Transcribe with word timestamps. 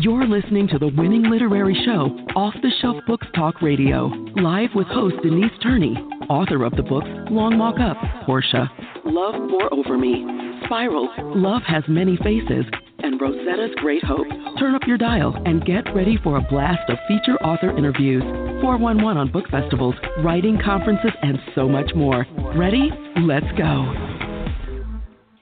You're 0.00 0.26
listening 0.26 0.66
to 0.68 0.78
the 0.78 0.88
winning 0.96 1.24
literary 1.24 1.76
show, 1.84 2.16
Off 2.34 2.54
the 2.62 2.70
Shelf 2.80 2.96
Books 3.06 3.26
Talk 3.34 3.60
Radio, 3.60 4.06
live 4.36 4.70
with 4.74 4.86
host 4.86 5.16
Denise 5.22 5.52
Turney, 5.62 5.94
author 6.30 6.64
of 6.64 6.74
the 6.74 6.82
books 6.82 7.06
Long 7.30 7.58
Walk 7.58 7.78
Up, 7.78 7.98
Portia, 8.24 8.70
Love 9.04 9.34
Pour 9.50 9.74
Over 9.74 9.98
Me, 9.98 10.24
Spiral, 10.64 11.10
Love 11.36 11.60
Has 11.66 11.84
Many 11.86 12.16
Faces, 12.16 12.64
and 13.00 13.20
Rosetta's 13.20 13.74
Great 13.76 14.02
Hope. 14.02 14.26
Turn 14.58 14.74
up 14.74 14.86
your 14.86 14.96
dial 14.96 15.36
and 15.44 15.66
get 15.66 15.84
ready 15.94 16.16
for 16.24 16.38
a 16.38 16.48
blast 16.48 16.88
of 16.88 16.96
feature 17.06 17.36
author 17.42 17.76
interviews, 17.76 18.22
411 18.62 19.18
on 19.18 19.30
book 19.30 19.50
festivals, 19.50 19.96
writing 20.24 20.58
conferences, 20.64 21.12
and 21.20 21.38
so 21.54 21.68
much 21.68 21.90
more. 21.94 22.24
Ready? 22.56 22.88
Let's 23.18 23.52
go. 23.58 24.09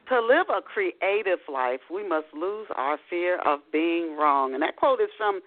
To 0.08 0.20
live 0.20 0.46
a 0.48 0.62
creative 0.62 1.40
life, 1.52 1.80
we 1.92 2.06
must 2.06 2.26
lose 2.32 2.66
our 2.76 2.98
fear 3.10 3.38
of 3.44 3.60
being 3.70 4.16
wrong. 4.16 4.54
And 4.54 4.62
that 4.62 4.76
quote 4.76 5.00
is 5.00 5.10
from 5.18 5.40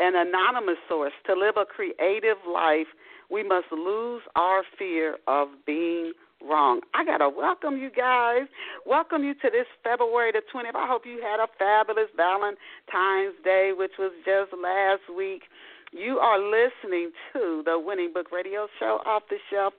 an 0.00 0.16
anonymous 0.16 0.78
source. 0.88 1.12
To 1.26 1.34
live 1.34 1.54
a 1.56 1.64
creative 1.64 2.38
life, 2.50 2.88
we 3.30 3.44
must 3.44 3.70
lose 3.70 4.22
our 4.34 4.62
fear 4.76 5.18
of 5.28 5.48
being 5.64 6.12
wrong. 6.42 6.80
I 6.92 7.04
got 7.04 7.18
to 7.18 7.28
welcome 7.28 7.76
you 7.76 7.90
guys. 7.90 8.48
Welcome 8.84 9.22
you 9.22 9.34
to 9.34 9.50
this 9.50 9.66
February 9.84 10.32
the 10.32 10.42
20th. 10.52 10.74
I 10.74 10.88
hope 10.88 11.02
you 11.06 11.22
had 11.22 11.38
a 11.38 11.46
fabulous 11.56 12.10
Valentine's 12.16 13.36
Day, 13.44 13.72
which 13.76 13.92
was 13.98 14.12
just 14.24 14.52
last 14.60 15.02
week. 15.16 15.42
You 15.92 16.18
are 16.18 16.38
listening 16.38 17.12
to 17.32 17.62
the 17.64 17.78
Winning 17.78 18.12
Book 18.12 18.32
Radio 18.32 18.66
Show 18.80 18.98
off 19.06 19.22
the 19.30 19.38
shelf. 19.50 19.74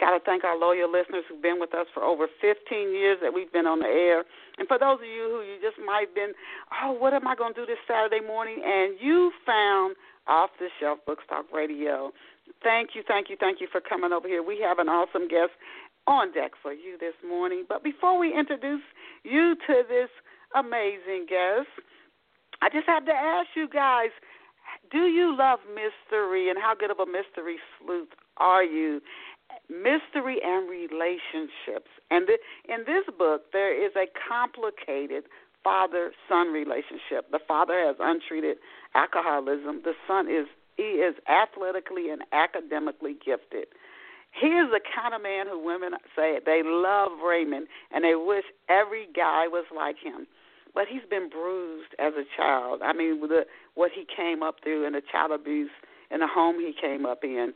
Got 0.00 0.14
to 0.14 0.20
thank 0.24 0.44
our 0.44 0.56
loyal 0.56 0.90
listeners 0.90 1.24
who've 1.28 1.42
been 1.42 1.58
with 1.58 1.74
us 1.74 1.86
for 1.92 2.02
over 2.04 2.28
15 2.40 2.94
years 2.94 3.18
that 3.20 3.34
we've 3.34 3.52
been 3.52 3.66
on 3.66 3.80
the 3.80 3.90
air. 3.90 4.22
And 4.56 4.68
for 4.68 4.78
those 4.78 5.02
of 5.02 5.10
you 5.10 5.26
who 5.26 5.42
you 5.42 5.58
just 5.58 5.74
might 5.84 6.06
have 6.06 6.14
been, 6.14 6.32
oh, 6.82 6.92
what 6.92 7.14
am 7.14 7.26
I 7.26 7.34
going 7.34 7.54
to 7.54 7.60
do 7.62 7.66
this 7.66 7.82
Saturday 7.86 8.24
morning? 8.24 8.62
And 8.64 8.94
you 9.00 9.32
found 9.44 9.96
Off 10.28 10.50
the 10.58 10.68
Shelf 10.78 11.00
Books 11.04 11.24
Talk 11.28 11.46
Radio. 11.52 12.12
Thank 12.62 12.90
you, 12.94 13.02
thank 13.06 13.28
you, 13.28 13.36
thank 13.38 13.60
you 13.60 13.66
for 13.70 13.80
coming 13.80 14.12
over 14.12 14.28
here. 14.28 14.42
We 14.42 14.60
have 14.62 14.78
an 14.78 14.88
awesome 14.88 15.26
guest 15.26 15.50
on 16.06 16.32
deck 16.32 16.52
for 16.62 16.72
you 16.72 16.96
this 16.98 17.14
morning. 17.26 17.64
But 17.68 17.82
before 17.82 18.18
we 18.18 18.32
introduce 18.32 18.82
you 19.24 19.56
to 19.66 19.82
this 19.88 20.08
amazing 20.54 21.26
guest, 21.28 21.68
I 22.62 22.70
just 22.70 22.86
have 22.86 23.04
to 23.06 23.12
ask 23.12 23.48
you 23.54 23.68
guys 23.68 24.10
do 24.90 25.06
you 25.06 25.36
love 25.36 25.58
mystery 25.68 26.48
and 26.48 26.58
how 26.58 26.74
good 26.78 26.90
of 26.90 26.98
a 26.98 27.06
mystery 27.06 27.58
sleuth 27.78 28.08
are 28.38 28.64
you? 28.64 29.00
Mystery 29.68 30.38
and 30.44 30.68
relationships. 30.68 31.90
And 32.10 32.26
the, 32.26 32.38
in 32.72 32.84
this 32.86 33.04
book, 33.18 33.52
there 33.52 33.72
is 33.72 33.92
a 33.96 34.06
complicated 34.28 35.24
father 35.64 36.12
son 36.28 36.48
relationship. 36.52 37.30
The 37.30 37.40
father 37.46 37.80
has 37.86 37.96
untreated 38.00 38.58
alcoholism. 38.94 39.82
The 39.84 39.94
son 40.06 40.28
is 40.28 40.46
he 40.76 41.02
is 41.02 41.16
athletically 41.28 42.08
and 42.10 42.22
academically 42.32 43.16
gifted. 43.24 43.66
He 44.30 44.46
is 44.46 44.70
the 44.70 44.80
kind 44.94 45.14
of 45.14 45.22
man 45.22 45.46
who 45.48 45.58
women 45.58 45.92
say 46.14 46.38
they 46.44 46.62
love 46.64 47.12
Raymond 47.26 47.66
and 47.90 48.04
they 48.04 48.14
wish 48.14 48.44
every 48.68 49.08
guy 49.14 49.48
was 49.48 49.64
like 49.74 49.96
him. 49.98 50.26
But 50.74 50.84
he's 50.88 51.02
been 51.10 51.28
bruised 51.28 51.94
as 51.98 52.12
a 52.14 52.24
child. 52.36 52.82
I 52.84 52.92
mean, 52.92 53.20
the, 53.22 53.46
what 53.74 53.90
he 53.92 54.04
came 54.04 54.42
up 54.42 54.56
through 54.62 54.86
and 54.86 54.94
the 54.94 55.02
child 55.10 55.32
abuse 55.32 55.70
in 56.10 56.20
the 56.20 56.28
home 56.28 56.56
he 56.60 56.72
came 56.80 57.04
up 57.04 57.24
in 57.24 57.52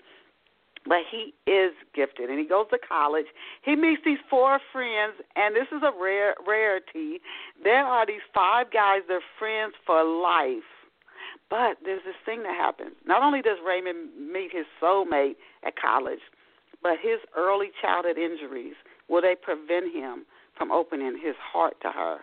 but 0.86 0.98
he 1.11 1.34
is 1.50 1.72
gifted 1.94 2.30
and 2.30 2.38
he 2.38 2.47
goes 2.47 2.66
to 2.70 2.78
college. 2.78 3.27
He 3.64 3.77
meets 3.77 4.02
these 4.05 4.19
four 4.28 4.58
friends 4.72 5.14
and 5.36 5.55
this 5.55 5.69
is 5.70 5.83
a 5.83 5.92
rare 6.00 6.34
rarity. 6.47 7.20
There 7.62 7.84
are 7.84 8.06
these 8.06 8.24
five 8.34 8.72
guys 8.72 9.00
they're 9.08 9.20
friends 9.39 9.74
for 9.86 10.02
life. 10.02 10.66
But 11.48 11.77
there's 11.84 12.02
this 12.05 12.16
thing 12.24 12.42
that 12.44 12.56
happens. 12.56 12.97
Not 13.06 13.22
only 13.22 13.42
does 13.42 13.58
raymond 13.66 14.08
meet 14.16 14.50
his 14.52 14.66
soulmate 14.80 15.36
at 15.66 15.74
college 15.77 16.20
but 16.83 16.98
his 17.00 17.20
early 17.36 17.70
childhood 17.80 18.18
injuries 18.18 18.74
will 19.08 19.23
they 19.23 19.36
prevent 19.40 19.95
him 19.95 20.27
from 20.58 20.73
opening 20.73 21.18
his 21.23 21.36
heart 21.39 21.74
to 21.83 21.90
her. 21.90 22.18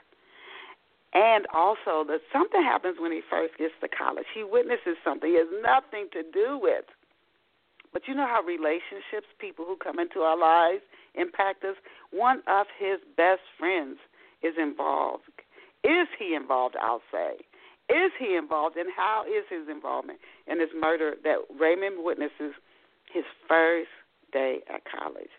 And 1.14 1.48
also 1.54 2.06
that 2.06 2.22
something 2.32 2.62
happens 2.62 2.98
when 3.00 3.12
he 3.12 3.22
first 3.30 3.58
gets 3.58 3.74
to 3.82 3.88
college. 3.88 4.26
He 4.36 4.44
witnesses 4.44 5.00
something. 5.04 5.30
He 5.30 5.38
has 5.38 5.48
nothing 5.64 6.08
to 6.14 6.22
do 6.22 6.60
with 6.62 6.86
but 7.94 8.08
you 8.08 8.14
know 8.14 8.28
how 8.28 8.42
relationships, 8.42 9.28
people 9.40 9.66
who 9.66 9.76
come 9.76 10.00
into 10.00 10.22
our 10.22 10.38
lives, 10.38 10.82
impact 11.16 11.64
us? 11.64 11.76
One 12.12 12.42
of 12.48 12.68
his 12.78 13.00
best 13.18 13.42
friends 13.58 13.98
is 14.44 14.54
involved. 14.58 15.24
Is 15.84 16.08
he 16.18 16.36
involved, 16.36 16.76
I'll 16.82 17.02
say? 17.12 17.38
Is 17.90 18.12
he 18.20 18.36
involved, 18.36 18.78
and 18.78 18.90
how 18.96 19.24
is 19.26 19.46
his 19.50 19.68
involvement 19.70 20.20
in 20.46 20.60
this 20.60 20.70
murder 20.80 21.16
that 21.24 21.40
Raymond 21.60 22.04
witnesses 22.04 22.54
his 23.12 23.24
first 23.48 23.90
day 24.32 24.60
at 24.72 24.82
college? 24.86 25.34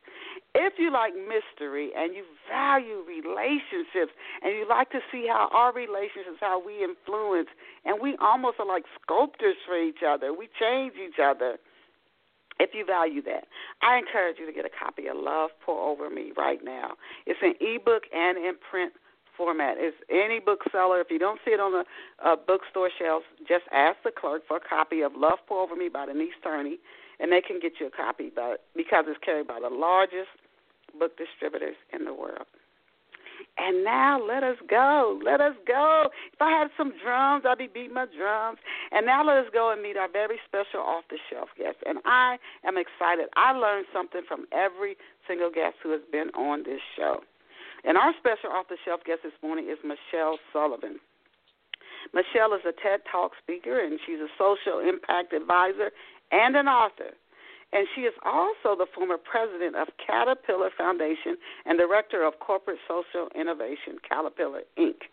If 0.54 0.74
you 0.78 0.90
like 0.90 1.14
mystery 1.14 1.90
and 1.94 2.14
you 2.14 2.24
value 2.50 3.04
relationships 3.06 4.10
and 4.42 4.56
you 4.56 4.66
like 4.68 4.90
to 4.90 4.98
see 5.12 5.28
how 5.28 5.48
our 5.52 5.72
relationships, 5.72 6.38
how 6.40 6.58
we 6.58 6.82
influence, 6.82 7.48
and 7.84 8.02
we 8.02 8.16
almost 8.20 8.58
are 8.58 8.66
like 8.66 8.84
sculptors 9.00 9.56
for 9.64 9.78
each 9.80 10.02
other, 10.06 10.34
we 10.34 10.48
change 10.58 10.94
each 10.98 11.20
other 11.22 11.58
if 12.60 12.70
you 12.74 12.84
value 12.84 13.22
that, 13.22 13.48
I 13.82 13.96
encourage 13.96 14.36
you 14.38 14.46
to 14.46 14.52
get 14.52 14.64
a 14.64 14.70
copy 14.70 15.08
of 15.08 15.16
Love 15.16 15.50
Pour 15.64 15.80
Over 15.80 16.10
Me 16.10 16.32
right 16.36 16.60
now. 16.62 16.92
It's 17.26 17.40
in 17.42 17.54
ebook 17.60 18.04
and 18.12 18.36
in 18.36 18.54
print 18.70 18.92
format. 19.36 19.76
It's 19.78 19.96
any 20.10 20.38
bookseller. 20.38 21.00
If 21.00 21.08
you 21.10 21.18
don't 21.18 21.40
see 21.44 21.52
it 21.52 21.60
on 21.60 21.72
the 21.72 21.84
uh, 22.22 22.36
bookstore 22.36 22.90
shelves, 22.98 23.24
just 23.48 23.64
ask 23.72 23.96
the 24.04 24.12
clerk 24.12 24.42
for 24.46 24.58
a 24.58 24.60
copy 24.60 25.00
of 25.00 25.12
Love 25.16 25.38
Pour 25.48 25.62
Over 25.62 25.74
Me 25.74 25.88
by 25.88 26.04
Denise 26.04 26.36
Turney, 26.42 26.76
and 27.18 27.32
they 27.32 27.40
can 27.40 27.58
get 27.60 27.80
you 27.80 27.86
a 27.86 27.90
copy 27.90 28.28
by, 28.28 28.56
because 28.76 29.06
it's 29.08 29.18
carried 29.24 29.48
by 29.48 29.58
the 29.60 29.74
largest 29.74 30.28
book 30.98 31.16
distributors 31.16 31.76
in 31.92 32.04
the 32.04 32.12
world. 32.12 32.46
And 33.60 33.84
now 33.84 34.16
let 34.16 34.42
us 34.42 34.56
go. 34.68 35.20
Let 35.22 35.42
us 35.42 35.52
go. 35.68 36.08
If 36.32 36.40
I 36.40 36.48
had 36.48 36.68
some 36.78 36.94
drums, 37.04 37.44
I'd 37.44 37.58
be 37.58 37.68
beating 37.68 37.92
my 37.92 38.06
drums. 38.08 38.56
And 38.90 39.04
now 39.04 39.20
let 39.20 39.36
us 39.36 39.52
go 39.52 39.70
and 39.70 39.82
meet 39.82 39.98
our 39.98 40.08
very 40.08 40.40
special 40.48 40.80
off 40.80 41.04
the 41.10 41.18
shelf 41.28 41.50
guest. 41.58 41.76
And 41.84 41.98
I 42.06 42.38
am 42.64 42.78
excited. 42.80 43.28
I 43.36 43.52
learned 43.52 43.84
something 43.92 44.22
from 44.26 44.46
every 44.50 44.96
single 45.28 45.50
guest 45.52 45.76
who 45.82 45.92
has 45.92 46.00
been 46.10 46.30
on 46.32 46.64
this 46.64 46.80
show. 46.96 47.20
And 47.84 47.98
our 47.98 48.14
special 48.16 48.48
off 48.48 48.68
the 48.72 48.80
shelf 48.82 49.04
guest 49.04 49.20
this 49.24 49.36
morning 49.42 49.68
is 49.68 49.76
Michele 49.84 50.38
Sullivan. 50.52 50.96
Michele 52.16 52.56
is 52.56 52.64
a 52.64 52.72
TED 52.72 53.04
Talk 53.12 53.32
speaker 53.42 53.76
and 53.76 54.00
she's 54.06 54.24
a 54.24 54.32
social 54.40 54.80
impact 54.80 55.36
advisor 55.36 55.92
and 56.32 56.56
an 56.56 56.66
author 56.66 57.12
and 57.72 57.86
she 57.94 58.02
is 58.02 58.14
also 58.24 58.76
the 58.76 58.86
former 58.94 59.16
president 59.16 59.76
of 59.76 59.88
Caterpillar 60.04 60.70
Foundation 60.76 61.36
and 61.66 61.78
director 61.78 62.24
of 62.24 62.38
corporate 62.40 62.78
social 62.88 63.28
innovation, 63.34 63.98
Caterpillar 64.06 64.62
Inc. 64.78 65.06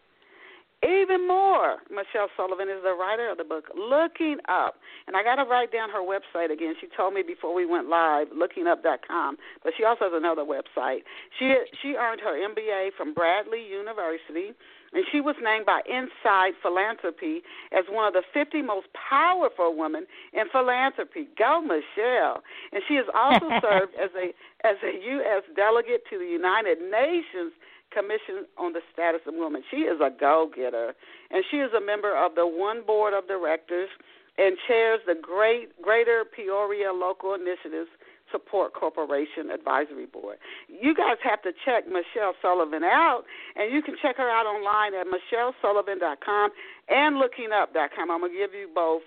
Even 0.86 1.28
more, 1.28 1.78
Michele 1.90 2.30
Sullivan 2.38 2.70
is 2.70 2.84
the 2.84 2.94
writer 2.94 3.32
of 3.32 3.38
the 3.38 3.44
book 3.44 3.66
Looking 3.74 4.38
Up. 4.48 4.76
And 5.08 5.18
I 5.18 5.24
got 5.24 5.42
to 5.42 5.50
write 5.50 5.72
down 5.72 5.90
her 5.90 6.06
website 6.06 6.54
again. 6.54 6.76
She 6.80 6.88
told 6.96 7.16
me 7.16 7.24
before 7.26 7.54
we 7.56 7.66
went 7.66 7.90
live, 7.90 8.28
lookingup.com, 8.30 9.38
but 9.64 9.74
she 9.76 9.84
also 9.84 10.06
has 10.06 10.14
another 10.14 10.44
website. 10.44 11.02
She 11.40 11.50
she 11.82 11.96
earned 11.96 12.22
her 12.22 12.38
MBA 12.38 12.90
from 12.96 13.16
Bradley 13.16 13.66
University 13.66 14.54
and 14.94 15.04
she 15.12 15.22
was 15.22 15.36
named 15.42 15.66
by 15.66 15.82
Inside 15.86 16.54
Philanthropy 16.62 17.42
as 17.72 17.86
one 17.90 18.08
of 18.08 18.14
the 18.14 18.24
50 18.34 18.62
most 18.62 18.88
powerful 18.94 19.76
women 19.76 20.06
in 20.34 20.46
philanthropy. 20.52 21.28
Go, 21.38 21.62
Michele! 21.62 22.44
And 22.72 22.82
she 22.88 22.96
has 22.96 23.06
also 23.14 23.48
served 23.62 23.94
as 23.96 24.10
a 24.16 24.34
as 24.66 24.78
a 24.84 24.94
U.S. 25.22 25.44
delegate 25.56 26.04
to 26.10 26.18
the 26.18 26.26
United 26.26 26.80
Nations 26.80 27.54
Commission 27.92 28.46
on 28.58 28.74
the 28.74 28.82
Status 28.92 29.22
of 29.28 29.36
Women. 29.36 29.64
She 29.70 29.88
is 29.88 30.02
a 30.02 30.10
go-getter, 30.10 30.94
and 31.32 31.44
she 31.50 31.58
is 31.58 31.72
a 31.74 31.80
member 31.80 32.16
of 32.18 32.36
the 32.36 32.48
One 32.48 32.84
Board 32.86 33.14
of 33.14 33.28
Directors 33.28 33.90
and 34.38 34.58
chairs 34.68 35.00
the 35.06 35.16
Great 35.16 35.80
Greater 35.82 36.26
Peoria 36.26 36.92
Local 36.94 37.34
Initiatives 37.34 37.90
Support 38.32 38.74
Corporation 38.74 39.52
Advisory 39.54 40.06
Board. 40.06 40.38
You 40.68 40.96
guys 40.96 41.18
have 41.24 41.42
to 41.44 41.52
check 41.66 41.88
Michele 41.88 42.34
Sullivan 42.42 42.84
out, 42.84 43.24
and 43.56 43.74
you 43.74 43.82
can 43.82 43.96
check 44.02 44.18
her 44.18 44.30
out 44.30 44.46
online 44.46 44.94
at 44.94 45.08
michelesullivan.com 45.08 46.52
and 46.90 47.16
lookingup.com. 47.16 48.12
I'm 48.12 48.20
going 48.20 48.32
to 48.32 48.38
give 48.38 48.54
you 48.54 48.70
both. 48.74 49.02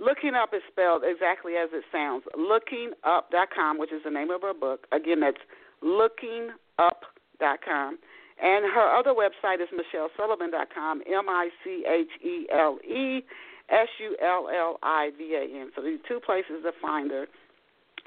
Looking 0.00 0.34
Up 0.34 0.54
is 0.54 0.62
spelled 0.70 1.02
exactly 1.04 1.54
as 1.54 1.68
it 1.72 1.84
sounds. 1.92 2.24
Lookingup.com, 2.36 3.78
which 3.78 3.92
is 3.92 4.02
the 4.04 4.10
name 4.10 4.30
of 4.30 4.42
her 4.42 4.54
book. 4.54 4.86
Again, 4.90 5.20
that's 5.20 5.36
lookingup.com. 5.84 7.98
And 8.42 8.64
her 8.72 8.98
other 8.98 9.14
website 9.14 9.62
is 9.62 9.68
michelesullivan.com, 9.70 11.02
M 11.06 11.28
I 11.28 11.50
C 11.62 11.84
H 11.86 12.10
E 12.24 12.48
L 12.52 12.78
E 12.82 13.22
S 13.70 13.88
U 14.00 14.16
L 14.20 14.48
L 14.50 14.78
I 14.82 15.10
V 15.16 15.34
A 15.34 15.60
N. 15.60 15.70
So 15.76 15.82
these 15.82 16.00
two 16.08 16.18
places 16.18 16.64
to 16.64 16.72
find 16.80 17.10
her 17.10 17.26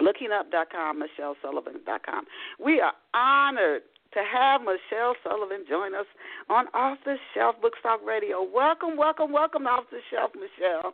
lookingup.com, 0.01 1.01
michelesullivan.com. 1.01 2.25
We 2.63 2.81
are 2.81 2.93
honored 3.13 3.83
to 4.13 4.19
have 4.23 4.61
Michele 4.61 5.15
Sullivan 5.23 5.65
join 5.67 5.93
us 5.93 6.05
on 6.49 6.67
Off 6.73 6.97
the 7.05 7.15
Shelf 7.33 7.55
Book 7.61 7.73
Talk 7.83 7.99
Radio. 8.05 8.43
Welcome, 8.43 8.97
welcome, 8.97 9.31
welcome 9.31 9.67
Off 9.67 9.85
the 9.91 9.99
Shelf, 10.09 10.31
Michele. 10.35 10.93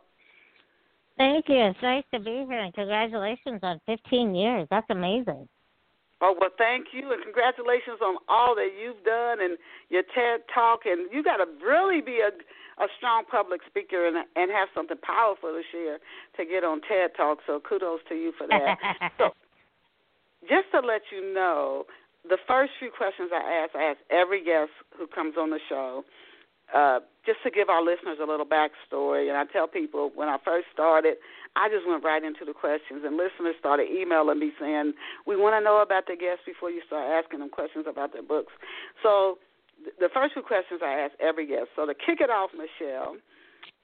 Thank 1.16 1.48
you. 1.48 1.56
It's 1.56 1.78
nice 1.82 2.04
to 2.12 2.20
be 2.20 2.44
here, 2.48 2.60
and 2.60 2.74
congratulations 2.74 3.60
on 3.62 3.80
15 3.86 4.34
years. 4.34 4.66
That's 4.70 4.86
amazing. 4.90 5.48
Oh 6.20 6.34
well, 6.40 6.50
thank 6.56 6.86
you, 6.92 7.12
and 7.12 7.20
congratulations 7.22 7.98
on 8.00 8.16
all 8.28 8.54
that 8.54 8.70
you've 8.80 9.02
done 9.04 9.42
and 9.42 9.58
your 9.90 10.02
TED 10.14 10.46
Talk. 10.54 10.86
And 10.86 11.12
you 11.12 11.22
got 11.22 11.38
to 11.38 11.46
really 11.64 12.00
be 12.00 12.22
a 12.22 12.30
a 12.82 12.88
strong 12.98 13.22
public 13.24 13.60
speaker 13.66 14.06
and 14.06 14.26
and 14.34 14.50
have 14.50 14.68
something 14.74 14.98
powerful 14.98 15.54
to 15.54 15.62
share 15.70 15.98
to 16.36 16.42
get 16.44 16.64
on 16.66 16.82
TED 16.82 17.14
Talk. 17.16 17.38
So 17.46 17.62
kudos 17.62 18.00
to 18.08 18.14
you 18.14 18.32
for 18.36 18.46
that. 18.48 18.76
so, 19.18 19.30
just 20.42 20.66
to 20.74 20.80
let 20.82 21.02
you 21.14 21.22
know, 21.32 21.86
the 22.26 22.38
first 22.46 22.72
few 22.78 22.90
questions 22.90 23.30
I 23.30 23.62
ask, 23.62 23.74
I 23.74 23.94
ask 23.94 23.98
every 24.10 24.42
guest 24.42 24.74
who 24.98 25.06
comes 25.06 25.34
on 25.38 25.50
the 25.50 25.60
show. 25.68 26.04
Uh, 26.72 27.00
just 27.26 27.36
to 27.44 27.50
give 27.50 27.68
our 27.68 27.84
listeners 27.84 28.16
a 28.16 28.24
little 28.24 28.46
backstory, 28.48 29.28
and 29.28 29.36
I 29.36 29.44
tell 29.44 29.68
people 29.68 30.10
when 30.14 30.28
I 30.30 30.38
first 30.42 30.66
started, 30.72 31.20
I 31.54 31.68
just 31.68 31.86
went 31.86 32.02
right 32.02 32.24
into 32.24 32.46
the 32.46 32.56
questions, 32.56 33.04
and 33.04 33.20
listeners 33.20 33.60
started 33.60 33.92
emailing 33.92 34.38
me 34.38 34.52
saying, 34.58 34.94
"We 35.26 35.36
want 35.36 35.52
to 35.54 35.60
know 35.60 35.82
about 35.84 36.06
the 36.06 36.16
guests 36.16 36.46
before 36.46 36.70
you 36.70 36.80
start 36.86 37.04
asking 37.04 37.40
them 37.40 37.50
questions 37.50 37.84
about 37.86 38.14
their 38.14 38.22
books." 38.22 38.54
So, 39.02 39.38
the 39.98 40.08
first 40.14 40.34
few 40.34 40.42
questions 40.42 40.80
I 40.84 40.92
ask 40.92 41.12
every 41.20 41.46
guest. 41.46 41.68
So 41.76 41.86
to 41.86 41.94
kick 41.94 42.20
it 42.20 42.30
off, 42.30 42.50
Michele, 42.52 43.16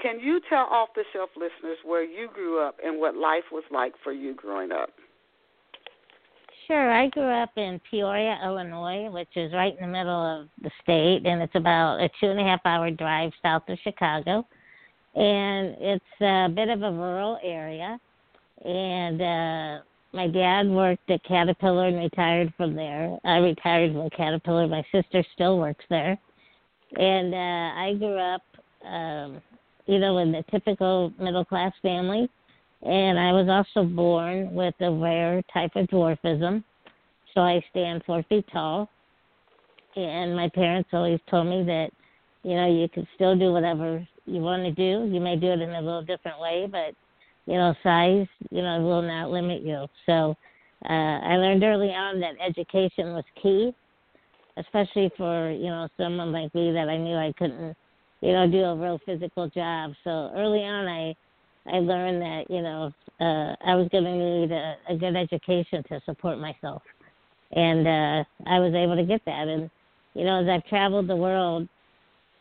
can 0.00 0.20
you 0.20 0.40
tell 0.48 0.66
off 0.70 0.90
the 0.94 1.04
shelf 1.12 1.30
listeners 1.36 1.78
where 1.84 2.04
you 2.04 2.28
grew 2.32 2.60
up 2.60 2.76
and 2.84 2.98
what 3.00 3.16
life 3.16 3.44
was 3.50 3.64
like 3.70 3.94
for 4.02 4.12
you 4.12 4.34
growing 4.34 4.72
up? 4.72 4.90
Sure. 6.66 6.92
I 6.92 7.08
grew 7.08 7.22
up 7.22 7.50
in 7.56 7.80
Peoria, 7.90 8.38
Illinois, 8.44 9.10
which 9.10 9.28
is 9.36 9.52
right 9.54 9.74
in 9.74 9.80
the 9.80 9.92
middle 9.92 10.40
of 10.40 10.48
the 10.62 10.70
state, 10.82 11.26
and 11.26 11.40
it's 11.40 11.54
about 11.54 11.98
a 11.98 12.10
two 12.20 12.26
and 12.26 12.38
a 12.38 12.42
half 12.42 12.60
hour 12.66 12.90
drive 12.90 13.32
south 13.42 13.62
of 13.68 13.78
Chicago. 13.82 14.46
And 15.14 15.74
it's 15.80 16.20
a 16.20 16.48
bit 16.54 16.68
of 16.68 16.82
a 16.82 16.92
rural 16.92 17.38
area. 17.42 17.98
And 18.64 19.22
uh, 19.22 19.82
my 20.12 20.26
dad 20.26 20.69
worked 20.69 21.10
at 21.10 21.22
Caterpillar 21.25 21.88
and 21.88 21.99
retired 21.99 22.52
from 22.56 22.75
there. 22.75 23.19
I 23.25 23.37
retired 23.37 23.93
from 23.93 24.08
Caterpillar. 24.10 24.66
My 24.66 24.84
sister 24.93 25.25
still 25.34 25.58
works 25.58 25.84
there. 25.90 26.19
And 26.96 27.34
uh, 27.34 27.37
I 27.37 27.94
grew 27.99 28.16
up, 28.16 28.43
um, 28.87 29.43
you 29.87 29.99
know, 29.99 30.19
in 30.19 30.32
the 30.32 30.44
typical 30.50 31.12
middle 31.19 31.44
class 31.44 31.72
family 31.82 32.28
and 32.82 33.19
I 33.19 33.32
was 33.32 33.49
also 33.49 33.87
born 33.87 34.55
with 34.55 34.75
a 34.81 34.90
rare 34.90 35.43
type 35.52 35.72
of 35.75 35.88
dwarfism, 35.88 36.62
so 37.34 37.40
I 37.40 37.62
stand 37.70 38.02
four 38.06 38.22
feet 38.28 38.46
tall. 38.52 38.88
And 39.96 40.37
my 40.37 40.49
parents 40.49 40.90
always 40.93 41.19
told 41.28 41.49
me 41.49 41.64
that, 41.64 41.90
you 42.44 42.54
know, 42.54 42.72
you 42.72 42.88
can 42.88 43.06
still 43.16 43.37
do 43.37 43.52
whatever 43.52 44.06
you 44.26 44.40
want 44.40 44.62
to 44.62 44.70
do. 44.70 45.12
You 45.12 45.20
may 45.20 45.34
do 45.34 45.49
it 45.49 45.61
in 45.61 45.70
a 45.70 45.81
little 45.81 46.02
different 46.02 46.38
way, 46.38 46.69
but 46.70 46.94
you 47.48 47.54
know, 47.54 47.74
size, 47.82 48.26
you 48.50 48.60
know, 48.60 48.80
will 48.82 49.00
not 49.00 49.30
limit 49.30 49.62
you. 49.62 49.86
So 50.04 50.36
uh, 50.84 50.92
I 50.92 51.36
learned 51.36 51.64
early 51.64 51.88
on 51.88 52.20
that 52.20 52.34
education 52.46 53.14
was 53.14 53.24
key, 53.42 53.72
especially 54.58 55.10
for 55.16 55.50
you 55.50 55.68
know 55.68 55.88
someone 55.96 56.30
like 56.30 56.54
me 56.54 56.72
that 56.72 56.90
I 56.90 56.98
knew 56.98 57.16
I 57.16 57.32
couldn't, 57.38 57.74
you 58.20 58.32
know, 58.32 58.46
do 58.46 58.64
a 58.64 58.76
real 58.76 59.00
physical 59.06 59.48
job. 59.48 59.92
So 60.04 60.30
early 60.36 60.60
on, 60.60 60.86
I 60.88 61.16
I 61.74 61.78
learned 61.78 62.20
that 62.20 62.50
you 62.50 62.60
know 62.60 62.92
uh, 63.18 63.56
I 63.64 63.74
was 63.76 63.88
going 63.90 64.04
to 64.04 64.14
need 64.14 64.52
a, 64.52 64.76
a 64.90 64.96
good 64.96 65.16
education 65.16 65.82
to 65.88 66.02
support 66.04 66.38
myself, 66.38 66.82
and 67.52 67.88
uh, 67.88 68.24
I 68.46 68.58
was 68.58 68.74
able 68.74 68.96
to 68.96 69.04
get 69.04 69.22
that. 69.24 69.48
And 69.48 69.70
you 70.12 70.24
know, 70.24 70.42
as 70.42 70.48
I've 70.50 70.68
traveled 70.68 71.08
the 71.08 71.16
world, 71.16 71.66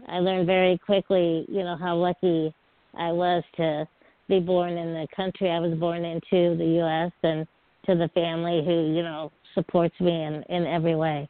I 0.10 0.20
learned 0.20 0.48
very 0.48 0.78
quickly, 0.78 1.46
you 1.48 1.64
know, 1.64 1.78
how 1.78 1.96
lucky 1.96 2.54
I 2.94 3.14
was 3.14 3.42
to 3.56 3.88
be 4.28 4.40
born 4.40 4.78
in 4.78 4.94
the 4.94 5.08
country 5.16 5.50
I 5.50 5.60
was 5.60 5.78
born 5.78 6.04
into, 6.06 6.58
the 6.58 6.78
U.S., 6.82 7.12
and 7.24 7.48
to 7.86 7.96
the 7.96 8.10
family 8.14 8.62
who 8.66 8.94
you 8.94 9.04
know 9.04 9.32
supports 9.56 9.96
me 10.00 10.12
in 10.12 10.44
in 10.50 10.66
every 10.66 10.96
way. 10.96 11.28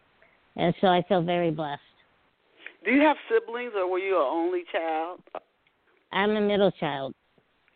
And 0.56 0.74
so 0.82 0.88
I 0.88 1.04
feel 1.08 1.22
very 1.22 1.52
blessed. 1.52 1.82
Do 2.84 2.92
you 2.92 3.02
have 3.02 3.18
siblings, 3.30 3.74
or 3.76 3.90
were 3.90 4.00
you 4.00 4.16
an 4.16 4.28
only 4.28 4.64
child? 4.72 5.20
I'm 6.12 6.32
a 6.32 6.42
middle 6.42 6.72
child. 6.72 7.14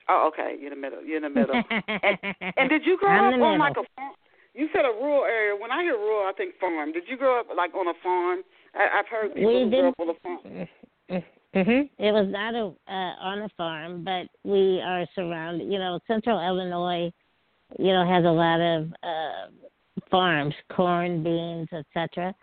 Oh, 0.09 0.29
okay. 0.33 0.56
You're 0.59 0.73
in 0.73 0.81
the 0.81 0.89
middle. 0.89 1.03
You're 1.03 1.18
in 1.18 1.23
the 1.23 1.29
middle. 1.29 1.56
and, 1.88 2.18
and 2.57 2.69
did 2.69 2.85
you 2.85 2.97
grow 2.97 3.09
I'm 3.09 3.33
up 3.33 3.41
on 3.41 3.59
like 3.59 3.77
a 3.77 3.85
farm? 3.95 4.13
You 4.53 4.68
said 4.73 4.83
a 4.83 4.91
rural 4.91 5.23
area. 5.23 5.56
When 5.56 5.71
I 5.71 5.83
hear 5.83 5.94
rural, 5.94 6.27
I 6.27 6.33
think 6.35 6.56
farm. 6.59 6.91
Did 6.91 7.03
you 7.07 7.18
grow 7.18 7.39
up 7.39 7.47
like 7.56 7.73
on 7.75 7.88
a 7.88 7.94
farm? 8.03 8.39
I, 8.73 9.00
I've 9.00 9.07
heard 9.07 9.33
people 9.35 9.63
we 9.63 9.69
grew 9.69 9.89
up 9.89 9.95
on 10.00 10.09
a 10.09 10.13
farm. 10.23 11.23
Mhm. 11.53 11.89
It 11.98 12.12
was 12.13 12.27
not 12.30 12.56
a 12.56 12.68
uh, 12.88 13.15
on 13.19 13.42
a 13.42 13.50
farm, 13.57 14.03
but 14.03 14.27
we 14.44 14.80
are 14.81 15.06
surrounded. 15.15 15.71
You 15.71 15.80
know, 15.80 16.00
Central 16.07 16.39
Illinois, 16.39 17.12
you 17.77 17.92
know, 17.92 18.06
has 18.07 18.24
a 18.24 18.31
lot 18.31 18.62
of 18.62 18.94
uh 19.03 19.48
farms, 20.09 20.56
corn, 20.69 21.24
beans, 21.24 21.68
etc. 21.74 22.33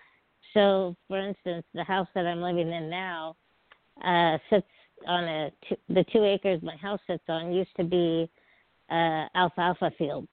So, 0.52 0.94
for 1.08 1.19
instance, 1.19 1.64
the 1.75 1.84
house 1.84 2.08
that 2.14 2.26
I'm 2.26 2.43
living 2.43 2.70
in 2.70 2.90
now 2.90 3.37
uh 4.05 4.37
sits 4.50 4.66
on 5.06 5.25
a 5.25 5.50
two, 5.66 5.76
the 5.88 6.04
two 6.12 6.25
acres 6.25 6.62
my 6.62 6.76
house 6.76 7.00
sits 7.06 7.25
on 7.28 7.52
used 7.52 7.75
to 7.78 7.84
be 7.84 8.28
uh 8.90 9.25
alfalfa 9.34 9.90
field. 9.96 10.28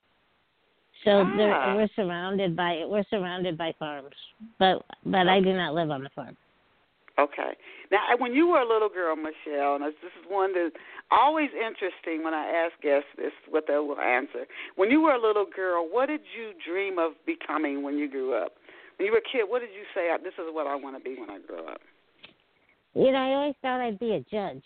So 1.06 1.24
ah. 1.25 1.75
we're 1.75 1.89
surrounded 1.95 2.57
by 2.57 2.83
we're 2.86 3.06
surrounded 3.10 3.57
by 3.57 3.74
farms, 3.80 4.16
but 4.60 4.83
but 5.06 5.30
I 5.30 5.39
do 5.39 5.54
not 5.54 5.74
live 5.74 5.92
on 5.92 6.04
the 6.04 6.10
farm. 6.10 6.36
Okay. 7.18 7.56
Now, 7.92 8.00
when 8.18 8.34
you 8.34 8.48
were 8.48 8.60
a 8.60 8.68
little 8.68 8.90
girl, 8.90 9.16
Michele, 9.16 9.76
and 9.76 9.84
this 9.86 9.94
is 10.04 10.26
one 10.28 10.54
that's 10.54 10.76
always 11.12 11.50
interesting 11.54 12.24
when 12.24 12.34
I 12.34 12.46
ask 12.46 12.82
guests 12.82 13.08
this, 13.18 13.32
what 13.50 13.66
they 13.68 13.76
will 13.76 14.00
answer. 14.00 14.46
When 14.76 14.92
you 14.92 15.02
were 15.02 15.14
a 15.14 15.22
little 15.22 15.46
girl, 15.46 15.88
what 15.90 16.08
did 16.08 16.22
you 16.36 16.52
dream 16.68 17.00
of 17.00 17.14
becoming 17.26 17.84
when 17.84 17.98
you 17.98 18.10
grew 18.10 18.34
up? 18.34 18.52
When 18.98 19.06
you 19.06 19.12
were 19.14 19.20
a 19.20 19.32
kid, 19.32 19.50
what 19.50 19.60
did 19.60 19.70
you 19.70 19.84
say? 19.94 20.10
This 20.24 20.34
is 20.34 20.52
what 20.52 20.68
I 20.68 20.76
want 20.76 20.98
to 20.98 21.04
be 21.04 21.20
when 21.20 21.30
I 21.30 21.40
grow 21.46 21.68
up. 21.68 21.80
You 22.94 23.12
know, 23.12 23.18
I 23.18 23.34
always 23.34 23.56
thought 23.62 23.82
I'd 23.82 24.00
be 24.00 24.14
a 24.14 24.20
judge. 24.20 24.64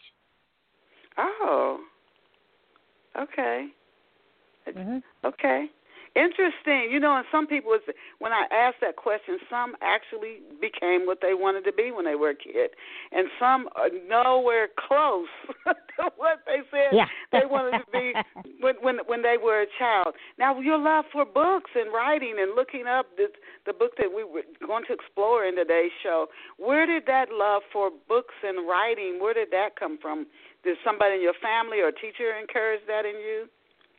Oh. 1.17 1.79
Okay. 3.19 3.67
Mm-hmm. 4.67 4.97
Okay. 5.25 5.65
Interesting. 6.15 6.89
You 6.91 6.99
know, 6.99 7.15
and 7.15 7.25
some 7.31 7.45
people, 7.45 7.77
when 8.19 8.31
I 8.33 8.45
asked 8.51 8.77
that 8.81 8.95
question, 8.95 9.37
some 9.49 9.75
actually 9.81 10.41
became 10.59 11.05
what 11.05 11.19
they 11.21 11.33
wanted 11.33 11.63
to 11.65 11.73
be 11.73 11.91
when 11.91 12.05
they 12.05 12.15
were 12.15 12.31
a 12.31 12.35
kid, 12.35 12.71
and 13.11 13.27
some 13.39 13.69
are 13.75 13.89
nowhere 14.07 14.69
close 14.75 15.29
to 15.65 16.09
what 16.17 16.39
they 16.45 16.59
said 16.71 16.93
yeah. 16.93 17.05
they 17.31 17.45
wanted 17.45 17.79
to 17.79 17.85
be 17.91 18.13
when 18.59 18.75
when 18.81 18.97
when 19.05 19.21
they 19.21 19.37
were 19.41 19.61
a 19.61 19.67
child. 19.77 20.15
Now, 20.37 20.59
your 20.59 20.77
love 20.77 21.05
for 21.11 21.25
books 21.25 21.71
and 21.75 21.93
writing 21.93 22.35
and 22.39 22.55
looking 22.55 22.87
up 22.87 23.05
this, 23.17 23.29
the 23.65 23.73
book 23.73 23.91
that 23.97 24.09
we 24.13 24.23
were 24.23 24.43
going 24.65 24.85
to 24.87 24.93
explore 24.93 25.45
in 25.45 25.55
today's 25.55 25.91
show, 26.01 26.27
where 26.57 26.85
did 26.85 27.05
that 27.07 27.29
love 27.31 27.61
for 27.71 27.91
books 28.07 28.35
and 28.43 28.67
writing? 28.67 29.19
Where 29.21 29.33
did 29.33 29.51
that 29.51 29.79
come 29.79 29.97
from? 30.01 30.25
Did 30.63 30.77
somebody 30.83 31.15
in 31.15 31.21
your 31.21 31.37
family 31.41 31.79
or 31.79 31.91
teacher 31.91 32.33
encourage 32.35 32.81
that 32.87 33.05
in 33.05 33.15
you? 33.15 33.47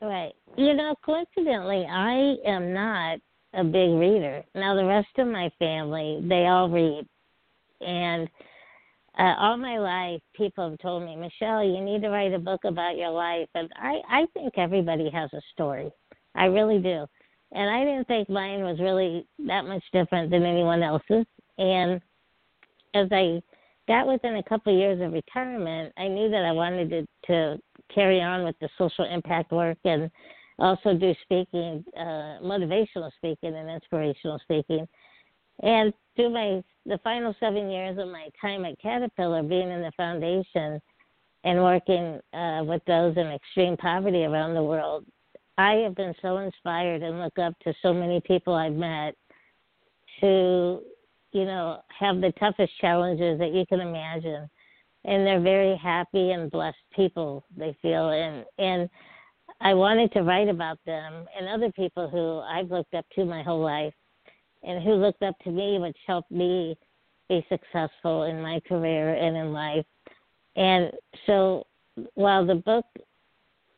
Right. 0.02 0.32
You 0.56 0.74
know, 0.74 0.94
coincidentally, 1.04 1.84
I 1.84 2.36
am 2.46 2.72
not 2.72 3.18
a 3.52 3.64
big 3.64 3.90
reader. 3.90 4.42
Now, 4.54 4.74
the 4.74 4.84
rest 4.84 5.08
of 5.18 5.26
my 5.26 5.50
family, 5.58 6.20
they 6.26 6.46
all 6.46 6.68
read. 6.70 7.06
And 7.80 8.28
uh, 9.18 9.34
all 9.38 9.56
my 9.56 9.78
life, 9.78 10.22
people 10.34 10.70
have 10.70 10.78
told 10.78 11.04
me, 11.04 11.16
Michele, 11.16 11.64
you 11.64 11.80
need 11.82 12.02
to 12.02 12.08
write 12.08 12.32
a 12.32 12.38
book 12.38 12.64
about 12.64 12.96
your 12.96 13.10
life. 13.10 13.48
And 13.54 13.68
I, 13.76 14.00
I 14.08 14.26
think 14.34 14.54
everybody 14.56 15.10
has 15.10 15.30
a 15.32 15.40
story. 15.52 15.90
I 16.34 16.46
really 16.46 16.78
do. 16.78 17.06
And 17.52 17.68
I 17.68 17.84
didn't 17.84 18.06
think 18.06 18.28
mine 18.28 18.62
was 18.62 18.78
really 18.78 19.26
that 19.46 19.64
much 19.64 19.82
different 19.92 20.30
than 20.30 20.44
anyone 20.44 20.82
else's. 20.82 21.26
And 21.58 22.00
as 22.94 23.08
I 23.10 23.42
got 23.88 24.06
within 24.06 24.36
a 24.36 24.42
couple 24.44 24.72
of 24.72 24.78
years 24.78 25.00
of 25.02 25.12
retirement, 25.12 25.92
I 25.98 26.06
knew 26.06 26.30
that 26.30 26.44
I 26.44 26.52
wanted 26.52 26.90
to, 26.90 27.06
to 27.26 27.60
carry 27.94 28.20
on 28.20 28.44
with 28.44 28.56
the 28.60 28.68
social 28.78 29.04
impact 29.04 29.52
work 29.52 29.78
and 29.84 30.10
also 30.58 30.94
do 30.94 31.14
speaking, 31.22 31.84
uh, 31.96 32.38
motivational 32.42 33.10
speaking 33.16 33.54
and 33.54 33.70
inspirational 33.70 34.38
speaking. 34.42 34.86
And 35.62 35.92
through 36.16 36.30
my 36.30 36.62
the 36.86 36.98
final 37.04 37.34
seven 37.40 37.70
years 37.70 37.98
of 37.98 38.08
my 38.08 38.28
time 38.40 38.64
at 38.64 38.80
Caterpillar, 38.80 39.42
being 39.42 39.70
in 39.70 39.82
the 39.82 39.92
foundation 39.96 40.80
and 41.44 41.62
working 41.62 42.20
uh, 42.34 42.62
with 42.64 42.82
those 42.86 43.16
in 43.16 43.26
extreme 43.26 43.76
poverty 43.76 44.24
around 44.24 44.54
the 44.54 44.62
world, 44.62 45.04
I 45.58 45.72
have 45.84 45.94
been 45.94 46.14
so 46.22 46.38
inspired 46.38 47.02
and 47.02 47.20
look 47.20 47.38
up 47.38 47.54
to 47.60 47.74
so 47.82 47.92
many 47.92 48.20
people 48.20 48.54
I've 48.54 48.72
met 48.72 49.14
who, 50.20 50.82
you 51.32 51.44
know, 51.44 51.80
have 51.98 52.20
the 52.20 52.32
toughest 52.38 52.72
challenges 52.80 53.38
that 53.38 53.52
you 53.52 53.64
can 53.66 53.80
imagine 53.80 54.48
and 55.04 55.26
they're 55.26 55.40
very 55.40 55.76
happy 55.76 56.32
and 56.32 56.50
blessed 56.50 56.76
people 56.94 57.44
they 57.56 57.76
feel 57.82 58.10
and 58.10 58.44
and 58.58 58.88
I 59.60 59.74
wanted 59.74 60.12
to 60.12 60.22
write 60.22 60.48
about 60.48 60.78
them 60.86 61.26
and 61.36 61.48
other 61.48 61.70
people 61.72 62.08
who 62.08 62.38
I've 62.40 62.70
looked 62.70 62.94
up 62.94 63.04
to 63.14 63.24
my 63.24 63.42
whole 63.42 63.62
life 63.62 63.92
and 64.62 64.82
who 64.82 64.94
looked 64.94 65.22
up 65.22 65.38
to 65.44 65.50
me, 65.50 65.78
which 65.78 65.96
helped 66.06 66.30
me 66.30 66.76
be 67.28 67.44
successful 67.48 68.24
in 68.24 68.40
my 68.40 68.60
career 68.68 69.14
and 69.14 69.36
in 69.36 69.52
life. 69.52 69.84
And 70.56 70.90
so 71.26 71.66
while 72.14 72.46
the 72.46 72.56
book 72.56 72.86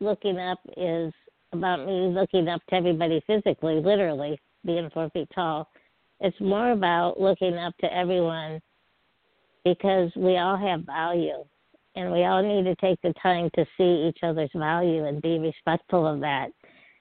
Looking 0.01 0.39
Up 0.39 0.59
is 0.77 1.13
about 1.53 1.87
me 1.87 2.09
looking 2.09 2.49
up 2.49 2.61
to 2.71 2.77
everybody 2.77 3.23
physically, 3.27 3.81
literally 3.81 4.41
being 4.65 4.89
four 4.91 5.11
feet 5.11 5.29
tall, 5.35 5.69
it's 6.21 6.41
more 6.41 6.71
about 6.71 7.21
looking 7.21 7.55
up 7.57 7.77
to 7.79 7.95
everyone 7.95 8.61
because 9.65 10.11
we 10.17 10.39
all 10.39 10.57
have 10.57 10.85
value 10.85 11.45
and 11.95 12.11
we 12.11 12.25
all 12.25 12.43
need 12.43 12.65
to 12.65 12.75
take 12.77 13.01
the 13.03 13.15
time 13.23 13.51
to 13.55 13.65
see 13.77 14.09
each 14.09 14.19
other's 14.23 14.51
value 14.55 15.05
and 15.05 15.21
be 15.21 15.39
respectful 15.39 16.07
of 16.07 16.21
that. 16.21 16.49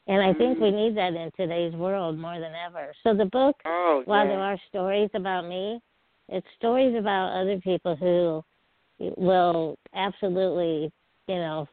And 0.08 0.22
I 0.22 0.34
think 0.34 0.60
we 0.60 0.68
mm. 0.68 0.75
need 0.75 0.98
that 0.98 1.13
in 1.13 1.32
today's 1.38 1.74
world 1.74 2.18
more 2.18 2.39
than 2.39 2.51
ever. 2.68 2.91
So 3.03 3.13
the 3.13 3.25
book, 3.25 3.56
oh, 3.65 4.01
while 4.06 4.27
there 4.27 4.41
are 4.41 4.58
stories 4.68 5.10
about 5.13 5.48
me, 5.48 5.80
it's 6.27 6.48
stories 6.58 6.96
about 6.98 7.39
other 7.39 7.60
people 7.60 7.96
who 7.96 8.44
will 9.18 9.77
absolutely, 9.94 10.91
you 11.27 11.36
know, 11.36 11.68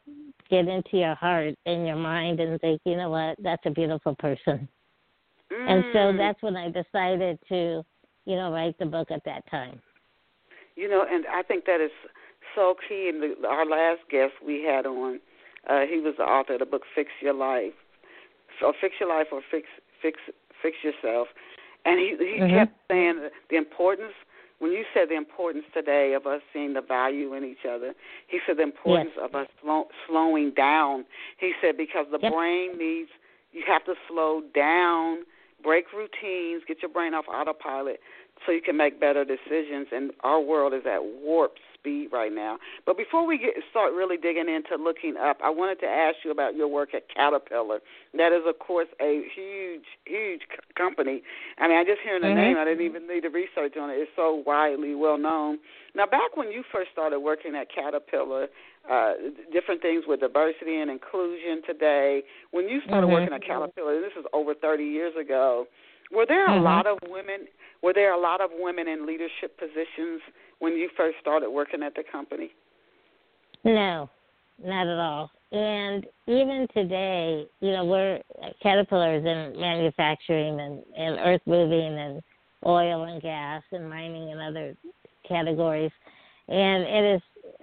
get 0.50 0.68
into 0.68 0.98
your 0.98 1.14
heart 1.14 1.54
and 1.66 1.86
your 1.86 1.96
mind 1.96 2.40
and 2.40 2.60
think, 2.60 2.80
you 2.84 2.96
know 2.96 3.10
what, 3.10 3.36
that's 3.42 3.64
a 3.66 3.70
beautiful 3.70 4.14
person. 4.16 4.68
Mm. 5.52 5.70
And 5.70 5.84
so 5.92 6.12
that's 6.16 6.42
when 6.42 6.56
I 6.56 6.66
decided 6.70 7.38
to, 7.48 7.82
you 8.26 8.36
know, 8.36 8.52
write 8.52 8.78
the 8.78 8.86
book 8.86 9.10
at 9.10 9.24
that 9.24 9.48
time. 9.50 9.80
You 10.78 10.88
know, 10.88 11.04
and 11.10 11.24
I 11.26 11.42
think 11.42 11.64
that 11.66 11.80
is 11.80 11.90
so 12.54 12.76
key. 12.88 13.10
And 13.12 13.20
the, 13.20 13.48
our 13.48 13.66
last 13.66 14.02
guest 14.08 14.34
we 14.44 14.62
had 14.62 14.86
on, 14.86 15.18
uh, 15.68 15.80
he 15.90 15.98
was 15.98 16.14
the 16.18 16.22
author 16.22 16.52
of 16.54 16.60
the 16.60 16.66
book 16.66 16.82
Fix 16.94 17.10
Your 17.20 17.34
Life. 17.34 17.74
So 18.60 18.72
fix 18.80 18.94
your 19.00 19.08
life 19.08 19.28
or 19.32 19.40
fix 19.50 19.66
fix 20.00 20.18
fix 20.62 20.76
yourself. 20.82 21.28
And 21.84 21.98
he 21.98 22.16
he 22.18 22.40
mm-hmm. 22.40 22.54
kept 22.54 22.74
saying 22.90 23.28
the 23.50 23.56
importance 23.56 24.14
when 24.58 24.72
you 24.72 24.84
said 24.92 25.08
the 25.08 25.16
importance 25.16 25.64
today 25.72 26.14
of 26.14 26.26
us 26.26 26.40
seeing 26.52 26.74
the 26.74 26.80
value 26.80 27.34
in 27.34 27.44
each 27.44 27.64
other, 27.68 27.94
he 28.26 28.40
said 28.46 28.56
the 28.58 28.64
importance 28.64 29.12
yes. 29.16 29.28
of 29.28 29.34
us 29.34 29.46
slow, 29.62 29.86
slowing 30.08 30.52
down. 30.56 31.04
He 31.38 31.52
said 31.60 31.76
because 31.76 32.06
the 32.10 32.18
yep. 32.20 32.32
brain 32.32 32.76
needs, 32.76 33.10
you 33.52 33.62
have 33.66 33.84
to 33.84 33.94
slow 34.08 34.42
down, 34.54 35.18
break 35.62 35.86
routines, 35.92 36.62
get 36.66 36.82
your 36.82 36.90
brain 36.90 37.14
off 37.14 37.26
autopilot 37.32 38.00
so 38.44 38.52
you 38.52 38.62
can 38.62 38.76
make 38.76 39.00
better 39.00 39.24
decisions. 39.24 39.88
And 39.92 40.12
our 40.22 40.40
world 40.40 40.74
is 40.74 40.82
at 40.86 41.00
warp 41.02 41.54
speed 41.74 42.08
right 42.12 42.32
now. 42.32 42.58
But 42.86 42.96
before 42.96 43.26
we 43.26 43.38
get 43.38 43.50
start 43.70 43.92
really 43.92 44.16
digging 44.16 44.48
into 44.48 44.82
looking 44.82 45.16
up, 45.16 45.38
I 45.42 45.50
wanted 45.50 45.80
to 45.80 45.86
ask 45.86 46.16
you 46.24 46.30
about 46.30 46.56
your 46.56 46.68
work 46.68 46.94
at 46.94 47.04
Caterpillar. 47.14 47.80
That 48.14 48.32
is, 48.32 48.42
of 48.46 48.58
course, 48.58 48.88
a 49.00 49.22
huge, 49.34 49.84
huge 50.04 50.42
company. 50.76 51.22
I 51.58 51.68
mean, 51.68 51.78
I 51.78 51.84
just 51.84 52.00
hearing 52.02 52.22
the 52.22 52.28
mm-hmm. 52.28 52.36
name, 52.36 52.56
I 52.58 52.64
didn't 52.64 52.84
even 52.84 53.06
need 53.06 53.22
to 53.22 53.28
research 53.28 53.76
on 53.80 53.90
it. 53.90 53.94
It's 53.94 54.10
so 54.16 54.42
widely 54.46 54.94
well 54.94 55.18
known. 55.18 55.58
Now, 55.94 56.06
back 56.06 56.36
when 56.36 56.50
you 56.50 56.62
first 56.72 56.90
started 56.92 57.20
working 57.20 57.54
at 57.54 57.68
Caterpillar, 57.72 58.48
uh, 58.90 59.12
different 59.52 59.82
things 59.82 60.04
with 60.06 60.20
diversity 60.20 60.80
and 60.80 60.90
inclusion 60.90 61.60
today. 61.66 62.22
When 62.52 62.68
you 62.68 62.80
started 62.86 63.06
mm-hmm. 63.06 63.14
working 63.14 63.34
at 63.34 63.44
Caterpillar, 63.44 64.00
this 64.00 64.12
is 64.18 64.24
over 64.32 64.54
30 64.54 64.84
years 64.84 65.12
ago. 65.20 65.66
Were 66.14 66.26
there 66.26 66.46
a 66.46 66.50
mm-hmm. 66.50 66.64
lot 66.64 66.86
of 66.86 66.98
women? 67.08 67.46
Were 67.82 67.92
there 67.92 68.12
a 68.12 68.20
lot 68.20 68.40
of 68.40 68.50
women 68.52 68.88
in 68.88 69.06
leadership 69.06 69.58
positions 69.58 70.20
when 70.58 70.72
you 70.72 70.88
first 70.96 71.16
started 71.20 71.50
working 71.50 71.82
at 71.82 71.94
the 71.94 72.02
company? 72.10 72.50
No, 73.64 74.08
not 74.64 74.86
at 74.86 74.98
all. 74.98 75.30
And 75.50 76.06
even 76.26 76.66
today, 76.74 77.46
you 77.60 77.72
know, 77.72 77.84
we're 77.84 78.20
caterpillars 78.62 79.24
in 79.24 79.58
manufacturing 79.58 80.60
and, 80.60 80.82
and 80.96 81.18
earth 81.20 81.40
moving 81.46 81.98
and 81.98 82.22
oil 82.66 83.04
and 83.04 83.22
gas 83.22 83.62
and 83.72 83.88
mining 83.88 84.30
and 84.30 84.40
other 84.40 84.76
categories. 85.26 85.92
And 86.48 86.82
it 86.82 87.16
is, 87.16 87.22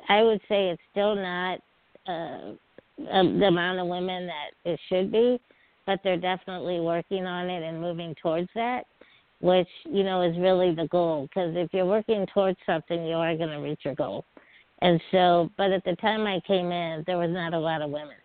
I 0.09 0.23
would 0.23 0.41
say, 0.49 0.69
it's 0.69 0.81
still 0.91 1.15
not 1.15 1.59
uh, 2.07 2.53
the 2.97 3.45
amount 3.47 3.79
of 3.79 3.87
women 3.87 4.27
that 4.27 4.71
it 4.71 4.79
should 4.89 5.11
be, 5.11 5.39
but 5.85 5.99
they're 6.03 6.17
definitely 6.17 6.79
working 6.79 7.25
on 7.25 7.49
it 7.49 7.63
and 7.63 7.79
moving 7.79 8.15
towards 8.21 8.49
that 8.55 8.83
which 9.41 9.67
you 9.85 10.03
know 10.03 10.21
is 10.21 10.35
really 10.37 10.73
the 10.73 10.87
goal 10.87 11.27
because 11.27 11.53
if 11.55 11.69
you're 11.73 11.85
working 11.85 12.25
towards 12.33 12.57
something 12.65 13.05
you 13.05 13.15
are 13.15 13.35
going 13.35 13.49
to 13.49 13.57
reach 13.57 13.79
your 13.83 13.95
goal 13.95 14.23
and 14.81 14.99
so 15.11 15.49
but 15.57 15.71
at 15.71 15.83
the 15.83 15.95
time 15.97 16.25
i 16.25 16.39
came 16.47 16.71
in 16.71 17.03
there 17.05 17.17
was 17.17 17.29
not 17.31 17.53
a 17.53 17.59
lot 17.59 17.81
of 17.81 17.89
women 17.89 18.15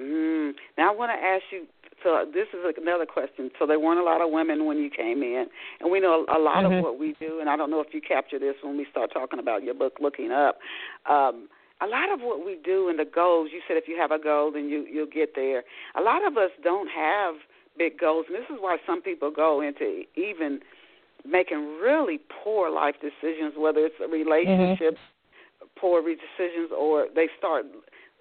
mm. 0.00 0.52
now 0.76 0.92
i 0.92 0.94
want 0.94 1.10
to 1.10 1.26
ask 1.26 1.42
you 1.52 1.66
so 2.02 2.24
this 2.32 2.46
is 2.54 2.74
another 2.80 3.06
question 3.06 3.50
so 3.58 3.66
there 3.66 3.78
weren't 3.78 4.00
a 4.00 4.04
lot 4.04 4.20
of 4.20 4.30
women 4.30 4.64
when 4.66 4.78
you 4.78 4.90
came 4.90 5.22
in 5.22 5.46
and 5.80 5.90
we 5.90 6.00
know 6.00 6.26
a 6.34 6.38
lot 6.38 6.64
mm-hmm. 6.64 6.74
of 6.74 6.82
what 6.82 6.98
we 6.98 7.14
do 7.20 7.38
and 7.40 7.48
i 7.48 7.56
don't 7.56 7.70
know 7.70 7.80
if 7.80 7.88
you 7.92 8.00
capture 8.00 8.38
this 8.38 8.54
when 8.62 8.76
we 8.76 8.86
start 8.90 9.10
talking 9.12 9.38
about 9.38 9.62
your 9.62 9.74
book 9.74 9.94
looking 10.00 10.32
up 10.32 10.58
um 11.08 11.48
a 11.82 11.86
lot 11.86 12.12
of 12.12 12.20
what 12.20 12.44
we 12.44 12.58
do 12.62 12.88
and 12.88 12.98
the 12.98 13.04
goals 13.04 13.50
you 13.52 13.60
said 13.66 13.76
if 13.76 13.88
you 13.88 13.96
have 13.96 14.10
a 14.10 14.18
goal 14.18 14.52
then 14.52 14.68
you 14.68 14.86
you'll 14.90 15.06
get 15.06 15.34
there 15.34 15.62
a 15.96 16.00
lot 16.00 16.26
of 16.26 16.36
us 16.36 16.50
don't 16.62 16.88
have 16.88 17.34
big 17.80 17.98
goals. 17.98 18.26
And 18.28 18.36
this 18.36 18.48
is 18.50 18.58
why 18.60 18.76
some 18.86 19.02
people 19.02 19.30
go 19.30 19.60
into 19.60 20.04
even 20.14 20.60
making 21.26 21.78
really 21.82 22.20
poor 22.42 22.70
life 22.70 22.96
decisions, 23.00 23.54
whether 23.56 23.80
it's 23.80 23.96
a 24.04 24.08
relationship, 24.08 24.94
mm-hmm. 24.94 25.66
poor 25.80 26.02
decisions, 26.02 26.70
or 26.76 27.06
they 27.14 27.28
start 27.38 27.64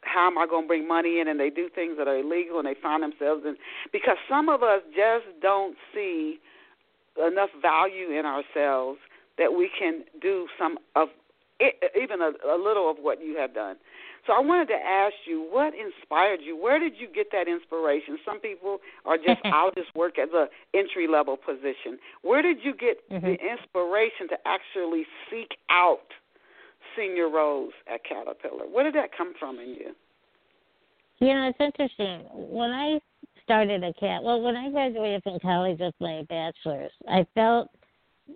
how 0.01 0.27
am 0.27 0.37
I 0.37 0.47
going 0.47 0.63
to 0.63 0.67
bring 0.67 0.87
money 0.87 1.19
in, 1.19 1.27
and 1.27 1.37
they 1.37 1.49
do 1.49 1.67
things 1.67 1.97
that 1.97 2.07
are 2.07 2.17
illegal, 2.17 2.57
and 2.57 2.65
they 2.65 2.75
find 2.81 3.03
themselves 3.03 3.43
in 3.45 3.57
because 3.91 4.15
some 4.29 4.47
of 4.47 4.63
us 4.63 4.81
just 4.95 5.25
don't 5.41 5.75
see 5.93 6.39
enough 7.17 7.49
value 7.61 8.17
in 8.17 8.25
ourselves 8.25 8.99
that 9.37 9.53
we 9.57 9.69
can 9.77 10.03
do 10.21 10.47
some 10.57 10.77
of 10.95 11.09
it, 11.59 11.91
even 12.01 12.21
a, 12.21 12.31
a 12.47 12.57
little 12.57 12.89
of 12.89 12.97
what 13.01 13.23
you 13.23 13.37
have 13.37 13.53
done. 13.53 13.75
So 14.27 14.33
I 14.33 14.39
wanted 14.39 14.67
to 14.67 14.75
ask 14.75 15.15
you, 15.25 15.47
what 15.49 15.73
inspired 15.73 16.39
you? 16.43 16.55
Where 16.55 16.79
did 16.79 16.93
you 16.97 17.07
get 17.07 17.27
that 17.31 17.47
inspiration? 17.47 18.17
Some 18.25 18.39
people 18.39 18.79
are 19.05 19.17
just, 19.17 19.39
I'll 19.45 19.71
just 19.71 19.95
work 19.95 20.19
as 20.19 20.29
a 20.33 20.47
entry 20.75 21.07
level 21.07 21.37
position. 21.37 21.97
Where 22.21 22.41
did 22.41 22.57
you 22.63 22.73
get 22.75 23.07
mm-hmm. 23.09 23.25
the 23.25 23.37
inspiration 23.39 24.27
to 24.29 24.37
actually 24.45 25.05
seek 25.29 25.57
out 25.69 26.13
senior 26.95 27.29
roles 27.29 27.73
at 27.91 28.03
Caterpillar? 28.03 28.65
Where 28.71 28.83
did 28.83 28.95
that 28.95 29.09
come 29.17 29.33
from 29.39 29.59
in 29.59 29.69
you? 29.69 29.95
You 31.19 31.33
know, 31.33 31.49
it's 31.49 31.59
interesting. 31.59 32.27
When 32.31 32.69
I 32.69 32.99
started 33.43 33.83
a 33.83 33.93
cat, 33.93 34.23
well, 34.23 34.41
when 34.41 34.55
I 34.55 34.69
graduated 34.69 35.23
from 35.23 35.39
college 35.39 35.79
with 35.79 35.95
my 35.99 36.23
bachelor's, 36.29 36.91
I 37.09 37.25
felt 37.35 37.69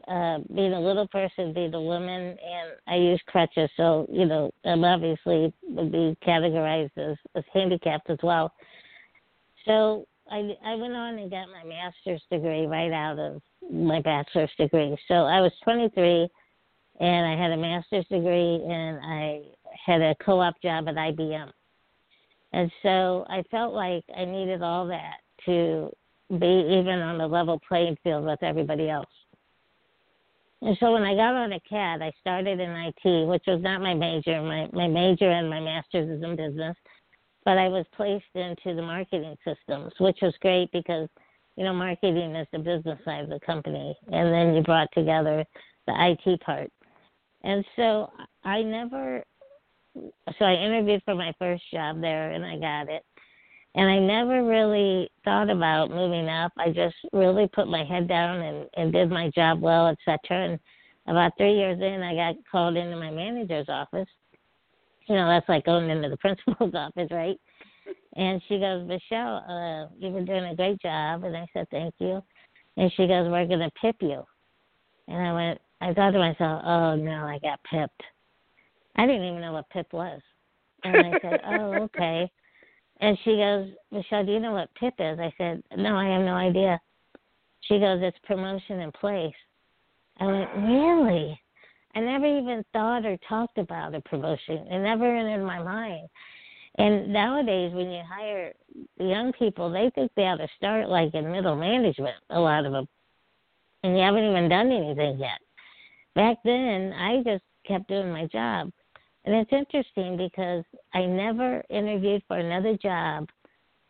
uh 0.07 0.39
being 0.53 0.73
a 0.73 0.79
little 0.79 1.07
person, 1.07 1.53
being 1.53 1.73
a 1.73 1.81
woman, 1.81 2.21
and 2.21 2.71
I 2.87 2.95
use 2.95 3.21
crutches, 3.27 3.69
so 3.77 4.07
you 4.11 4.25
know 4.25 4.51
I'm 4.65 4.83
obviously 4.83 5.53
would 5.63 5.91
be 5.91 6.17
categorized 6.25 6.97
as, 6.97 7.17
as 7.35 7.43
handicapped 7.53 8.09
as 8.09 8.19
well. 8.23 8.53
So 9.65 10.05
I 10.29 10.55
I 10.65 10.75
went 10.75 10.93
on 10.93 11.19
and 11.19 11.29
got 11.29 11.47
my 11.49 11.63
master's 11.67 12.21
degree 12.31 12.65
right 12.65 12.91
out 12.91 13.19
of 13.19 13.41
my 13.71 14.01
bachelor's 14.01 14.51
degree. 14.57 14.97
So 15.07 15.13
I 15.13 15.41
was 15.41 15.51
23, 15.63 16.27
and 16.99 17.25
I 17.25 17.41
had 17.41 17.51
a 17.51 17.57
master's 17.57 18.05
degree, 18.07 18.61
and 18.63 18.99
I 19.03 19.41
had 19.85 20.01
a 20.01 20.15
co-op 20.23 20.61
job 20.61 20.87
at 20.87 20.95
IBM. 20.95 21.51
And 22.53 22.71
so 22.83 23.25
I 23.29 23.43
felt 23.49 23.73
like 23.73 24.03
I 24.15 24.25
needed 24.25 24.61
all 24.61 24.87
that 24.87 25.17
to 25.45 25.91
be 26.29 26.45
even 26.45 26.99
on 26.99 27.19
a 27.19 27.27
level 27.27 27.59
playing 27.67 27.97
field 28.03 28.25
with 28.25 28.41
everybody 28.43 28.89
else. 28.89 29.09
And 30.65 30.77
so 30.79 30.93
when 30.93 31.03
I 31.03 31.13
got 31.13 31.35
on 31.35 31.51
a 31.51 31.59
CAT, 31.59 32.01
I 32.01 32.13
started 32.21 32.61
in 32.61 32.69
IT, 32.69 33.27
which 33.27 33.43
was 33.47 33.61
not 33.61 33.81
my 33.81 33.93
major. 33.93 34.41
My 34.41 34.69
my 34.71 34.87
major 34.87 35.29
and 35.29 35.49
my 35.49 35.59
master's 35.59 36.09
is 36.09 36.23
in 36.23 36.37
business, 36.37 36.77
but 37.43 37.57
I 37.57 37.67
was 37.67 37.85
placed 37.93 38.33
into 38.33 38.73
the 38.73 38.81
marketing 38.81 39.35
systems, 39.45 39.91
which 39.99 40.19
was 40.21 40.33
great 40.39 40.71
because 40.71 41.09
you 41.57 41.65
know 41.65 41.73
marketing 41.73 42.33
is 42.35 42.47
the 42.53 42.59
business 42.59 42.97
side 43.03 43.25
of 43.25 43.29
the 43.29 43.41
company, 43.45 43.93
and 44.07 44.33
then 44.33 44.55
you 44.55 44.61
brought 44.61 44.87
together 44.93 45.43
the 45.85 46.15
IT 46.25 46.39
part. 46.41 46.71
And 47.43 47.65
so 47.75 48.09
I 48.45 48.61
never, 48.61 49.21
so 50.39 50.45
I 50.45 50.53
interviewed 50.53 51.01
for 51.03 51.13
my 51.13 51.33
first 51.39 51.63
job 51.73 51.99
there, 51.99 52.31
and 52.31 52.45
I 52.45 52.57
got 52.57 52.89
it 52.89 53.03
and 53.75 53.89
I 53.89 53.97
never 53.97 54.43
really 54.43 55.09
thought 55.23 55.49
about 55.49 55.89
moving 55.89 56.29
up. 56.29 56.51
I 56.57 56.69
just 56.69 56.95
really 57.11 57.47
put 57.47 57.67
my 57.67 57.83
head 57.83 58.07
down 58.07 58.41
and, 58.41 58.67
and 58.75 58.93
did 58.93 59.09
my 59.09 59.31
job 59.31 59.61
well, 59.61 59.87
etc. 59.87 60.19
And 60.31 60.59
about 61.07 61.33
three 61.37 61.55
years 61.55 61.79
in, 61.81 62.03
I 62.03 62.13
got 62.13 62.35
called 62.51 62.77
into 62.77 62.95
my 62.97 63.09
manager's 63.09 63.69
office. 63.69 64.07
You 65.07 65.15
know, 65.15 65.27
that's 65.27 65.49
like 65.49 65.65
going 65.65 65.89
into 65.89 66.09
the 66.09 66.17
principal's 66.21 66.75
office, 66.75 67.09
right? 67.11 67.39
And 68.15 68.41
she 68.47 68.59
goes, 68.59 68.87
Michele, 68.87 69.43
uh, 69.49 69.93
you've 69.99 70.13
been 70.13 70.25
doing 70.25 70.45
a 70.45 70.55
great 70.55 70.79
job. 70.79 71.23
And 71.23 71.35
I 71.35 71.47
said, 71.51 71.67
thank 71.71 71.95
you. 71.97 72.21
And 72.77 72.91
she 72.95 73.07
goes, 73.07 73.29
we're 73.29 73.47
going 73.47 73.59
to 73.59 73.71
pip 73.81 73.95
you. 74.01 74.23
And 75.07 75.17
I 75.17 75.33
went, 75.33 75.61
I 75.81 75.93
thought 75.93 76.11
to 76.11 76.19
myself, 76.19 76.61
oh 76.63 76.95
no, 76.95 77.25
I 77.25 77.39
got 77.39 77.59
pipped. 77.69 78.01
I 78.95 79.07
didn't 79.07 79.25
even 79.25 79.41
know 79.41 79.53
what 79.53 79.69
pip 79.69 79.91
was. 79.91 80.21
And 80.83 80.95
I 80.95 81.19
said, 81.21 81.41
oh, 81.45 81.73
okay. 81.83 82.31
And 83.03 83.17
she 83.25 83.35
goes, 83.35 83.67
Michele, 83.91 84.25
do 84.25 84.31
you 84.31 84.39
know 84.39 84.53
what 84.53 84.73
PIP 84.75 84.93
is? 84.97 85.19
I 85.19 85.33
said, 85.37 85.61
No, 85.75 85.97
I 85.97 86.05
have 86.05 86.21
no 86.21 86.35
idea. 86.35 86.79
She 87.59 87.77
goes, 87.77 87.99
It's 88.01 88.17
promotion 88.23 88.79
in 88.79 88.93
place. 88.93 89.35
I 90.21 90.25
went, 90.25 90.49
Really? 90.55 91.37
I 91.95 91.99
never 91.99 92.25
even 92.25 92.63
thought 92.71 93.05
or 93.05 93.17
talked 93.27 93.57
about 93.57 93.93
a 93.93 93.99
promotion. 93.99 94.65
It 94.69 94.79
never 94.79 95.13
entered 95.13 95.45
my 95.45 95.61
mind. 95.61 96.07
And 96.77 97.11
nowadays, 97.11 97.73
when 97.73 97.91
you 97.91 98.03
hire 98.09 98.53
young 98.97 99.33
people, 99.33 99.69
they 99.69 99.91
think 99.93 100.09
they 100.15 100.23
ought 100.23 100.37
to 100.37 100.47
start 100.55 100.87
like 100.87 101.13
in 101.13 101.29
middle 101.29 101.57
management, 101.57 102.15
a 102.29 102.39
lot 102.39 102.65
of 102.65 102.71
them. 102.71 102.87
And 103.83 103.97
you 103.97 104.01
haven't 104.01 104.23
even 104.23 104.47
done 104.47 104.71
anything 104.71 105.19
yet. 105.19 105.39
Back 106.15 106.37
then, 106.45 106.93
I 106.93 107.21
just 107.21 107.43
kept 107.67 107.89
doing 107.89 108.13
my 108.13 108.27
job. 108.27 108.71
And 109.25 109.35
it's 109.35 109.51
interesting 109.53 110.17
because 110.17 110.63
I 110.93 111.05
never 111.05 111.63
interviewed 111.69 112.23
for 112.27 112.37
another 112.37 112.77
job 112.77 113.29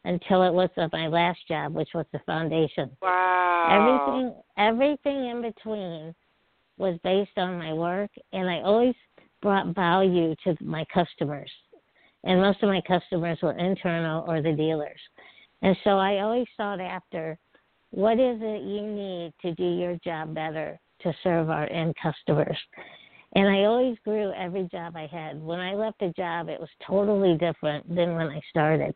until 0.05 0.43
it 0.43 0.53
was 0.53 0.69
my 0.91 1.07
last 1.07 1.39
job, 1.47 1.73
which 1.73 1.89
was 1.93 2.05
the 2.11 2.19
foundation. 2.25 2.91
Wow. 3.01 3.69
Everything 3.71 4.35
everything 4.57 5.29
in 5.29 5.41
between 5.41 6.13
was 6.77 6.99
based 7.03 7.37
on 7.37 7.57
my 7.57 7.73
work 7.73 8.11
and 8.31 8.49
I 8.49 8.61
always 8.61 8.95
brought 9.41 9.75
value 9.75 10.35
to 10.43 10.55
my 10.61 10.85
customers. 10.93 11.51
And 12.23 12.39
most 12.39 12.63
of 12.63 12.69
my 12.69 12.81
customers 12.87 13.39
were 13.41 13.57
internal 13.57 14.23
or 14.27 14.41
the 14.41 14.53
dealers. 14.53 14.99
And 15.61 15.75
so 15.83 15.91
I 15.91 16.19
always 16.19 16.47
sought 16.55 16.79
after 16.79 17.37
what 17.91 18.13
is 18.13 18.37
it 18.41 18.63
you 18.63 18.81
need 18.81 19.33
to 19.41 19.53
do 19.53 19.77
your 19.77 19.97
job 20.03 20.33
better 20.33 20.79
to 21.01 21.13
serve 21.23 21.49
our 21.49 21.69
end 21.69 21.93
customers. 22.01 22.57
And 23.35 23.47
I 23.47 23.63
always 23.63 23.97
grew 24.03 24.31
every 24.33 24.69
job 24.71 24.95
I 24.95 25.07
had. 25.07 25.41
When 25.41 25.59
I 25.59 25.73
left 25.73 26.01
a 26.01 26.13
job, 26.13 26.49
it 26.49 26.59
was 26.59 26.69
totally 26.87 27.35
different 27.37 27.87
than 27.93 28.15
when 28.15 28.27
I 28.27 28.39
started. 28.49 28.93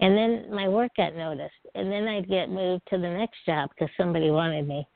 And 0.00 0.16
then 0.16 0.54
my 0.54 0.68
work 0.68 0.92
got 0.96 1.14
noticed. 1.14 1.52
And 1.74 1.90
then 1.90 2.06
I'd 2.08 2.28
get 2.28 2.50
moved 2.50 2.82
to 2.90 2.98
the 2.98 3.08
next 3.08 3.38
job 3.44 3.70
because 3.70 3.92
somebody 3.96 4.30
wanted 4.30 4.66
me. 4.66 4.86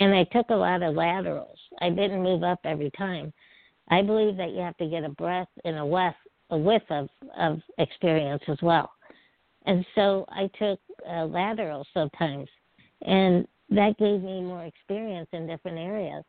And 0.00 0.14
I 0.14 0.24
took 0.24 0.50
a 0.50 0.54
lot 0.54 0.82
of 0.82 0.94
laterals. 0.94 1.58
I 1.80 1.90
didn't 1.90 2.22
move 2.22 2.42
up 2.42 2.58
every 2.64 2.90
time. 2.96 3.32
I 3.88 4.02
believe 4.02 4.36
that 4.38 4.50
you 4.50 4.60
have 4.60 4.76
to 4.78 4.88
get 4.88 5.04
a 5.04 5.10
breadth 5.10 5.50
and 5.64 5.78
a 5.78 5.86
width, 5.86 6.16
a 6.50 6.56
of, 6.56 7.08
of 7.38 7.60
experience 7.78 8.42
as 8.48 8.58
well. 8.62 8.90
And 9.66 9.84
so 9.94 10.24
I 10.28 10.50
took 10.58 10.80
uh, 11.08 11.26
laterals 11.26 11.86
sometimes. 11.94 12.48
And 13.02 13.46
that 13.70 13.96
gave 13.98 14.22
me 14.22 14.42
more 14.42 14.64
experience 14.64 15.28
in 15.32 15.46
different 15.46 15.78
areas. 15.78 16.24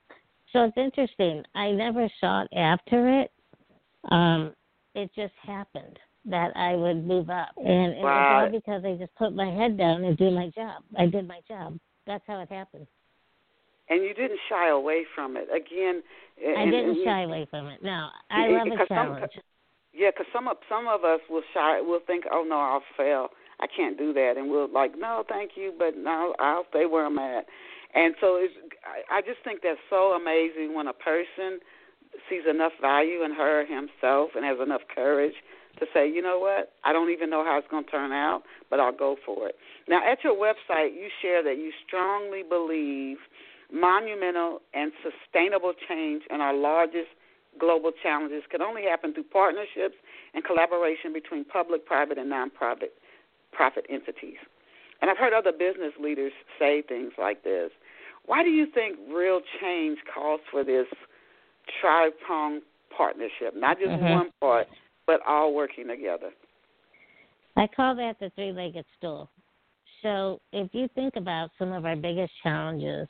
So 0.53 0.65
it's 0.65 0.77
interesting. 0.77 1.43
I 1.55 1.71
never 1.71 2.07
sought 2.21 2.47
after 2.55 3.21
it. 3.21 3.31
Um, 4.11 4.53
it 4.93 5.09
just 5.15 5.33
happened 5.41 5.97
that 6.25 6.55
I 6.55 6.75
would 6.75 7.05
move 7.05 7.29
up, 7.29 7.49
and 7.57 7.93
it 7.93 8.03
wow. 8.03 8.45
was 8.45 8.51
all 8.53 8.59
because 8.59 8.85
I 8.85 8.95
just 8.95 9.13
put 9.15 9.33
my 9.35 9.49
head 9.49 9.77
down 9.77 10.03
and 10.03 10.15
do 10.15 10.29
my 10.29 10.49
job. 10.55 10.83
I 10.97 11.07
did 11.07 11.27
my 11.27 11.41
job. 11.47 11.77
That's 12.05 12.23
how 12.27 12.39
it 12.39 12.49
happened. 12.49 12.87
And 13.89 14.03
you 14.03 14.13
didn't 14.13 14.39
shy 14.47 14.69
away 14.69 15.03
from 15.15 15.35
it. 15.35 15.47
Again, 15.53 16.01
and, 16.41 16.57
I 16.57 16.65
didn't 16.65 16.95
you, 16.95 17.03
shy 17.03 17.23
away 17.23 17.47
from 17.49 17.67
it. 17.67 17.83
No, 17.83 18.07
I 18.29 18.47
love 18.47 18.67
a 18.67 18.87
challenge. 18.87 19.31
Some, 19.33 19.43
yeah, 19.93 20.11
because 20.11 20.27
some 20.31 20.47
of 20.47 20.57
some 20.69 20.87
of 20.87 21.03
us 21.03 21.19
will 21.29 21.43
shy. 21.53 21.81
Will 21.81 21.99
think, 22.05 22.25
"Oh 22.31 22.45
no, 22.47 22.59
I'll 22.59 22.83
fail. 22.95 23.29
I 23.59 23.67
can't 23.67 23.97
do 23.97 24.13
that," 24.13 24.35
and 24.37 24.49
we'll 24.49 24.71
like, 24.71 24.97
"No, 24.97 25.23
thank 25.27 25.51
you, 25.55 25.73
but 25.77 25.97
no, 25.97 26.33
I'll 26.39 26.65
stay 26.69 26.85
where 26.85 27.05
I'm 27.05 27.19
at." 27.19 27.45
And 27.93 28.15
so 28.19 28.37
it's, 28.37 28.53
I 29.11 29.21
just 29.21 29.43
think 29.43 29.61
that's 29.61 29.79
so 29.89 30.13
amazing 30.13 30.73
when 30.73 30.87
a 30.87 30.93
person 30.93 31.59
sees 32.29 32.43
enough 32.49 32.73
value 32.81 33.23
in 33.23 33.33
her 33.33 33.61
or 33.61 33.65
himself 33.65 34.31
and 34.35 34.45
has 34.45 34.57
enough 34.61 34.81
courage 34.93 35.35
to 35.79 35.85
say, 35.93 36.07
you 36.09 36.21
know 36.21 36.39
what, 36.39 36.73
I 36.83 36.93
don't 36.93 37.09
even 37.11 37.29
know 37.29 37.43
how 37.43 37.57
it's 37.57 37.67
going 37.69 37.85
to 37.85 37.91
turn 37.91 38.11
out, 38.11 38.43
but 38.69 38.79
I'll 38.79 38.95
go 38.95 39.15
for 39.25 39.47
it. 39.47 39.55
Now, 39.87 40.01
at 40.09 40.23
your 40.23 40.35
website, 40.35 40.93
you 40.93 41.09
share 41.21 41.43
that 41.43 41.57
you 41.57 41.71
strongly 41.85 42.43
believe 42.47 43.17
monumental 43.71 44.61
and 44.73 44.91
sustainable 45.01 45.73
change 45.87 46.23
in 46.29 46.41
our 46.41 46.55
largest 46.55 47.09
global 47.59 47.91
challenges 47.91 48.43
can 48.49 48.61
only 48.61 48.83
happen 48.83 49.13
through 49.13 49.23
partnerships 49.23 49.95
and 50.33 50.43
collaboration 50.43 51.13
between 51.13 51.45
public, 51.45 51.85
private, 51.85 52.17
and 52.17 52.31
nonprofit 52.31 52.93
profit 53.51 53.85
entities. 53.89 54.37
And 55.01 55.11
I've 55.11 55.17
heard 55.17 55.33
other 55.33 55.51
business 55.51 55.93
leaders 55.99 56.31
say 56.57 56.81
things 56.81 57.13
like 57.17 57.43
this. 57.43 57.71
Why 58.25 58.43
do 58.43 58.49
you 58.49 58.67
think 58.73 58.97
real 59.13 59.41
change 59.61 59.97
calls 60.13 60.41
for 60.51 60.63
this 60.63 60.85
tri 61.81 62.09
pronged 62.25 62.61
partnership? 62.95 63.53
Not 63.55 63.77
just 63.77 63.91
mm-hmm. 63.91 64.03
one 64.03 64.29
part, 64.39 64.67
but 65.05 65.19
all 65.27 65.53
working 65.53 65.87
together. 65.87 66.31
I 67.55 67.67
call 67.67 67.95
that 67.95 68.15
the 68.19 68.31
three 68.35 68.51
legged 68.51 68.85
stool. 68.97 69.29
So 70.01 70.41
if 70.51 70.69
you 70.73 70.89
think 70.95 71.15
about 71.15 71.51
some 71.57 71.71
of 71.71 71.85
our 71.85 71.95
biggest 71.95 72.33
challenges, 72.41 73.07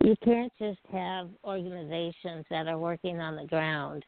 you 0.00 0.14
can't 0.24 0.52
just 0.58 0.78
have 0.92 1.28
organizations 1.44 2.44
that 2.50 2.68
are 2.68 2.78
working 2.78 3.20
on 3.20 3.36
the 3.36 3.46
ground, 3.46 4.04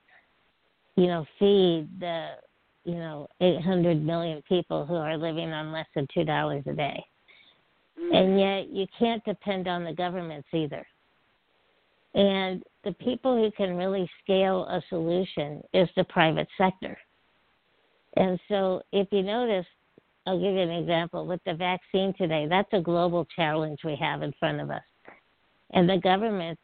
you 0.96 1.06
know, 1.06 1.24
feed 1.38 1.88
the, 1.98 2.34
you 2.84 2.94
know, 2.94 3.26
800 3.40 4.04
million 4.04 4.42
people 4.48 4.86
who 4.86 4.94
are 4.94 5.16
living 5.16 5.52
on 5.52 5.72
less 5.72 5.86
than 5.94 6.06
$2 6.16 6.66
a 6.66 6.72
day. 6.74 7.04
Mm. 8.00 8.16
And 8.16 8.40
yet 8.40 8.74
you 8.74 8.86
can't 8.98 9.24
depend 9.24 9.68
on 9.68 9.84
the 9.84 9.92
governments 9.92 10.48
either. 10.52 10.86
And 12.14 12.62
the 12.84 12.92
people 12.92 13.36
who 13.36 13.50
can 13.52 13.76
really 13.76 14.10
scale 14.22 14.64
a 14.64 14.82
solution 14.88 15.62
is 15.72 15.88
the 15.96 16.04
private 16.04 16.48
sector. 16.58 16.98
And 18.16 18.40
so 18.48 18.82
if 18.92 19.08
you 19.12 19.22
notice, 19.22 19.66
I'll 20.26 20.38
give 20.40 20.54
you 20.54 20.60
an 20.60 20.70
example 20.70 21.26
with 21.26 21.40
the 21.46 21.54
vaccine 21.54 22.12
today, 22.18 22.46
that's 22.48 22.72
a 22.72 22.80
global 22.80 23.26
challenge 23.36 23.80
we 23.84 23.96
have 23.96 24.22
in 24.22 24.32
front 24.38 24.60
of 24.60 24.70
us. 24.70 24.82
And 25.72 25.88
the 25.88 25.98
governments 25.98 26.60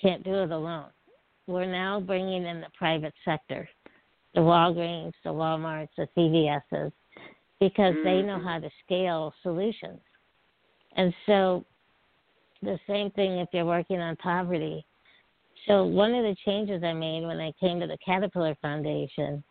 can't 0.00 0.22
do 0.22 0.34
it 0.42 0.50
alone. 0.50 0.90
We're 1.46 1.70
now 1.70 2.00
bringing 2.00 2.44
in 2.44 2.60
the 2.60 2.68
private 2.76 3.14
sector, 3.24 3.68
the 4.34 4.40
Walgreens, 4.40 5.12
the 5.24 5.30
Walmarts, 5.30 5.88
the 5.96 6.06
CVSs, 6.16 6.92
because 7.58 7.94
mm-hmm. 7.94 8.04
they 8.04 8.22
know 8.22 8.36
mm-hmm. 8.36 8.46
how 8.46 8.58
to 8.60 8.70
scale 8.84 9.32
solutions. 9.42 10.00
And 10.96 11.14
so 11.26 11.64
the 12.62 12.78
same 12.86 13.10
thing 13.12 13.38
if 13.38 13.48
you're 13.52 13.64
working 13.64 14.00
on 14.00 14.16
poverty. 14.16 14.84
So 15.66 15.84
one 15.84 16.14
of 16.14 16.24
the 16.24 16.36
changes 16.44 16.82
I 16.82 16.92
made 16.92 17.24
when 17.24 17.38
I 17.38 17.52
came 17.60 17.80
to 17.80 17.86
the 17.86 17.98
Caterpillar 18.04 18.56
Foundation 18.62 19.42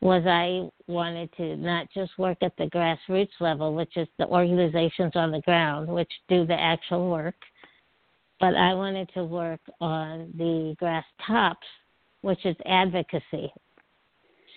was 0.00 0.22
I 0.26 0.68
wanted 0.90 1.30
to 1.36 1.56
not 1.56 1.88
just 1.92 2.16
work 2.18 2.38
at 2.42 2.56
the 2.56 2.66
grassroots 2.66 3.40
level, 3.40 3.74
which 3.74 3.96
is 3.96 4.06
the 4.18 4.26
organizations 4.26 5.12
on 5.16 5.32
the 5.32 5.40
ground, 5.40 5.88
which 5.88 6.10
do 6.28 6.46
the 6.46 6.58
actual 6.58 7.10
work, 7.10 7.34
but 8.38 8.54
I 8.54 8.74
wanted 8.74 9.10
to 9.14 9.24
work 9.24 9.60
on 9.80 10.32
the 10.38 10.76
grass 10.78 11.04
tops, 11.26 11.66
which 12.20 12.46
is 12.46 12.54
advocacy. 12.66 13.52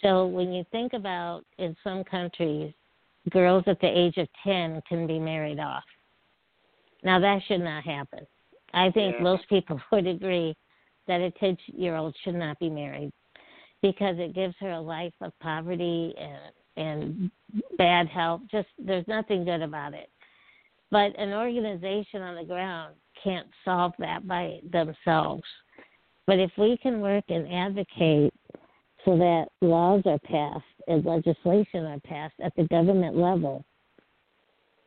So 0.04 0.28
when 0.28 0.52
you 0.52 0.64
think 0.72 0.94
about 0.94 1.44
in 1.58 1.76
some 1.84 2.04
countries, 2.04 2.74
girls 3.32 3.64
at 3.68 3.82
the 3.82 3.88
age 3.88 4.18
of 4.18 4.28
10 4.44 4.82
can 4.88 5.08
be 5.08 5.20
married 5.20 5.60
off. 5.60 5.84
Now, 7.04 7.20
that 7.20 7.42
should 7.48 7.62
not 7.62 7.84
happen. 7.84 8.26
I 8.74 8.90
think 8.92 9.16
yeah. 9.18 9.24
most 9.24 9.48
people 9.50 9.80
would 9.92 10.08
agree 10.08 10.56
that 11.08 11.22
a 11.22 11.32
10 11.32 11.58
year 11.68 11.96
old 11.96 12.16
should 12.24 12.36
not 12.36 12.60
be 12.60 12.70
married 12.70 13.12
because 13.82 14.16
it 14.20 14.36
gives 14.36 14.56
her 14.60 14.72
a 14.72 14.80
life 14.80 15.14
of 15.22 15.38
poverty 15.40 16.14
and, 16.18 16.52
and 16.78 17.32
bad 17.78 18.08
health. 18.08 18.42
Just 18.52 18.68
there's 18.78 19.08
nothing 19.08 19.44
good 19.44 19.62
about 19.62 19.94
it. 19.94 20.10
But 20.92 21.18
an 21.18 21.34
organization 21.34 22.22
on 22.22 22.36
the 22.36 22.44
ground 22.44 22.96
can't 23.24 23.48
solve 23.66 23.94
that 24.00 24.28
by 24.28 24.60
themselves. 24.72 25.44
But 26.28 26.40
if 26.40 26.52
we 26.58 26.78
can 26.78 27.02
work 27.02 27.24
and 27.30 27.52
advocate 27.52 28.34
so 29.06 29.18
that 29.18 29.48
laws 29.62 30.04
are 30.06 30.20
passed 30.20 30.64
and 30.88 31.04
legislation 31.04 31.86
are 31.86 32.00
passed 32.02 32.36
at 32.44 32.54
the 32.56 32.68
government 32.68 33.18
level 33.18 33.66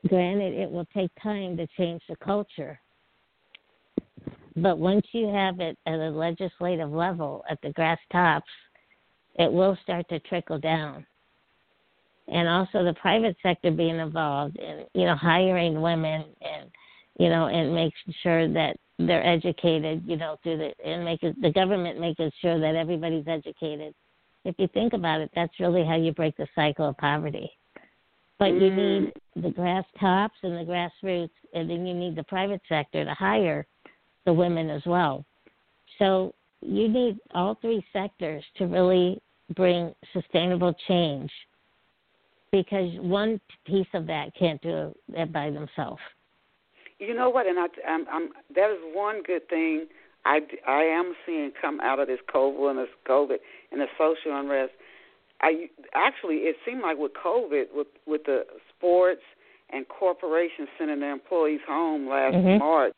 Granted, 0.09 0.55
it 0.55 0.71
will 0.71 0.87
take 0.95 1.11
time 1.23 1.57
to 1.57 1.67
change 1.79 2.03
the 2.09 2.17
culture. 2.17 2.79
But 4.57 4.79
once 4.79 5.07
you 5.13 5.29
have 5.29 5.61
it 5.61 5.79
at 5.87 5.95
a 5.95 6.11
legislative 6.11 6.93
level, 6.93 7.43
at 7.51 7.61
the 7.63 7.73
grass 7.73 7.99
tops, 8.13 8.51
it 9.37 9.53
will 9.53 9.77
start 9.83 10.09
to 10.11 10.21
trickle 10.21 10.59
down. 10.59 11.07
And 12.29 12.49
also 12.49 12.85
the 12.85 12.95
private 13.01 13.37
sector 13.43 13.71
being 13.71 13.99
involved 13.99 14.57
in, 14.57 14.85
you 14.95 15.07
know, 15.07 15.17
hiring 15.17 15.81
women 15.81 16.25
and, 16.41 16.71
you 17.19 17.29
know, 17.29 17.47
and 17.47 17.75
making 17.75 18.15
sure 18.23 18.49
that 18.53 18.77
they're 18.99 19.27
educated, 19.27 20.05
you 20.07 20.17
know, 20.17 20.37
through 20.43 20.59
the 20.59 20.73
and 20.89 21.05
making 21.05 21.35
the 21.41 21.51
government 21.51 21.99
making 21.99 22.31
sure 22.41 22.59
that 22.61 22.77
everybody's 22.77 23.27
educated. 23.27 23.95
If 24.45 24.55
you 24.59 24.69
think 24.69 24.93
about 24.93 25.21
it, 25.21 25.31
that's 25.35 25.59
really 25.59 25.85
how 25.85 25.97
you 25.97 26.13
break 26.13 26.37
the 26.37 26.47
cycle 26.55 26.89
of 26.89 26.97
poverty. 26.99 27.51
But 28.39 28.55
you 28.55 28.71
mm. 28.71 28.77
need 28.77 29.13
the 29.43 29.51
grass 29.51 29.85
tops 30.01 30.37
and 30.43 30.55
the 30.55 30.71
grassroots, 30.71 31.31
and 31.53 31.69
then 31.71 31.87
you 31.87 31.95
need 31.95 32.17
the 32.17 32.25
private 32.25 32.61
sector 32.69 33.05
to 33.05 33.15
hire 33.15 33.67
the 34.27 34.33
women 34.33 34.71
as 34.71 34.83
well. 34.87 35.25
So 35.99 36.35
you 36.61 36.89
need 36.89 37.19
all 37.35 37.57
three 37.61 37.85
sectors 37.93 38.43
to 38.57 38.67
really 38.67 39.21
bring 39.55 39.95
sustainable 40.13 40.75
change 40.89 41.31
because 42.51 42.91
one 43.01 43.41
piece 43.67 43.87
of 43.95 44.07
that 44.07 44.31
can't 44.39 44.61
do 44.63 44.95
it 45.09 45.33
by 45.33 45.51
themselves. 45.51 46.01
You 46.99 47.15
know 47.15 47.29
what? 47.29 47.47
And 47.47 47.59
I, 47.59 47.67
I'm, 47.87 48.07
I'm, 48.11 48.29
that 48.55 48.71
is 48.71 48.79
one 48.95 49.23
good 49.25 49.49
thing 49.49 49.87
I, 50.25 50.41
I 50.67 50.83
am 50.85 51.15
seeing 51.27 51.53
come 51.61 51.81
out 51.81 51.99
of 51.99 52.07
this 52.07 52.21
COVID 52.33 52.71
and 52.71 52.79
this 52.79 52.89
COVID 53.09 53.37
and 53.73 53.81
the 53.81 53.87
social 53.99 54.39
unrest. 54.39 54.73
I 55.41 55.69
actually, 55.95 56.37
it 56.37 56.57
seemed 56.65 56.83
like 56.83 56.99
with 56.99 57.13
COVID, 57.13 57.65
with 57.75 57.89
with 58.07 58.25
the 58.25 58.45
sports 58.71 59.23
and 59.71 59.87
corporations 59.89 60.69
sending 60.79 61.01
their 61.01 61.13
employees 61.13 61.61
home 61.67 62.09
last 62.09 62.35
mm-hmm. 62.35 62.59
March, 62.59 62.93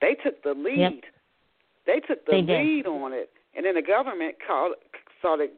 they 0.00 0.16
took 0.22 0.42
the 0.42 0.54
lead. 0.54 0.78
Yep. 0.78 0.92
They 1.86 2.00
took 2.00 2.26
the 2.26 2.32
they 2.32 2.42
lead 2.42 2.84
did. 2.84 2.86
on 2.86 3.12
it, 3.12 3.30
and 3.56 3.64
then 3.64 3.74
the 3.74 3.82
government 3.82 4.36
called, 4.46 4.74
started 5.18 5.50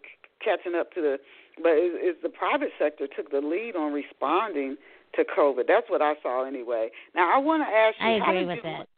catching 0.42 0.74
up 0.74 0.92
to 0.92 1.00
the. 1.00 1.18
But 1.56 1.72
it, 1.72 1.92
it, 2.00 2.22
the 2.22 2.30
private 2.30 2.70
sector 2.78 3.06
took 3.06 3.30
the 3.30 3.40
lead 3.40 3.76
on 3.76 3.92
responding 3.92 4.76
to 5.16 5.24
COVID. 5.24 5.66
That's 5.68 5.90
what 5.90 6.00
I 6.00 6.14
saw 6.22 6.46
anyway. 6.46 6.88
Now 7.14 7.34
I 7.34 7.38
want 7.38 7.62
to 7.62 7.68
ask 7.68 7.96
you. 8.00 8.06
I 8.06 8.38
agree 8.38 8.46
with 8.46 8.56
you, 8.56 8.62
that. 8.62 8.88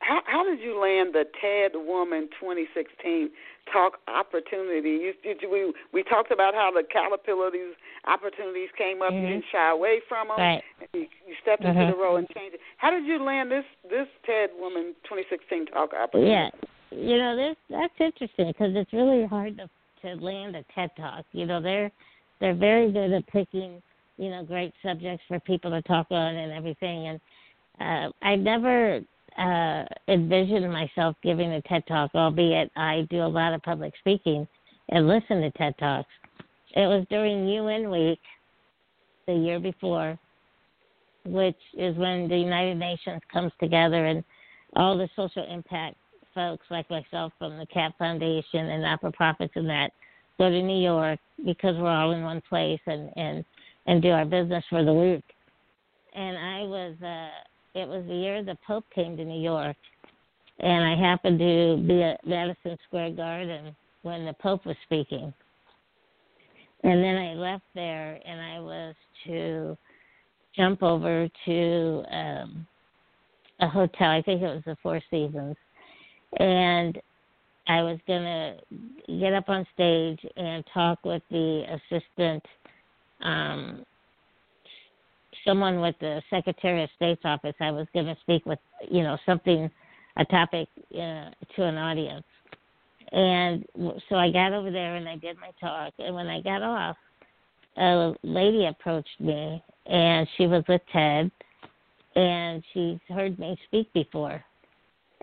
How, 0.00 0.20
how 0.26 0.44
did 0.44 0.60
you 0.60 0.80
land 0.80 1.14
the 1.14 1.24
TED 1.40 1.72
Woman 1.74 2.28
2016 2.40 3.30
talk 3.72 3.94
opportunity? 4.08 4.90
You, 4.90 5.12
did 5.22 5.42
you, 5.42 5.50
we 5.50 5.72
we 5.92 6.02
talked 6.02 6.32
about 6.32 6.54
how 6.54 6.70
the 6.74 6.82
Caterpillar 6.82 7.50
these 7.50 7.74
opportunities 8.06 8.68
came 8.76 9.02
up. 9.02 9.12
Mm-hmm. 9.12 9.22
You 9.22 9.28
didn't 9.28 9.44
shy 9.52 9.70
away 9.70 10.00
from 10.08 10.28
them. 10.28 10.38
Right. 10.38 10.62
You, 10.92 11.06
you 11.26 11.34
stepped 11.42 11.62
Mm-hmm. 11.62 11.78
into 11.78 11.92
the 11.92 11.98
role 11.98 12.16
and 12.16 12.28
changed 12.30 12.54
it. 12.54 12.60
How 12.78 12.90
did 12.90 13.04
you 13.04 13.22
land 13.22 13.50
this 13.50 13.64
this 13.88 14.06
TED 14.26 14.50
Woman 14.58 14.94
2016 15.04 15.66
talk 15.66 15.90
opportunity? 15.92 16.30
Yeah, 16.30 16.48
you 16.90 17.18
know, 17.18 17.36
this 17.36 17.56
that's 17.68 17.94
interesting 18.00 18.48
because 18.48 18.72
it's 18.74 18.92
really 18.92 19.26
hard 19.26 19.58
to 19.58 19.68
to 20.02 20.24
land 20.24 20.56
a 20.56 20.64
TED 20.74 20.90
talk. 20.96 21.24
You 21.32 21.46
know, 21.46 21.60
they're 21.60 21.90
they're 22.40 22.54
very 22.54 22.90
good 22.90 23.12
at 23.12 23.26
picking 23.28 23.82
you 24.16 24.30
know 24.30 24.42
great 24.44 24.72
subjects 24.82 25.22
for 25.28 25.38
people 25.40 25.70
to 25.70 25.82
talk 25.82 26.06
on 26.10 26.34
and 26.34 26.52
everything. 26.52 27.08
And 27.08 27.20
uh, 27.80 28.12
I 28.22 28.36
never 28.36 29.00
uh, 29.38 29.84
envisioned 30.08 30.70
myself 30.72 31.16
giving 31.22 31.52
a 31.52 31.62
TED 31.62 31.86
talk, 31.86 32.10
albeit 32.14 32.70
I 32.76 33.06
do 33.10 33.22
a 33.22 33.26
lot 33.26 33.52
of 33.54 33.62
public 33.62 33.94
speaking 34.00 34.46
and 34.88 35.08
listen 35.08 35.40
to 35.40 35.50
TED 35.52 35.74
talks. 35.78 36.08
It 36.74 36.86
was 36.86 37.06
during 37.10 37.48
UN 37.48 37.90
Week 37.90 38.20
the 39.26 39.34
year 39.34 39.60
before, 39.60 40.18
which 41.24 41.58
is 41.74 41.96
when 41.96 42.28
the 42.28 42.36
United 42.36 42.76
Nations 42.76 43.20
comes 43.32 43.52
together 43.60 44.06
and 44.06 44.24
all 44.76 44.96
the 44.96 45.08
social 45.16 45.46
impact 45.52 45.96
folks 46.34 46.64
like 46.70 46.88
myself 46.90 47.32
from 47.38 47.58
the 47.58 47.66
CAT 47.66 47.92
Foundation 47.98 48.70
and 48.70 48.82
not 48.82 49.00
for 49.00 49.10
profits 49.10 49.52
and 49.56 49.68
that 49.68 49.90
go 50.38 50.48
to 50.48 50.62
New 50.62 50.80
York 50.80 51.18
because 51.44 51.76
we're 51.76 51.90
all 51.90 52.12
in 52.12 52.22
one 52.22 52.42
place 52.48 52.80
and 52.86 53.10
and 53.16 53.44
and 53.86 54.02
do 54.02 54.10
our 54.10 54.24
business 54.24 54.64
for 54.70 54.84
the 54.84 54.92
week. 54.92 55.24
And 56.14 56.38
I 56.38 56.62
was 56.62 56.94
uh 57.02 57.49
it 57.74 57.88
was 57.88 58.04
the 58.06 58.14
year 58.14 58.42
the 58.42 58.58
Pope 58.66 58.84
came 58.94 59.16
to 59.16 59.24
New 59.24 59.40
York 59.40 59.76
and 60.58 60.84
I 60.84 60.96
happened 60.96 61.38
to 61.38 61.82
be 61.86 62.02
at 62.02 62.26
Madison 62.26 62.76
Square 62.86 63.12
Garden 63.12 63.74
when 64.02 64.26
the 64.26 64.34
Pope 64.34 64.66
was 64.66 64.76
speaking. 64.84 65.32
And 66.82 67.04
then 67.04 67.16
I 67.16 67.34
left 67.34 67.64
there 67.74 68.18
and 68.24 68.40
I 68.40 68.60
was 68.60 68.94
to 69.26 69.76
jump 70.56 70.82
over 70.82 71.28
to 71.46 72.04
um 72.10 72.66
a 73.60 73.68
hotel. 73.68 74.10
I 74.10 74.22
think 74.22 74.42
it 74.42 74.46
was 74.46 74.62
the 74.66 74.76
Four 74.82 75.00
Seasons. 75.10 75.56
And 76.38 76.98
I 77.68 77.82
was 77.82 77.98
going 78.06 78.22
to 78.22 79.16
get 79.18 79.32
up 79.32 79.48
on 79.48 79.66
stage 79.74 80.18
and 80.36 80.64
talk 80.72 80.98
with 81.04 81.22
the 81.30 81.64
assistant, 81.68 82.44
um, 83.22 83.84
someone 85.44 85.80
with 85.80 85.94
the 86.00 86.22
Secretary 86.30 86.82
of 86.82 86.90
State's 86.96 87.22
office. 87.24 87.54
I 87.60 87.70
was 87.70 87.86
going 87.92 88.06
to 88.06 88.16
speak 88.22 88.46
with, 88.46 88.58
you 88.90 89.02
know, 89.02 89.18
something, 89.26 89.70
a 90.16 90.24
topic 90.26 90.68
uh, 90.92 91.30
to 91.56 91.62
an 91.64 91.76
audience. 91.76 92.24
And 93.12 93.64
so 94.08 94.16
I 94.16 94.30
got 94.30 94.52
over 94.52 94.70
there 94.70 94.96
and 94.96 95.08
I 95.08 95.16
did 95.16 95.36
my 95.38 95.50
talk. 95.60 95.92
And 95.98 96.14
when 96.14 96.28
I 96.28 96.40
got 96.40 96.62
off, 96.62 96.96
a 97.76 98.12
lady 98.22 98.66
approached 98.66 99.20
me 99.20 99.62
and 99.86 100.28
she 100.36 100.46
was 100.46 100.62
with 100.68 100.82
TED 100.92 101.30
and 102.16 102.62
she's 102.72 102.98
heard 103.08 103.38
me 103.38 103.58
speak 103.66 103.92
before. 103.92 104.42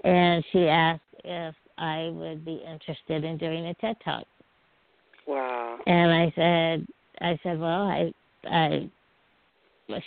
And 0.03 0.43
she 0.51 0.67
asked 0.67 1.01
if 1.23 1.56
I 1.77 2.10
would 2.13 2.45
be 2.45 2.63
interested 2.69 3.23
in 3.23 3.38
doing 3.38 3.67
a 3.67 3.73
TED 3.75 3.97
Talk. 4.03 4.25
Wow. 5.27 5.80
And 5.86 6.12
I 6.12 6.34
said, 6.36 6.88
I 7.21 7.39
said, 7.43 7.60
well, 7.60 7.82
I, 7.82 8.13
I, 8.45 8.89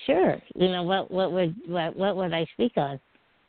sure. 0.06 0.40
You 0.54 0.68
know 0.68 0.82
what? 0.82 1.10
What 1.10 1.32
would 1.32 1.54
what 1.66 1.96
what 1.96 2.16
would 2.16 2.32
I 2.32 2.46
speak 2.54 2.72
on? 2.76 3.00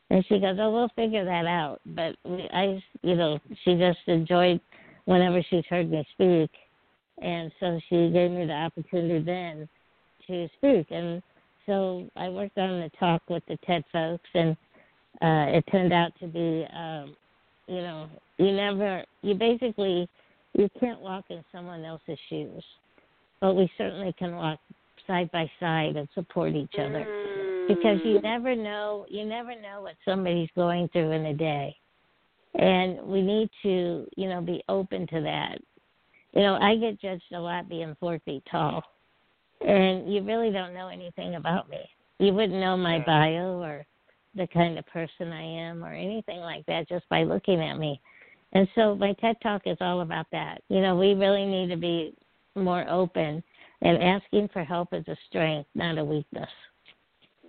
And 0.09 0.25
she 0.27 0.39
goes, 0.39 0.57
oh, 0.59 0.71
we'll 0.71 0.89
figure 0.89 1.23
that 1.23 1.45
out. 1.45 1.79
But 1.85 2.17
we, 2.25 2.49
I, 2.53 2.83
you 3.01 3.15
know, 3.15 3.39
she 3.63 3.75
just 3.75 3.99
enjoyed 4.07 4.59
whenever 5.05 5.41
she's 5.49 5.63
heard 5.69 5.89
me 5.89 6.05
speak, 6.13 6.49
and 7.21 7.49
so 7.61 7.79
she 7.87 8.09
gave 8.09 8.29
me 8.29 8.45
the 8.45 8.53
opportunity 8.53 9.23
then 9.23 9.69
to 10.27 10.49
speak. 10.57 10.87
And 10.91 11.23
so 11.65 12.07
I 12.17 12.27
worked 12.27 12.57
on 12.57 12.81
the 12.81 12.91
talk 12.99 13.21
with 13.29 13.43
the 13.47 13.57
TED 13.65 13.85
folks, 13.93 14.27
and 14.33 14.51
uh, 15.21 15.57
it 15.57 15.63
turned 15.71 15.93
out 15.93 16.11
to 16.19 16.27
be, 16.27 16.65
um, 16.75 17.15
you 17.67 17.81
know, 17.81 18.09
you 18.37 18.51
never, 18.51 19.05
you 19.21 19.33
basically, 19.33 20.09
you 20.53 20.69
can't 20.79 20.99
walk 20.99 21.25
in 21.29 21.41
someone 21.53 21.85
else's 21.85 22.19
shoes, 22.29 22.63
but 23.39 23.53
we 23.53 23.71
certainly 23.77 24.13
can 24.19 24.35
walk 24.35 24.59
side 25.07 25.29
by 25.31 25.49
side 25.59 25.95
and 25.95 26.07
support 26.13 26.55
each 26.55 26.75
other 26.77 27.05
because 27.67 28.03
you 28.03 28.19
Mm. 28.19 28.23
never 28.23 28.55
know, 28.55 29.05
you 29.09 29.25
never 29.25 29.55
know 29.59 29.81
what 29.81 29.95
somebody's 30.05 30.49
going 30.55 30.87
through 30.89 31.11
in 31.11 31.25
a 31.27 31.33
day, 31.33 31.75
and 32.55 33.01
we 33.03 33.21
need 33.21 33.49
to, 33.63 34.07
you 34.17 34.27
know, 34.27 34.41
be 34.41 34.63
open 34.67 35.07
to 35.07 35.21
that. 35.21 35.59
You 36.33 36.41
know, 36.41 36.55
I 36.61 36.75
get 36.75 36.99
judged 36.99 37.33
a 37.33 37.39
lot 37.39 37.69
being 37.69 37.95
four 37.99 38.19
feet 38.19 38.43
tall, 38.49 38.83
and 39.61 40.11
you 40.11 40.21
really 40.21 40.51
don't 40.51 40.73
know 40.73 40.87
anything 40.87 41.35
about 41.35 41.69
me. 41.69 41.79
You 42.19 42.33
wouldn't 42.33 42.59
know 42.59 42.77
my 42.77 42.99
bio 42.99 43.61
or 43.61 43.85
the 44.35 44.47
kind 44.47 44.77
of 44.79 44.85
person 44.87 45.31
I 45.31 45.41
am 45.41 45.83
or 45.83 45.93
anything 45.93 46.39
like 46.39 46.65
that 46.67 46.87
just 46.87 47.07
by 47.09 47.23
looking 47.23 47.61
at 47.61 47.77
me. 47.77 47.99
And 48.53 48.67
so 48.75 48.95
my 48.95 49.13
TED 49.13 49.37
Talk 49.41 49.63
is 49.65 49.77
all 49.81 50.01
about 50.01 50.27
that. 50.31 50.61
You 50.69 50.81
know, 50.81 50.95
we 50.95 51.13
really 51.13 51.45
need 51.45 51.69
to 51.69 51.77
be 51.77 52.13
more 52.55 52.87
open 52.89 53.43
and 53.81 54.01
asking 54.01 54.49
for 54.53 54.63
help 54.63 54.93
is 54.93 55.07
a 55.07 55.15
strength, 55.27 55.69
not 55.75 55.97
a 55.97 56.05
weakness. 56.05 56.49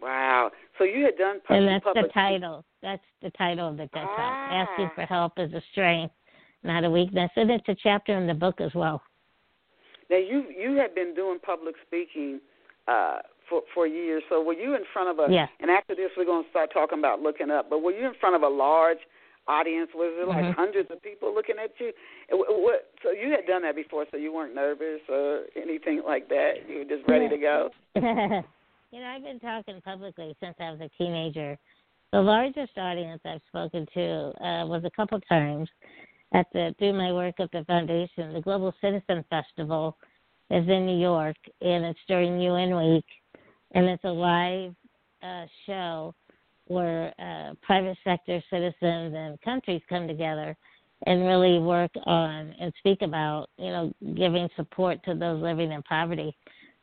Wow. 0.01 0.51
So 0.79 0.85
you 0.85 1.05
had 1.05 1.17
done 1.17 1.41
public 1.47 1.59
And 1.61 1.69
that's 1.69 1.85
public 1.85 2.07
the 2.07 2.13
title. 2.13 2.65
That's 2.83 3.03
the 3.23 3.31
title 3.31 3.69
of 3.69 3.77
the 3.77 3.87
TED 3.89 4.03
Talk. 4.03 4.19
Asking 4.19 4.87
Ah. 4.87 4.95
for 4.95 5.03
help 5.03 5.39
is 5.39 5.53
a 5.53 5.63
strength, 5.71 6.15
not 6.65 6.85
a 6.85 6.91
weakness. 6.91 7.31
And 7.37 7.51
it's 7.51 7.69
a 7.69 7.75
chapter 7.75 8.17
in 8.17 8.27
the 8.27 8.35
book 8.35 8.61
as 8.61 8.75
well. 8.75 9.03
Now 10.11 10.17
you 10.17 10.47
you 10.51 10.75
had 10.77 10.95
been 10.95 11.15
doing 11.15 11.39
public 11.39 11.77
speaking 11.87 12.41
uh 12.89 13.19
for 13.49 13.63
for 13.73 13.87
years. 13.87 14.23
So 14.29 14.43
were 14.43 14.55
you 14.55 14.75
in 14.75 14.83
front 14.93 15.09
of 15.09 15.19
a 15.21 15.33
Yeah. 15.33 15.47
and 15.61 15.71
after 15.71 15.95
this 15.95 16.11
we're 16.17 16.25
going 16.25 16.45
to 16.45 16.51
start 16.51 16.73
talking 16.73 16.99
about 16.99 17.21
looking 17.21 17.51
up, 17.51 17.71
but 17.71 17.83
were 17.83 17.93
you 17.93 18.07
in 18.07 18.15
front 18.15 18.35
of 18.35 18.43
a 18.43 18.49
large 18.49 18.99
audience? 19.49 19.91
Was 19.95 20.13
it 20.17 20.29
like 20.29 20.45
Mhm. 20.45 20.55
hundreds 20.55 20.91
of 20.91 21.03
people 21.03 21.35
looking 21.35 21.59
at 21.59 21.79
you? 21.81 21.93
What 22.31 22.93
so 23.03 23.11
you 23.11 23.31
had 23.31 23.47
done 23.47 23.63
that 23.63 23.75
before 23.75 24.07
so 24.11 24.17
you 24.17 24.33
weren't 24.33 24.55
nervous 24.55 25.01
or 25.09 25.47
anything 25.57 26.03
like 26.05 26.29
that. 26.29 26.69
You 26.69 26.79
were 26.79 26.85
just 26.85 27.07
ready 27.09 27.29
to 27.29 27.39
go. 27.39 27.71
you 27.97 29.01
know, 29.01 29.07
I've 29.07 29.23
been 29.23 29.41
talking 29.41 29.81
publicly 29.81 30.37
since 30.41 30.55
I 30.61 30.71
was 30.71 30.81
a 30.81 30.89
teenager. 30.97 31.59
The 32.13 32.21
largest 32.21 32.77
audience 32.77 33.21
I've 33.25 33.41
spoken 33.49 33.87
to 33.95 34.45
uh, 34.45 34.67
was 34.67 34.85
a 34.85 34.91
couple 34.91 35.19
times 35.21 35.69
at 36.35 36.47
the 36.53 36.75
through 36.79 36.93
my 36.93 37.13
work 37.13 37.41
at 37.41 37.51
the 37.53 37.65
foundation. 37.65 38.33
The 38.33 38.41
Global 38.41 38.75
Citizen 38.81 39.25
Festival 39.31 39.97
is 40.51 40.69
in 40.69 40.87
New 40.87 40.99
York, 40.99 41.37
and 41.61 41.85
it's 41.85 42.01
during 42.07 42.41
UN 42.41 42.77
Week, 42.77 43.07
and 43.73 43.87
it's 43.87 44.05
a 44.05 44.13
live 44.13 44.75
uh, 45.23 45.47
show 45.67 46.15
where 46.67 47.13
uh, 47.19 47.55
private 47.63 47.97
sector 48.05 48.43
citizens 48.51 49.15
and 49.17 49.41
countries 49.43 49.83
come 49.89 50.07
together 50.07 50.57
and 51.07 51.25
really 51.27 51.59
work 51.59 51.91
on 52.07 52.55
and 52.61 52.73
speak 52.79 53.03
about, 53.03 53.49
you 53.59 53.71
know, 53.71 53.93
giving 54.15 54.49
support 54.57 55.03
to 55.05 55.15
those 55.15 55.43
living 55.43 55.73
in 55.73 55.83
poverty. 55.83 56.37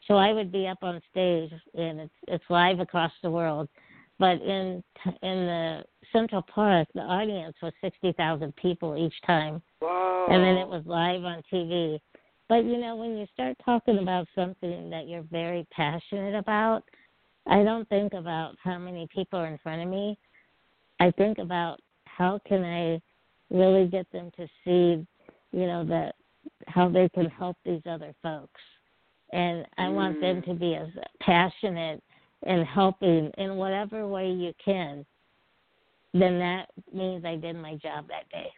So 0.07 0.15
I 0.15 0.33
would 0.33 0.51
be 0.51 0.67
up 0.67 0.79
on 0.81 1.01
stage, 1.11 1.51
and 1.75 1.99
it's 1.99 2.13
it's 2.27 2.43
live 2.49 2.79
across 2.79 3.11
the 3.21 3.29
world. 3.29 3.69
But 4.17 4.41
in 4.41 4.83
in 5.05 5.45
the 5.45 5.83
Central 6.11 6.41
Park, 6.41 6.87
the 6.93 7.01
audience 7.01 7.55
was 7.61 7.73
sixty 7.81 8.11
thousand 8.13 8.55
people 8.55 8.97
each 8.97 9.13
time, 9.25 9.61
Wow. 9.81 10.27
and 10.29 10.43
then 10.43 10.55
it 10.55 10.67
was 10.67 10.83
live 10.85 11.23
on 11.23 11.43
TV. 11.51 11.99
But 12.47 12.65
you 12.65 12.77
know, 12.77 12.95
when 12.95 13.17
you 13.17 13.27
start 13.33 13.55
talking 13.63 13.99
about 13.99 14.27
something 14.35 14.89
that 14.89 15.07
you're 15.07 15.25
very 15.31 15.67
passionate 15.71 16.35
about, 16.35 16.83
I 17.49 17.63
don't 17.63 17.87
think 17.89 18.13
about 18.13 18.55
how 18.63 18.77
many 18.77 19.07
people 19.13 19.39
are 19.39 19.47
in 19.47 19.57
front 19.57 19.81
of 19.81 19.87
me. 19.89 20.17
I 20.99 21.11
think 21.11 21.39
about 21.39 21.79
how 22.05 22.39
can 22.47 22.63
I 22.63 23.01
really 23.49 23.87
get 23.87 24.09
them 24.11 24.31
to 24.37 24.47
see, 24.63 25.05
you 25.51 25.65
know, 25.65 25.83
that 25.85 26.15
how 26.67 26.89
they 26.89 27.09
can 27.09 27.29
help 27.29 27.57
these 27.65 27.81
other 27.89 28.13
folks. 28.21 28.61
And 29.33 29.65
I 29.77 29.89
want 29.89 30.19
them 30.19 30.37
Mm. 30.37 30.45
to 30.45 30.53
be 30.53 30.75
as 30.75 30.89
passionate 31.19 32.03
and 32.43 32.65
helping 32.65 33.31
in 33.37 33.57
whatever 33.57 34.07
way 34.07 34.31
you 34.31 34.53
can, 34.63 35.05
then 36.13 36.39
that 36.39 36.69
means 36.93 37.25
I 37.25 37.35
did 37.35 37.55
my 37.55 37.75
job 37.75 38.07
that 38.07 38.29
day. 38.29 38.51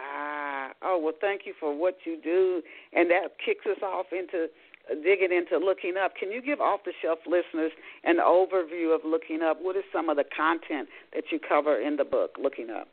Ah, 0.00 0.72
oh 0.82 0.98
well, 0.98 1.14
thank 1.20 1.46
you 1.46 1.54
for 1.58 1.74
what 1.76 1.96
you 2.04 2.20
do, 2.22 2.62
and 2.92 3.10
that 3.10 3.38
kicks 3.44 3.66
us 3.66 3.82
off 3.82 4.06
into 4.12 4.48
digging 5.02 5.32
into 5.32 5.64
looking 5.64 5.94
up. 6.02 6.14
Can 6.16 6.30
you 6.30 6.42
give 6.42 6.60
off 6.60 6.80
the 6.84 6.92
shelf 7.02 7.18
listeners 7.26 7.72
an 8.04 8.16
overview 8.16 8.94
of 8.94 9.02
looking 9.04 9.42
up? 9.42 9.58
What 9.60 9.76
is 9.76 9.84
some 9.92 10.08
of 10.08 10.16
the 10.16 10.24
content 10.36 10.88
that 11.14 11.24
you 11.30 11.38
cover 11.46 11.80
in 11.80 11.96
the 11.96 12.04
book, 12.04 12.36
Looking 12.42 12.70
Up? 12.70 12.88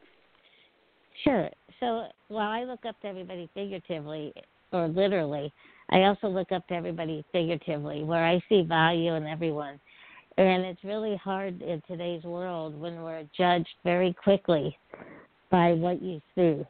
Sure. 1.24 1.50
So 1.80 2.08
while 2.28 2.52
I 2.52 2.64
look 2.64 2.86
up 2.86 3.00
to 3.02 3.08
everybody 3.08 3.50
figuratively 3.54 4.34
or 4.72 4.88
literally, 4.88 5.54
I 5.90 6.04
also 6.04 6.28
look 6.28 6.52
up 6.52 6.68
to 6.68 6.74
everybody 6.74 7.24
figuratively, 7.32 8.04
where 8.04 8.26
I 8.26 8.42
see 8.50 8.64
value 8.64 9.14
in 9.14 9.26
everyone. 9.26 9.80
And 10.38 10.66
it's 10.66 10.84
really 10.84 11.16
hard 11.16 11.62
in 11.62 11.82
today's 11.88 12.24
world 12.24 12.80
when 12.80 13.02
we're 13.02 13.24
judged 13.38 13.76
very 13.84 14.14
quickly 14.14 14.78
by 15.50 15.74
what 15.74 16.02
you 16.02 16.22
see. 16.36 16.66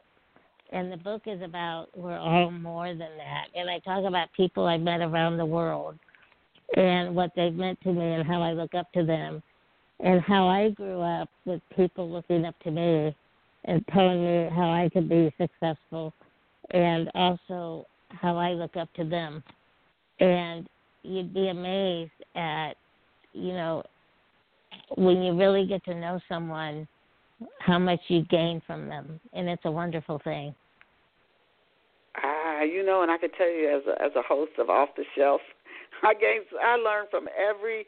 And 0.72 0.90
the 0.90 0.96
book 0.96 1.22
is 1.26 1.40
about 1.42 1.86
we're 1.96 2.18
all 2.18 2.50
more 2.50 2.88
than 2.88 2.98
that. 2.98 3.46
And 3.54 3.70
I 3.70 3.78
talk 3.80 4.04
about 4.04 4.32
people 4.36 4.66
I've 4.66 4.80
met 4.80 5.00
around 5.00 5.36
the 5.36 5.46
world 5.46 5.96
and 6.76 7.14
what 7.14 7.30
they've 7.36 7.54
meant 7.54 7.80
to 7.82 7.92
me 7.92 8.14
and 8.14 8.26
how 8.26 8.42
I 8.42 8.52
look 8.52 8.74
up 8.74 8.92
to 8.92 9.04
them 9.04 9.42
and 10.00 10.20
how 10.20 10.48
I 10.48 10.70
grew 10.70 11.00
up 11.00 11.28
with 11.44 11.60
people 11.74 12.10
looking 12.10 12.44
up 12.44 12.58
to 12.64 12.70
me 12.70 13.14
and 13.64 13.84
telling 13.92 14.24
me 14.24 14.48
how 14.54 14.70
I 14.70 14.88
could 14.92 15.08
be 15.08 15.32
successful 15.38 16.12
and 16.70 17.10
also 17.14 17.86
how 18.10 18.36
I 18.36 18.50
look 18.50 18.76
up 18.76 18.92
to 18.94 19.04
them. 19.04 19.42
And 20.20 20.68
you'd 21.02 21.32
be 21.32 21.48
amazed 21.48 22.10
at, 22.34 22.72
you 23.32 23.52
know, 23.52 23.82
when 24.96 25.22
you 25.22 25.36
really 25.36 25.66
get 25.66 25.84
to 25.84 25.94
know 25.94 26.20
someone, 26.28 26.86
how 27.58 27.78
much 27.78 28.00
you 28.08 28.24
gain 28.24 28.62
from 28.66 28.88
them, 28.88 29.20
and 29.32 29.48
it's 29.48 29.64
a 29.64 29.70
wonderful 29.70 30.20
thing. 30.24 30.54
Ah, 32.22 32.62
you 32.62 32.84
know, 32.84 33.02
and 33.02 33.10
I 33.10 33.18
can 33.18 33.30
tell 33.32 33.50
you 33.50 33.68
as 33.68 33.82
a 33.86 34.02
as 34.02 34.12
a 34.16 34.22
host 34.22 34.52
of 34.58 34.70
Off 34.70 34.90
the 34.96 35.04
Shelf, 35.16 35.40
I 36.02 36.14
gain 36.14 36.40
I 36.62 36.76
learn 36.76 37.06
from 37.10 37.28
every 37.36 37.86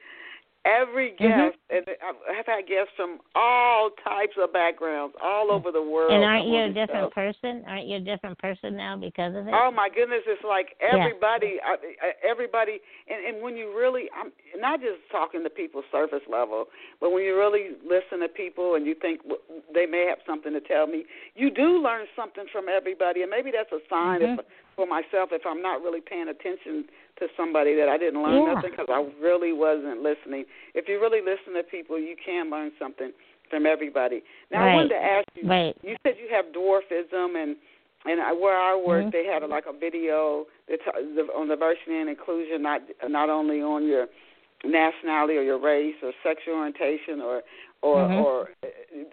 every 0.69 1.17
mm-hmm. 1.17 1.25
guest, 1.25 1.57
mm-hmm. 1.73 1.89
and 1.89 1.97
I've 2.29 2.47
had 2.47 2.69
guests 2.69 2.93
from 2.97 3.19
all 3.35 3.91
types 4.05 4.37
of 4.37 4.53
backgrounds, 4.53 5.17
all 5.23 5.51
over 5.51 5.73
the 5.73 5.83
world. 5.83 6.13
And 6.13 6.25
aren't 6.25 6.47
you 6.47 6.65
a 6.65 6.69
different 6.69 7.13
stuff. 7.13 7.17
person? 7.17 7.65
Aren't 7.67 7.87
you 7.87 7.97
a 7.97 8.05
different 8.05 8.39
person 8.39 8.77
now 8.77 8.97
because 8.97 9.35
of 9.35 9.49
it? 9.49 9.55
Oh 9.55 9.71
my 9.73 9.89
goodness, 9.89 10.23
it's 10.27 10.45
like 10.45 10.77
everybody, 10.85 11.57
yeah. 11.57 12.13
everybody, 12.21 12.79
and, 13.09 13.25
and 13.25 13.43
when 13.43 13.57
you 13.57 13.73
really, 13.73 14.13
I'm 14.13 14.33
not 14.61 14.81
just 14.81 15.01
talking 15.11 15.43
to 15.45 15.51
people 15.51 15.83
surface 15.91 16.25
level, 16.31 16.67
but 17.01 17.11
when 17.11 17.25
you 17.25 17.37
really 17.37 17.75
listen 17.83 18.21
to 18.21 18.29
people 18.29 18.75
and 18.75 18.85
you 18.87 18.95
think 18.95 19.23
they 19.73 19.87
may 19.87 20.07
have 20.09 20.19
something 20.27 20.53
to 20.53 20.61
tell 20.61 20.87
me, 20.87 21.05
you 21.35 21.51
do 21.51 21.81
learn 21.83 22.07
something 22.15 22.45
from 22.53 22.67
everybody, 22.69 23.23
and 23.23 23.31
maybe 23.31 23.51
that's 23.51 23.73
a 23.73 23.81
sign 23.89 24.21
mm-hmm. 24.21 24.41
if, 24.41 24.47
for 24.77 24.87
myself 24.87 25.31
if 25.33 25.43
I'm 25.47 25.63
not 25.63 25.83
really 25.83 26.01
paying 26.01 26.29
attention 26.29 26.85
to 27.19 27.27
somebody 27.37 27.75
that 27.77 27.89
I 27.89 27.99
didn't 27.99 28.23
learn 28.23 28.47
yeah. 28.47 28.55
nothing 28.55 28.71
because 28.71 28.89
I 28.89 29.05
really 29.21 29.53
wasn't 29.53 30.03
listening. 30.03 30.45
If 30.75 30.89
you 30.89 31.01
really 31.01 31.21
listen 31.21 31.55
to 31.55 31.63
people, 31.63 31.99
you 31.99 32.17
can 32.25 32.51
learn 32.51 32.73
something 32.79 33.13
from 33.51 33.67
everybody. 33.67 34.23
Now 34.51 34.65
right. 34.65 34.73
I 34.73 34.75
wanted 34.75 34.89
to 34.91 35.03
ask 35.03 35.29
you. 35.35 35.49
Right. 35.49 35.77
You 35.83 35.97
said 36.03 36.15
you 36.21 36.29
have 36.35 36.47
dwarfism, 36.55 37.41
and 37.41 37.57
and 38.05 38.41
where 38.41 38.57
I 38.57 38.77
work, 38.77 39.07
mm-hmm. 39.07 39.11
they 39.11 39.25
had 39.25 39.43
a, 39.43 39.47
like 39.47 39.65
a 39.69 39.77
video 39.77 40.47
that 40.69 40.79
t- 40.85 41.21
on 41.35 41.49
diversity 41.49 41.99
and 41.99 42.09
inclusion, 42.09 42.63
not 42.63 42.83
not 43.09 43.29
only 43.29 43.61
on 43.61 43.87
your 43.87 44.07
nationality 44.65 45.37
or 45.37 45.43
your 45.43 45.61
race 45.61 45.95
or 46.03 46.13
sexual 46.23 46.55
orientation 46.55 47.21
or 47.21 47.43
or 47.83 47.97
mm-hmm. 47.97 48.15
or 48.15 48.49
uh, 48.63 48.67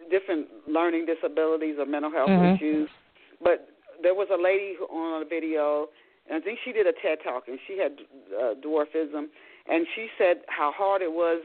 different 0.10 0.48
learning 0.68 1.06
disabilities 1.06 1.76
or 1.80 1.86
mental 1.86 2.12
health 2.12 2.30
mm-hmm. 2.30 2.56
issues, 2.56 2.90
but 3.44 3.70
there 4.02 4.14
was 4.14 4.28
a 4.32 4.42
lady 4.42 4.76
who, 4.78 4.86
on 4.86 5.22
a 5.22 5.26
video 5.26 5.88
and 6.30 6.42
I 6.42 6.44
think 6.44 6.60
she 6.64 6.72
did 6.72 6.88
a 6.88 6.94
TED 6.94 7.20
talk, 7.24 7.44
and 7.48 7.60
she 7.68 7.78
had 7.78 7.94
uh, 8.34 8.56
dwarfism, 8.56 9.28
and 9.68 9.86
she 9.96 10.08
said 10.18 10.38
how 10.48 10.72
hard 10.76 11.02
it 11.02 11.12
was 11.12 11.42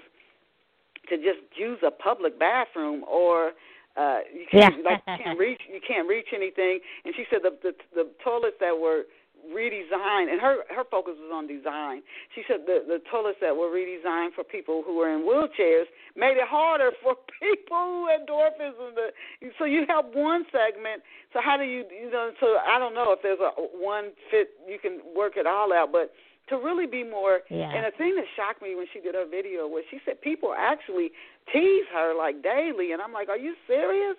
to 1.08 1.16
just 1.16 1.40
use 1.56 1.78
a 1.86 1.90
public 1.90 2.38
bathroom 2.38 3.04
or 3.08 3.52
uh 3.96 4.20
you 4.32 4.46
can't 4.50 4.76
yeah. 4.78 4.90
like 4.90 5.02
you 5.08 5.24
can't 5.24 5.38
reach 5.38 5.60
you 5.66 5.80
can't 5.86 6.08
reach 6.08 6.28
anything 6.34 6.78
and 7.04 7.14
she 7.16 7.24
said 7.30 7.40
the 7.42 7.50
the 7.62 7.72
the 7.94 8.08
toilets 8.22 8.56
that 8.60 8.78
were 8.78 9.02
redesigned, 9.48 10.30
and 10.30 10.40
her 10.40 10.64
her 10.68 10.84
focus 10.90 11.14
was 11.18 11.30
on 11.32 11.46
design. 11.46 12.02
She 12.34 12.42
said 12.46 12.66
the 12.66 12.84
the 12.86 13.00
toilets 13.10 13.38
that 13.40 13.54
were 13.54 13.68
redesigned 13.68 14.34
for 14.34 14.44
people 14.44 14.82
who 14.84 14.96
were 14.96 15.10
in 15.10 15.22
wheelchairs 15.22 15.88
made 16.16 16.36
it 16.36 16.48
harder 16.48 16.90
for 17.02 17.16
people 17.40 17.76
who 17.76 18.08
had 18.08 18.26
dwarfism. 18.26 18.94
To, 18.94 19.50
so 19.58 19.64
you 19.64 19.84
help 19.88 20.14
one 20.14 20.44
segment. 20.52 21.02
So 21.32 21.40
how 21.42 21.56
do 21.56 21.64
you 21.64 21.84
you 21.90 22.10
know? 22.10 22.30
So 22.40 22.58
I 22.66 22.78
don't 22.78 22.94
know 22.94 23.12
if 23.12 23.20
there's 23.22 23.40
a 23.40 23.50
one 23.56 24.12
fit 24.30 24.50
you 24.68 24.78
can 24.78 25.00
work 25.16 25.34
it 25.36 25.46
all 25.46 25.72
out, 25.72 25.92
but 25.92 26.12
to 26.50 26.56
really 26.56 26.86
be 26.86 27.02
more. 27.02 27.40
Yeah. 27.48 27.70
And 27.72 27.86
the 27.86 27.96
thing 27.96 28.14
that 28.16 28.26
shocked 28.36 28.60
me 28.60 28.74
when 28.74 28.86
she 28.92 29.00
did 29.00 29.14
her 29.14 29.26
video 29.26 29.66
was 29.66 29.84
she 29.90 29.98
said 30.04 30.20
people 30.20 30.54
actually 30.56 31.12
tease 31.52 31.86
her 31.92 32.14
like 32.16 32.42
daily, 32.42 32.92
and 32.92 33.00
I'm 33.00 33.12
like, 33.12 33.28
are 33.28 33.38
you 33.38 33.54
serious? 33.66 34.16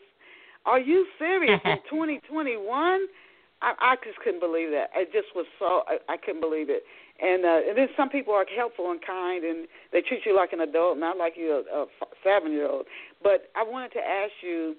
Are 0.65 0.79
you 0.79 1.05
serious 1.19 1.59
in 1.65 1.77
2021? 1.89 3.07
I, 3.61 3.93
I 3.93 3.95
just 4.03 4.17
couldn't 4.19 4.39
believe 4.39 4.71
that. 4.71 4.89
It 4.95 5.11
just 5.13 5.35
was 5.35 5.45
so 5.59 5.83
I, 5.87 5.97
I 6.09 6.17
couldn't 6.17 6.41
believe 6.41 6.69
it. 6.69 6.83
And 7.21 7.45
uh, 7.45 7.69
and 7.69 7.77
then 7.77 7.87
some 7.95 8.09
people 8.09 8.33
are 8.33 8.45
helpful 8.49 8.89
and 8.91 8.99
kind, 9.01 9.43
and 9.43 9.67
they 9.93 10.01
treat 10.01 10.25
you 10.25 10.35
like 10.35 10.53
an 10.53 10.61
adult, 10.61 10.97
not 10.97 11.17
like 11.17 11.33
you're 11.35 11.61
a, 11.69 11.85
a 11.85 12.07
seven 12.23 12.51
year 12.51 12.67
old. 12.67 12.85
But 13.21 13.51
I 13.55 13.63
wanted 13.63 13.93
to 13.93 14.03
ask 14.03 14.33
you. 14.41 14.75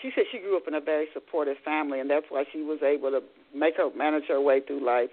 She 0.00 0.10
said 0.16 0.24
she 0.32 0.38
grew 0.38 0.56
up 0.56 0.64
in 0.66 0.74
a 0.74 0.80
very 0.80 1.06
supportive 1.12 1.58
family, 1.62 2.00
and 2.00 2.08
that's 2.08 2.26
why 2.30 2.44
she 2.50 2.62
was 2.62 2.80
able 2.82 3.10
to 3.10 3.20
make 3.54 3.76
her 3.76 3.90
manage 3.94 4.24
her 4.28 4.40
way 4.40 4.60
through 4.66 4.84
life. 4.84 5.10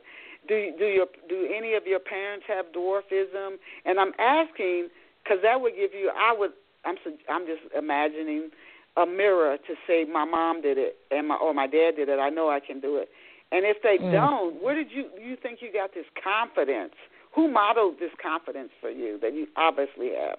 Do 0.47 0.71
do 0.79 0.85
your 0.85 1.07
do 1.27 1.47
any 1.53 1.75
of 1.75 1.85
your 1.85 1.99
parents 1.99 2.45
have 2.47 2.67
dwarfism? 2.71 3.59
And 3.85 3.99
I'm 3.99 4.13
asking 4.17 4.87
because 5.21 5.39
that 5.43 5.59
would 5.59 5.75
give 5.75 5.91
you. 5.93 6.09
I 6.15 6.33
would. 6.37 6.51
I'm 6.85 6.95
I'm 7.29 7.45
just 7.45 7.61
imagining 7.77 8.51
a 8.99 9.05
mirror 9.05 9.57
to 9.57 9.73
say 9.87 10.05
my 10.05 10.25
mom 10.25 10.61
did 10.61 10.77
it 10.77 10.97
and 11.11 11.27
my 11.27 11.35
or 11.35 11.53
my 11.53 11.67
dad 11.67 11.91
did 11.95 12.09
it. 12.09 12.19
I 12.19 12.29
know 12.29 12.49
I 12.49 12.59
can 12.59 12.79
do 12.79 12.97
it. 12.97 13.09
And 13.51 13.65
if 13.65 13.77
they 13.81 13.97
mm. 13.97 14.11
don't, 14.11 14.61
where 14.61 14.75
did 14.75 14.91
you 14.91 15.05
you 15.21 15.37
think 15.41 15.59
you 15.61 15.71
got 15.71 15.93
this 15.93 16.05
confidence? 16.21 16.93
Who 17.35 17.51
modeled 17.51 17.95
this 17.99 18.11
confidence 18.21 18.69
for 18.81 18.89
you 18.89 19.19
that 19.21 19.33
you 19.33 19.47
obviously 19.55 20.11
have? 20.19 20.37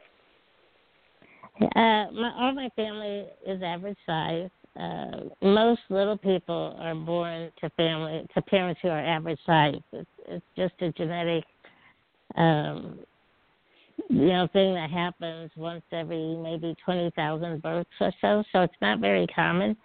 Uh, 1.63 2.11
my, 2.13 2.33
all 2.39 2.53
my 2.53 2.69
family 2.77 3.27
is 3.47 3.63
average 3.63 3.99
size. 4.07 4.51
Uh, 4.79 5.29
most 5.43 5.81
little 5.89 6.17
people 6.17 6.77
are 6.79 6.95
born 6.95 7.51
to 7.61 7.71
family 7.71 8.27
to 8.35 8.43
parents 8.43 8.81
who 8.83 8.89
are 8.89 9.01
average 9.01 9.39
size. 9.45 9.81
It's, 9.93 10.09
it's 10.27 10.45
just 10.57 10.75
a 10.81 10.93
genetic 10.93 11.45
um, 12.37 13.01
you 14.09 14.27
know 14.27 14.49
thing 14.53 14.75
that 14.75 14.91
happens 14.91 15.51
once 15.57 15.83
every 15.93 16.37
maybe 16.37 16.75
twenty 16.85 17.11
thousand 17.17 17.63
births 17.63 17.91
or 18.01 18.13
so. 18.21 18.43
So 18.53 18.63
it's 18.63 18.75
not 18.81 19.01
very 19.01 19.27
common. 19.29 19.77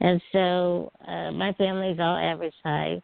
And 0.00 0.20
so 0.32 0.92
uh, 1.06 1.32
my 1.32 1.52
family's 1.54 1.98
all 1.98 2.16
average 2.16 2.54
size, 2.62 3.00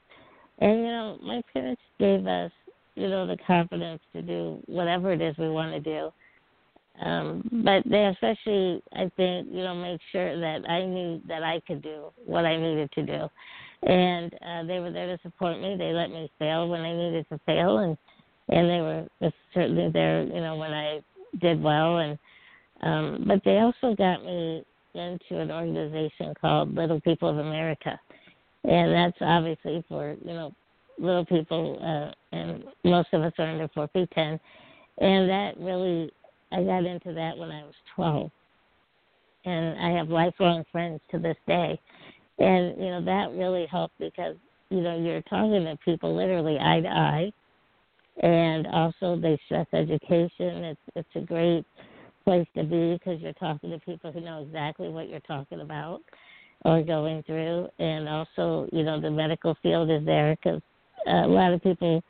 and 0.60 0.78
you 0.78 0.86
know 0.86 1.18
my 1.22 1.42
parents 1.52 1.82
gave 1.98 2.26
us 2.26 2.52
you 2.94 3.08
know 3.08 3.26
the 3.26 3.36
confidence 3.46 4.00
to 4.12 4.22
do 4.22 4.60
whatever 4.66 5.12
it 5.12 5.20
is 5.20 5.36
we 5.38 5.50
want 5.50 5.72
to 5.72 5.80
do. 5.80 6.12
Um, 7.02 7.42
but 7.64 7.82
they 7.90 8.04
especially, 8.06 8.80
I 8.92 9.10
think, 9.16 9.48
you 9.50 9.64
know, 9.64 9.74
make 9.74 10.00
sure 10.12 10.38
that 10.38 10.68
I 10.70 10.84
knew 10.86 11.20
that 11.26 11.42
I 11.42 11.60
could 11.66 11.82
do 11.82 12.12
what 12.24 12.44
I 12.44 12.56
needed 12.56 12.88
to 12.92 13.02
do, 13.02 13.28
and 13.82 14.32
uh, 14.34 14.62
they 14.64 14.78
were 14.78 14.92
there 14.92 15.08
to 15.08 15.20
support 15.22 15.60
me. 15.60 15.74
They 15.76 15.92
let 15.92 16.10
me 16.10 16.30
fail 16.38 16.68
when 16.68 16.82
I 16.82 16.94
needed 16.94 17.26
to 17.30 17.40
fail, 17.46 17.78
and 17.78 17.98
and 18.48 18.68
they 18.68 18.80
were 18.80 19.06
certainly 19.52 19.90
there, 19.90 20.22
you 20.24 20.40
know, 20.40 20.56
when 20.56 20.72
I 20.72 21.00
did 21.40 21.62
well. 21.62 21.98
And 21.98 22.18
um, 22.82 23.24
but 23.26 23.40
they 23.44 23.58
also 23.58 23.94
got 23.96 24.24
me 24.24 24.64
into 24.94 25.40
an 25.40 25.50
organization 25.50 26.34
called 26.40 26.74
Little 26.74 27.00
People 27.00 27.28
of 27.28 27.38
America, 27.38 27.98
and 28.64 28.92
that's 28.92 29.16
obviously 29.20 29.84
for 29.88 30.16
you 30.24 30.34
know 30.34 30.52
little 30.98 31.24
people, 31.24 31.78
uh, 31.82 32.36
and 32.36 32.64
most 32.84 33.08
of 33.12 33.22
us 33.22 33.32
are 33.38 33.46
under 33.46 33.68
four 33.68 33.88
feet 33.88 34.10
ten, 34.14 34.38
and 34.98 35.28
that 35.28 35.52
really 35.58 36.12
I 36.52 36.62
got 36.62 36.84
into 36.84 37.12
that 37.14 37.36
when 37.36 37.50
I 37.50 37.62
was 37.62 37.74
twelve, 37.94 38.30
and 39.44 39.78
I 39.78 39.96
have 39.96 40.08
lifelong 40.10 40.64
friends 40.70 41.00
to 41.10 41.18
this 41.18 41.36
day, 41.46 41.80
and 42.38 42.76
you 42.78 42.90
know 42.90 43.04
that 43.04 43.32
really 43.32 43.66
helped 43.66 43.98
because 43.98 44.36
you 44.70 44.80
know 44.80 44.96
you're 44.96 45.22
talking 45.22 45.64
to 45.64 45.78
people 45.84 46.14
literally 46.14 46.58
eye 46.58 46.80
to 46.80 46.88
eye 46.88 47.32
and 48.22 48.66
also 48.68 49.16
they 49.20 49.38
stress 49.46 49.66
education. 49.72 50.64
It's 50.64 50.80
it's 50.96 51.08
a 51.16 51.20
great 51.20 51.64
place 52.24 52.46
to 52.56 52.64
be 52.64 52.94
because 52.94 53.20
you're 53.20 53.32
talking 53.34 53.70
to 53.70 53.78
people 53.80 54.12
who 54.12 54.20
know 54.20 54.42
exactly 54.42 54.88
what 54.88 55.08
you're 55.08 55.20
talking 55.20 55.60
about 55.60 56.00
or 56.64 56.82
going 56.82 57.22
through, 57.24 57.68
and 57.78 58.08
also 58.08 58.68
you 58.72 58.82
know 58.82 59.00
the 59.00 59.10
medical 59.10 59.56
field 59.62 59.90
is 59.90 60.04
there 60.04 60.36
because 60.36 60.60
a 61.06 61.26
lot 61.26 61.52
of 61.52 61.62
people 61.62 62.02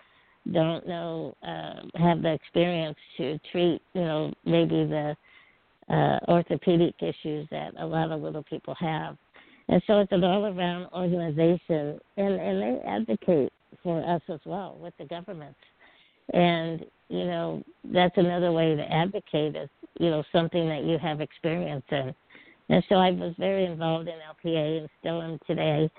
don't 0.53 0.87
know, 0.87 1.35
uh, 1.47 1.99
have 1.99 2.23
the 2.23 2.33
experience 2.33 2.99
to 3.17 3.39
treat, 3.51 3.81
you 3.95 4.03
know, 4.03 4.33
maybe 4.45 4.85
the 4.85 5.17
uh, 5.89 6.19
orthopedic 6.29 6.95
issues 7.01 7.49
that 7.51 7.73
a 7.79 7.87
lot 7.87 8.11
of 8.11 8.21
little 8.21 8.43
people 8.45 8.75
have. 8.79 9.17
And 9.69 9.83
so 9.87 10.01
it's 10.01 10.13
an 10.13 10.25
all 10.25 10.45
around 10.45 10.89
organization, 10.93 11.99
and, 12.19 12.35
and 12.35 12.63
they 12.63 12.81
advocate 12.87 13.53
for 13.83 14.05
us 14.05 14.21
as 14.29 14.41
well 14.45 14.77
with 14.79 14.93
the 14.99 15.07
government. 15.07 15.57
And, 16.33 16.85
you 17.09 17.25
know, 17.25 17.63
that's 17.85 18.17
another 18.17 18.53
way 18.53 18.75
to 18.75 18.93
advocate 18.93 19.57
is, 19.57 19.69
you 19.99 20.11
know, 20.11 20.25
something 20.33 20.69
that 20.69 20.85
you 20.85 20.99
have 20.99 21.21
experience 21.21 21.85
in. 21.91 22.15
And 22.71 22.83
so 22.89 22.97
I 22.97 23.11
was 23.11 23.35
very 23.39 23.67
involved 23.67 24.09
in 24.09 24.15
LPA 24.15 24.79
and 24.79 24.89
still 25.01 25.21
am 25.23 25.39
today 25.47 25.91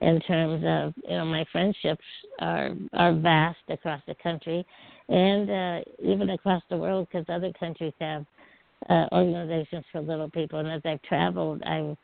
in 0.00 0.20
terms 0.20 0.64
of, 0.66 0.94
you 1.04 1.16
know, 1.16 1.24
my 1.24 1.44
friendships 1.52 2.04
are 2.40 2.70
are 2.94 3.12
vast 3.12 3.58
across 3.68 4.00
the 4.06 4.14
country 4.14 4.64
and 5.08 5.50
uh, 5.50 5.80
even 6.02 6.30
across 6.30 6.62
the 6.70 6.76
world 6.76 7.08
because 7.10 7.26
other 7.28 7.52
countries 7.58 7.92
have 8.00 8.24
uh, 8.88 9.06
organizations 9.12 9.84
for 9.90 10.00
little 10.00 10.30
people. 10.30 10.58
And 10.60 10.68
as 10.68 10.82
I've 10.84 11.02
traveled, 11.02 11.62
I 11.64 11.96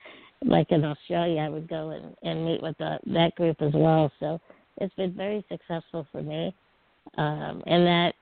like 0.44 0.70
in 0.70 0.84
Australia, 0.84 1.40
I 1.40 1.48
would 1.48 1.68
go 1.68 1.90
and, 1.90 2.14
and 2.22 2.44
meet 2.44 2.62
with 2.62 2.76
the, 2.78 2.98
that 3.06 3.34
group 3.36 3.62
as 3.62 3.72
well. 3.74 4.10
So 4.20 4.40
it's 4.78 4.94
been 4.94 5.14
very 5.14 5.44
successful 5.50 6.06
for 6.10 6.22
me, 6.22 6.54
um, 7.16 7.62
and 7.66 7.86
that 7.86 8.12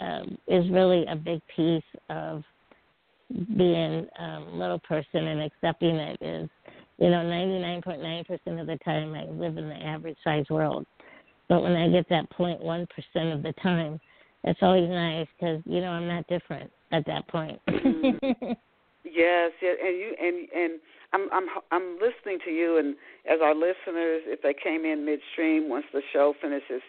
um, 0.00 0.38
is 0.46 0.70
really 0.70 1.04
a 1.06 1.16
big 1.16 1.40
piece 1.54 1.82
of 2.10 2.42
being 3.56 4.06
um, 4.18 4.58
little 4.58 4.78
person 4.80 5.26
and 5.26 5.42
accepting 5.42 5.96
it. 5.96 6.18
Is 6.20 6.48
you 6.98 7.10
know, 7.10 7.18
99.9% 7.18 8.60
of 8.60 8.66
the 8.66 8.78
time 8.84 9.14
I 9.14 9.24
live 9.24 9.56
in 9.56 9.68
the 9.68 9.76
average 9.76 10.16
size 10.24 10.44
world. 10.50 10.84
But 11.48 11.62
when 11.62 11.72
I 11.72 11.88
get 11.88 12.08
that 12.10 12.28
0.1% 12.36 13.34
of 13.34 13.42
the 13.42 13.54
time, 13.62 14.00
it's 14.44 14.58
always 14.62 14.88
nice 14.88 15.26
because, 15.38 15.62
you 15.64 15.80
know, 15.80 15.90
I'm 15.90 16.08
not 16.08 16.26
different 16.26 16.70
at 16.92 17.06
that 17.06 17.26
point. 17.28 17.60
mm-hmm. 17.68 18.52
Yes, 19.04 19.52
yeah, 19.62 19.70
and 19.70 19.96
you 19.96 20.14
and 20.20 20.48
and 20.54 20.80
I'm 21.14 21.28
I'm 21.32 21.48
I'm 21.70 21.94
listening 21.94 22.38
to 22.44 22.50
you, 22.50 22.76
and 22.76 22.94
as 23.24 23.38
our 23.42 23.54
listeners, 23.54 24.22
if 24.26 24.42
they 24.42 24.52
came 24.52 24.84
in 24.84 25.06
midstream, 25.06 25.70
once 25.70 25.86
the 25.94 26.02
show 26.12 26.34
finishes 26.42 26.82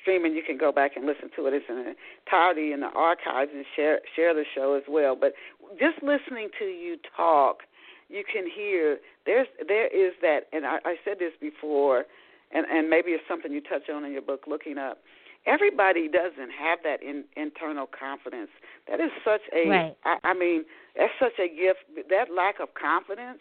streaming, 0.00 0.34
you 0.34 0.42
can 0.42 0.58
go 0.58 0.72
back 0.72 0.96
and 0.96 1.06
listen 1.06 1.30
to 1.36 1.46
it. 1.46 1.54
It's 1.54 1.66
in 1.68 1.94
entirety 2.26 2.72
in 2.72 2.80
the 2.80 2.90
archives 2.94 3.50
and 3.54 3.64
share 3.76 4.00
share 4.14 4.34
the 4.34 4.44
show 4.54 4.74
as 4.74 4.84
well. 4.88 5.16
But 5.16 5.34
just 5.78 6.02
listening 6.02 6.48
to 6.58 6.64
you 6.64 6.96
talk, 7.16 7.62
you 8.08 8.24
can 8.24 8.44
hear 8.48 8.98
there's 9.26 9.46
there 9.66 9.86
is 9.86 10.14
that, 10.22 10.48
and 10.52 10.66
I, 10.66 10.78
I 10.84 10.96
said 11.04 11.18
this 11.18 11.32
before, 11.40 12.04
and 12.52 12.66
and 12.66 12.90
maybe 12.90 13.10
it's 13.10 13.24
something 13.28 13.52
you 13.52 13.60
touch 13.60 13.88
on 13.92 14.04
in 14.04 14.12
your 14.12 14.22
book, 14.22 14.44
looking 14.46 14.78
up. 14.78 14.98
Everybody 15.46 16.06
doesn't 16.06 16.50
have 16.52 16.80
that 16.84 17.02
in, 17.02 17.24
internal 17.34 17.86
confidence. 17.86 18.50
That 18.90 19.00
is 19.00 19.10
such 19.24 19.40
a, 19.56 19.68
right. 19.70 19.96
I, 20.04 20.18
I 20.22 20.34
mean, 20.34 20.64
that's 20.94 21.14
such 21.18 21.38
a 21.38 21.48
gift. 21.48 21.88
That 22.10 22.26
lack 22.30 22.60
of 22.60 22.74
confidence 22.74 23.40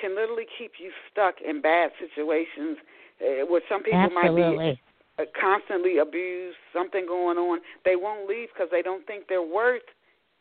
can 0.00 0.16
literally 0.16 0.46
keep 0.58 0.72
you 0.80 0.90
stuck 1.12 1.34
in 1.46 1.60
bad 1.60 1.90
situations 2.00 2.78
uh, 3.20 3.44
where 3.46 3.60
some 3.68 3.82
people 3.82 4.00
Absolutely. 4.00 4.56
might 4.56 4.74
be 4.76 4.80
constantly 5.38 5.98
abused, 5.98 6.56
something 6.72 7.06
going 7.06 7.38
on. 7.38 7.60
They 7.84 7.96
won't 7.96 8.28
leave 8.28 8.48
because 8.52 8.68
they 8.70 8.82
don't 8.82 9.06
think 9.06 9.24
they're 9.28 9.42
worth 9.42 9.86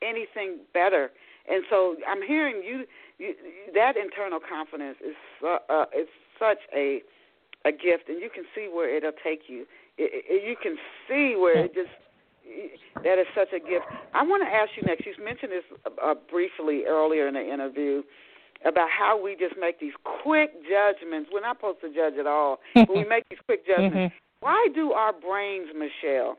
anything 0.02 0.60
better. 0.74 1.12
And 1.50 1.64
so 1.70 1.96
I'm 2.08 2.22
hearing 2.26 2.64
you, 2.66 2.86
you 3.18 3.36
that 3.74 3.98
internal 3.98 4.40
confidence 4.40 4.98
is 5.06 5.16
uh, 5.44 5.58
uh, 5.70 5.86
is 5.98 6.08
such 6.40 6.60
a 6.76 7.02
a 7.66 7.72
gift, 7.72 8.10
and 8.10 8.22
you 8.22 8.30
can 8.34 8.44
see 8.56 8.70
where 8.72 8.94
it'll 8.96 9.12
take 9.24 9.44
you. 9.48 9.66
It, 9.98 10.26
it, 10.28 10.48
you 10.48 10.56
can 10.62 10.78
see 11.08 11.36
where 11.38 11.66
it 11.66 11.74
just 11.74 11.92
that 13.04 13.20
is 13.20 13.28
such 13.36 13.54
a 13.54 13.60
gift. 13.60 13.86
I 14.14 14.24
want 14.24 14.44
to 14.44 14.50
ask 14.50 14.72
you 14.76 14.84
next. 14.84 15.06
You 15.06 15.14
mentioned 15.24 15.52
this 15.52 15.64
uh, 16.02 16.16
briefly 16.30 16.84
earlier 16.88 17.28
in 17.28 17.36
the 17.36 17.44
interview 17.44 18.04
about 18.66 18.88
how 18.90 19.22
we 19.22 19.36
just 19.36 19.56
make 19.60 19.80
these 19.80 19.94
quick 20.24 20.52
judgments. 20.64 21.30
We're 21.32 21.42
not 21.42 21.58
supposed 21.58 21.82
to 21.82 21.94
judge 21.94 22.16
at 22.20 22.28
all, 22.28 22.60
but 22.74 22.90
we 22.90 23.04
make 23.10 23.28
these 23.30 23.40
quick 23.46 23.68
judgments. 23.68 24.16
Why 24.44 24.68
do 24.76 24.92
our 24.92 25.14
brains, 25.14 25.70
Michele? 25.74 26.36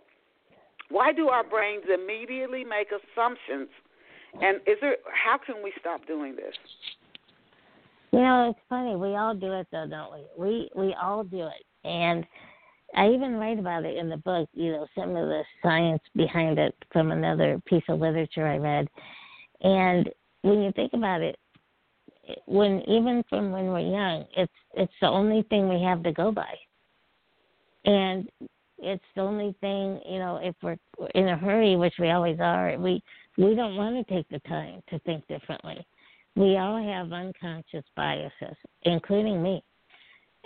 Why 0.90 1.14
do 1.14 1.28
our 1.28 1.42
brains 1.42 1.84
immediately 1.88 2.62
make 2.62 2.88
assumptions? 2.88 3.70
And 4.42 4.58
is 4.66 4.76
there? 4.82 4.96
How 5.10 5.38
can 5.38 5.64
we 5.64 5.72
stop 5.80 6.06
doing 6.06 6.36
this? 6.36 6.54
You 8.12 8.18
know, 8.20 8.50
it's 8.50 8.60
funny. 8.68 8.94
We 8.94 9.16
all 9.16 9.34
do 9.34 9.52
it, 9.54 9.68
though, 9.72 9.86
don't 9.88 10.12
we? 10.12 10.26
We 10.36 10.70
we 10.76 10.94
all 11.02 11.24
do 11.24 11.46
it, 11.46 11.88
and 11.88 12.26
I 12.94 13.08
even 13.08 13.36
write 13.36 13.58
about 13.58 13.86
it 13.86 13.96
in 13.96 14.10
the 14.10 14.18
book. 14.18 14.50
You 14.52 14.72
know, 14.72 14.86
some 14.94 15.16
of 15.16 15.26
the 15.26 15.42
science 15.62 16.02
behind 16.14 16.58
it 16.58 16.74
from 16.92 17.10
another 17.10 17.58
piece 17.64 17.84
of 17.88 18.00
literature 18.00 18.46
I 18.46 18.58
read. 18.58 18.86
And 19.62 20.10
when 20.42 20.60
you 20.60 20.72
think 20.72 20.92
about 20.92 21.22
it, 21.22 21.38
when 22.44 22.82
even 22.86 23.24
from 23.30 23.50
when 23.50 23.68
we're 23.68 23.80
young, 23.80 24.26
it's 24.36 24.52
it's 24.74 24.92
the 25.00 25.08
only 25.08 25.42
thing 25.48 25.70
we 25.70 25.82
have 25.82 26.02
to 26.02 26.12
go 26.12 26.30
by, 26.30 26.54
and 27.85 28.29
it's 28.79 29.05
the 29.14 29.23
only 29.23 29.55
thing 29.61 30.01
you 30.09 30.18
know. 30.18 30.38
If 30.42 30.55
we're 30.62 30.77
in 31.14 31.29
a 31.29 31.37
hurry, 31.37 31.77
which 31.77 31.94
we 31.99 32.11
always 32.11 32.38
are, 32.40 32.77
we 32.79 33.03
we 33.37 33.55
don't 33.55 33.77
want 33.77 34.07
to 34.07 34.14
take 34.14 34.29
the 34.29 34.40
time 34.40 34.83
to 34.90 34.99
think 35.01 35.27
differently. 35.27 35.87
We 36.37 36.57
all 36.57 36.83
have 36.83 37.12
unconscious 37.12 37.85
biases, 37.97 38.57
including 38.83 39.42
me, 39.42 39.62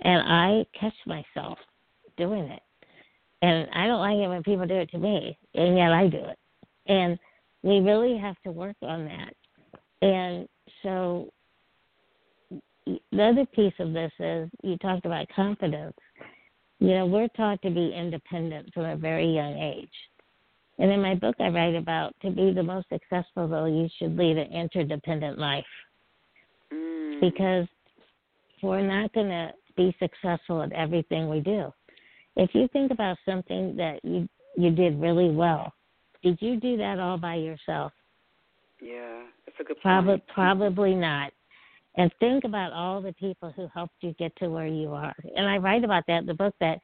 and 0.04 0.22
I 0.26 0.64
catch 0.78 0.94
myself 1.06 1.58
doing 2.16 2.44
it, 2.44 2.62
and 3.42 3.68
I 3.74 3.86
don't 3.86 4.00
like 4.00 4.16
it 4.16 4.28
when 4.28 4.42
people 4.42 4.66
do 4.66 4.76
it 4.76 4.90
to 4.90 4.98
me, 4.98 5.38
and 5.54 5.76
yet 5.76 5.92
I 5.92 6.08
do 6.08 6.18
it, 6.18 6.38
and 6.86 7.18
we 7.62 7.80
really 7.80 8.16
have 8.18 8.36
to 8.44 8.50
work 8.50 8.76
on 8.82 9.04
that. 9.06 9.34
And 10.00 10.48
so 10.82 11.32
the 12.86 13.22
other 13.22 13.46
piece 13.46 13.74
of 13.78 13.92
this 13.92 14.12
is 14.18 14.48
you 14.62 14.76
talked 14.78 15.06
about 15.06 15.26
confidence. 15.34 15.96
You 16.80 16.94
know, 16.94 17.06
we're 17.06 17.28
taught 17.28 17.60
to 17.62 17.70
be 17.70 17.92
independent 17.94 18.72
from 18.72 18.84
a 18.84 18.96
very 18.96 19.26
young 19.26 19.58
age. 19.58 19.90
And 20.78 20.92
in 20.92 21.02
my 21.02 21.14
book, 21.14 21.34
I 21.40 21.48
write 21.48 21.74
about 21.74 22.14
to 22.22 22.30
be 22.30 22.52
the 22.52 22.62
most 22.62 22.88
successful, 22.88 23.48
though, 23.48 23.66
you 23.66 23.88
should 23.98 24.16
lead 24.16 24.38
an 24.38 24.52
interdependent 24.52 25.38
life. 25.38 25.64
Mm. 26.72 27.20
Because 27.20 27.66
we're 28.62 28.86
not 28.86 29.12
going 29.12 29.28
to 29.28 29.52
be 29.76 29.94
successful 29.98 30.62
at 30.62 30.72
everything 30.72 31.28
we 31.28 31.40
do. 31.40 31.72
If 32.36 32.50
you 32.54 32.68
think 32.72 32.92
about 32.92 33.16
something 33.26 33.76
that 33.76 34.00
you 34.04 34.28
you 34.56 34.70
did 34.70 35.00
really 35.00 35.30
well, 35.30 35.72
did 36.22 36.38
you 36.40 36.58
do 36.58 36.76
that 36.76 36.98
all 36.98 37.16
by 37.16 37.36
yourself? 37.36 37.92
Yeah, 38.80 39.22
that's 39.46 39.58
a 39.60 39.64
good 39.64 39.80
Probably, 39.80 40.14
point. 40.14 40.26
probably 40.34 40.94
not. 40.94 41.32
And 41.98 42.12
think 42.20 42.44
about 42.44 42.72
all 42.72 43.02
the 43.02 43.12
people 43.14 43.52
who 43.54 43.68
helped 43.74 43.96
you 44.00 44.14
get 44.20 44.34
to 44.36 44.48
where 44.48 44.68
you 44.68 44.94
are. 44.94 45.14
And 45.36 45.48
I 45.48 45.58
write 45.58 45.82
about 45.82 46.04
that 46.06 46.20
in 46.20 46.26
the 46.26 46.34
book 46.34 46.54
that 46.60 46.78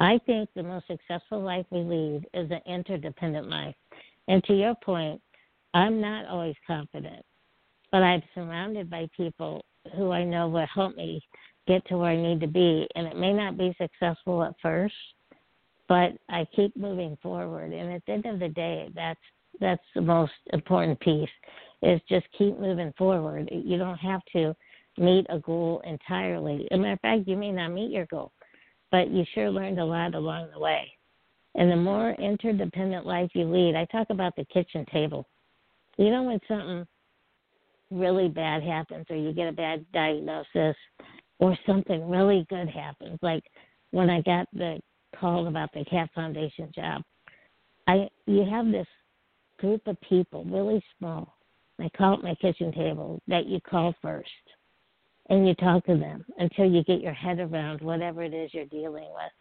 I 0.00 0.18
think 0.26 0.48
the 0.54 0.64
most 0.64 0.88
successful 0.88 1.40
life 1.40 1.64
we 1.70 1.78
lead 1.78 2.26
is 2.34 2.50
an 2.50 2.60
interdependent 2.66 3.48
life. 3.48 3.76
And 4.26 4.42
to 4.44 4.54
your 4.54 4.74
point, 4.84 5.22
I'm 5.74 6.00
not 6.00 6.26
always 6.26 6.56
confident, 6.66 7.24
but 7.92 8.02
I'm 8.02 8.22
surrounded 8.34 8.90
by 8.90 9.08
people 9.16 9.64
who 9.96 10.10
I 10.10 10.24
know 10.24 10.48
will 10.48 10.66
help 10.74 10.96
me 10.96 11.22
get 11.68 11.86
to 11.86 11.96
where 11.96 12.10
I 12.10 12.16
need 12.16 12.40
to 12.40 12.48
be. 12.48 12.88
And 12.96 13.06
it 13.06 13.16
may 13.16 13.32
not 13.32 13.56
be 13.56 13.76
successful 13.80 14.42
at 14.42 14.54
first, 14.60 14.94
but 15.88 16.14
I 16.28 16.46
keep 16.54 16.76
moving 16.76 17.16
forward. 17.22 17.72
And 17.72 17.92
at 17.92 18.02
the 18.06 18.12
end 18.12 18.26
of 18.26 18.40
the 18.40 18.48
day, 18.48 18.88
that's 18.92 19.20
that's 19.60 19.82
the 19.94 20.00
most 20.00 20.32
important 20.52 20.98
piece 21.00 21.28
is 21.82 22.00
just 22.08 22.26
keep 22.36 22.58
moving 22.58 22.92
forward. 22.98 23.48
You 23.52 23.78
don't 23.78 23.98
have 23.98 24.20
to 24.32 24.54
meet 24.96 25.26
a 25.28 25.38
goal 25.38 25.82
entirely. 25.84 26.66
As 26.70 26.76
a 26.76 26.78
matter 26.78 26.92
of 26.94 27.00
fact, 27.00 27.28
you 27.28 27.36
may 27.36 27.52
not 27.52 27.68
meet 27.68 27.90
your 27.90 28.06
goal, 28.06 28.32
but 28.90 29.10
you 29.10 29.24
sure 29.34 29.50
learned 29.50 29.78
a 29.78 29.84
lot 29.84 30.14
along 30.14 30.48
the 30.52 30.58
way. 30.58 30.90
And 31.54 31.70
the 31.70 31.76
more 31.76 32.12
interdependent 32.12 33.06
life 33.06 33.30
you 33.34 33.44
lead, 33.44 33.74
I 33.74 33.84
talk 33.86 34.08
about 34.10 34.34
the 34.36 34.44
kitchen 34.46 34.84
table. 34.92 35.26
You 35.96 36.10
know, 36.10 36.24
when 36.24 36.40
something 36.46 36.86
really 37.90 38.28
bad 38.28 38.62
happens 38.62 39.06
or 39.10 39.16
you 39.16 39.32
get 39.32 39.48
a 39.48 39.52
bad 39.52 39.84
diagnosis 39.92 40.76
or 41.38 41.56
something 41.66 42.08
really 42.08 42.46
good 42.50 42.68
happens, 42.68 43.18
like 43.22 43.44
when 43.90 44.10
I 44.10 44.20
got 44.22 44.46
the 44.52 44.80
call 45.18 45.46
about 45.46 45.72
the 45.72 45.84
CAT 45.84 46.10
Foundation 46.14 46.70
job, 46.74 47.02
I 47.86 48.08
you 48.26 48.44
have 48.44 48.66
this 48.66 48.86
group 49.58 49.86
of 49.86 50.00
people, 50.02 50.44
really 50.44 50.82
small. 50.98 51.37
I 51.80 51.88
call 51.96 52.14
it 52.14 52.22
my 52.22 52.34
kitchen 52.36 52.72
table, 52.72 53.22
that 53.28 53.46
you 53.46 53.60
call 53.60 53.94
first. 54.02 54.28
And 55.30 55.46
you 55.46 55.54
talk 55.54 55.84
to 55.86 55.96
them 55.96 56.24
until 56.38 56.64
you 56.64 56.82
get 56.84 57.00
your 57.00 57.12
head 57.12 57.38
around 57.38 57.82
whatever 57.82 58.22
it 58.22 58.32
is 58.32 58.52
you're 58.54 58.64
dealing 58.64 59.08
with. 59.12 59.32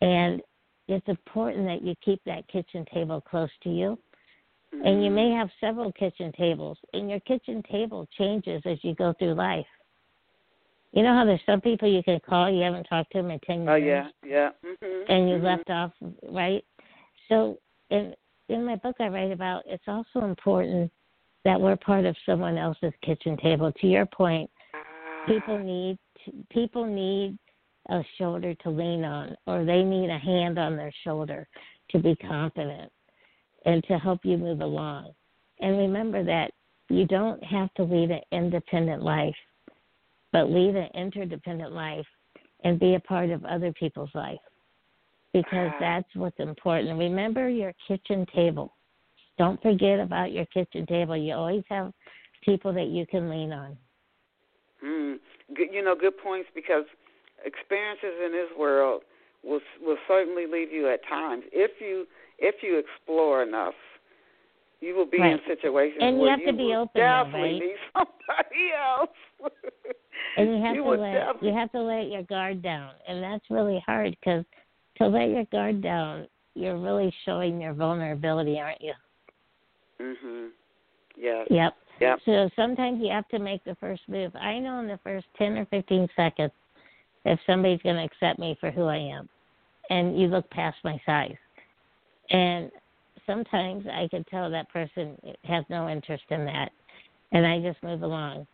And 0.00 0.40
it's 0.88 1.06
important 1.08 1.66
that 1.66 1.82
you 1.82 1.94
keep 2.04 2.20
that 2.24 2.48
kitchen 2.48 2.84
table 2.92 3.20
close 3.20 3.50
to 3.64 3.68
you. 3.70 3.98
Mm-hmm. 4.74 4.86
And 4.86 5.04
you 5.04 5.10
may 5.10 5.30
have 5.30 5.50
several 5.60 5.92
kitchen 5.92 6.32
tables, 6.36 6.78
and 6.94 7.10
your 7.10 7.20
kitchen 7.20 7.62
table 7.70 8.08
changes 8.16 8.62
as 8.64 8.78
you 8.82 8.94
go 8.94 9.12
through 9.18 9.34
life. 9.34 9.66
You 10.92 11.02
know 11.02 11.14
how 11.14 11.24
there's 11.24 11.40
some 11.46 11.60
people 11.60 11.88
you 11.88 12.02
can 12.02 12.20
call 12.20 12.50
you 12.50 12.62
haven't 12.62 12.84
talked 12.84 13.12
to 13.12 13.18
them 13.18 13.30
in 13.30 13.40
ten 13.40 13.62
years. 13.62 13.68
Oh 13.70 13.74
yeah, 13.76 14.08
yeah. 14.26 14.50
Mm-hmm. 14.64 15.12
And 15.12 15.28
you 15.28 15.36
mm-hmm. 15.36 15.44
left 15.44 15.70
off 15.70 15.92
right. 16.30 16.64
So 17.28 17.58
in 17.90 18.14
in 18.48 18.64
my 18.64 18.76
book, 18.76 18.96
I 19.00 19.08
write 19.08 19.32
about 19.32 19.62
it's 19.66 19.84
also 19.86 20.24
important 20.24 20.90
that 21.44 21.60
we're 21.60 21.76
part 21.76 22.04
of 22.04 22.16
someone 22.24 22.56
else's 22.56 22.92
kitchen 23.02 23.36
table. 23.38 23.72
To 23.72 23.86
your 23.86 24.06
point, 24.06 24.50
people 25.26 25.56
Ah. 25.56 25.62
need 25.62 25.98
people 26.50 26.86
need 26.86 27.36
a 27.88 28.04
shoulder 28.16 28.54
to 28.54 28.70
lean 28.70 29.04
on, 29.04 29.36
or 29.48 29.64
they 29.64 29.82
need 29.82 30.08
a 30.08 30.18
hand 30.18 30.56
on 30.56 30.76
their 30.76 30.92
shoulder 31.02 31.48
to 31.88 31.98
be 31.98 32.14
confident 32.14 32.92
and 33.66 33.82
to 33.84 33.98
help 33.98 34.24
you 34.24 34.38
move 34.38 34.60
along. 34.60 35.12
And 35.60 35.76
remember 35.76 36.22
that 36.22 36.52
you 36.88 37.06
don't 37.06 37.42
have 37.42 37.74
to 37.74 37.82
lead 37.82 38.12
an 38.12 38.20
independent 38.30 39.02
life, 39.02 39.36
but 40.30 40.48
lead 40.50 40.76
an 40.76 40.90
interdependent 40.94 41.72
life 41.72 42.06
and 42.62 42.78
be 42.78 42.94
a 42.94 43.00
part 43.00 43.30
of 43.30 43.44
other 43.44 43.72
people's 43.72 44.14
life 44.14 44.40
because 45.32 45.72
Ah. 45.72 45.76
that's 45.80 46.14
what's 46.14 46.38
important. 46.38 46.98
Remember 46.98 47.48
your 47.48 47.72
kitchen 47.88 48.26
table. 48.26 48.76
Don't 49.42 49.60
forget 49.60 49.98
about 49.98 50.30
your 50.30 50.46
kitchen 50.46 50.86
table. 50.86 51.16
You 51.16 51.34
always 51.34 51.64
have 51.68 51.92
people 52.44 52.72
that 52.74 52.86
you 52.86 53.04
can 53.08 53.28
lean 53.28 53.52
on. 53.52 53.76
Mm, 54.86 55.16
good, 55.56 55.66
you 55.72 55.82
know, 55.82 55.96
good 56.00 56.16
points 56.16 56.48
because 56.54 56.84
experiences 57.44 58.12
in 58.24 58.30
this 58.30 58.46
world 58.56 59.02
will 59.42 59.58
will 59.84 59.96
certainly 60.06 60.44
leave 60.46 60.70
you 60.70 60.88
at 60.88 61.00
times 61.08 61.42
if 61.50 61.72
you 61.80 62.06
if 62.38 62.62
you 62.62 62.78
explore 62.78 63.42
enough. 63.42 63.74
You 64.80 64.94
will 64.94 65.06
be 65.10 65.18
Right. 65.18 65.32
in 65.32 65.40
situations 65.48 65.98
And 66.02 66.16
you 66.18 66.22
where 66.22 66.30
have 66.30 66.46
to 66.46 66.52
be 66.52 66.62
will 66.62 66.82
open, 66.82 66.90
though, 66.94 67.24
definitely 67.24 67.40
right? 67.40 67.62
need 67.62 67.76
somebody 67.94 68.70
else. 68.78 69.52
And 70.36 70.56
you 70.56 70.62
have 70.62 70.76
you 70.76 70.84
to 70.84 70.90
let 70.90 71.12
definitely- 71.14 71.48
you 71.48 71.54
have 71.56 71.72
to 71.72 71.80
let 71.80 72.06
your 72.12 72.22
guard 72.22 72.62
down, 72.62 72.92
and 73.08 73.20
that's 73.20 73.44
really 73.50 73.82
hard 73.86 74.16
because 74.20 74.44
to 74.98 75.08
let 75.08 75.30
your 75.30 75.44
guard 75.46 75.82
down, 75.82 76.28
you're 76.54 76.78
really 76.78 77.12
showing 77.24 77.60
your 77.60 77.72
vulnerability, 77.72 78.60
aren't 78.60 78.80
you? 78.80 78.92
Mhm. 80.00 80.50
Yeah. 81.16 81.44
Yep. 81.50 81.76
Yep. 82.00 82.18
So 82.24 82.50
sometimes 82.56 83.00
you 83.00 83.10
have 83.10 83.28
to 83.28 83.38
make 83.38 83.62
the 83.64 83.76
first 83.76 84.02
move. 84.08 84.34
I 84.34 84.58
know 84.58 84.80
in 84.80 84.88
the 84.88 84.98
first 85.04 85.26
10 85.36 85.58
or 85.58 85.66
15 85.66 86.08
seconds 86.16 86.52
if 87.24 87.38
somebody's 87.46 87.82
going 87.82 87.96
to 87.96 88.02
accept 88.02 88.38
me 88.38 88.56
for 88.60 88.70
who 88.70 88.86
I 88.86 88.96
am. 88.96 89.28
And 89.90 90.18
you 90.18 90.28
look 90.28 90.48
past 90.50 90.78
my 90.84 91.00
size. 91.04 91.36
And 92.30 92.70
sometimes 93.26 93.86
I 93.86 94.08
can 94.08 94.24
tell 94.24 94.50
that 94.50 94.68
person 94.70 95.16
has 95.44 95.64
no 95.68 95.88
interest 95.88 96.24
in 96.30 96.44
that. 96.46 96.70
And 97.32 97.46
I 97.46 97.60
just 97.60 97.82
move 97.82 98.02
along. 98.02 98.46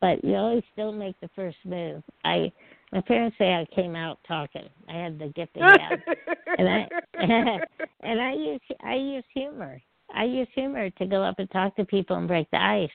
But 0.00 0.22
you 0.24 0.34
always 0.36 0.62
still 0.72 0.92
make 0.92 1.18
the 1.20 1.30
first 1.34 1.56
move. 1.64 2.02
I 2.24 2.52
my 2.92 3.00
parents 3.00 3.36
say 3.38 3.54
I 3.54 3.66
came 3.74 3.96
out 3.96 4.18
talking. 4.28 4.68
I 4.88 4.92
had 4.92 5.18
the 5.18 5.28
gift 5.28 5.56
of 5.56 5.62
gab. 5.62 5.98
and 6.58 6.68
I 6.68 6.88
and 8.00 8.20
I 8.20 8.32
use 8.32 8.60
I 8.82 8.94
use 8.94 9.24
humor. 9.32 9.80
I 10.14 10.24
use 10.24 10.48
humor 10.54 10.90
to 10.90 11.06
go 11.06 11.22
up 11.22 11.38
and 11.38 11.50
talk 11.50 11.76
to 11.76 11.84
people 11.84 12.16
and 12.16 12.28
break 12.28 12.50
the 12.50 12.62
ice. 12.62 12.90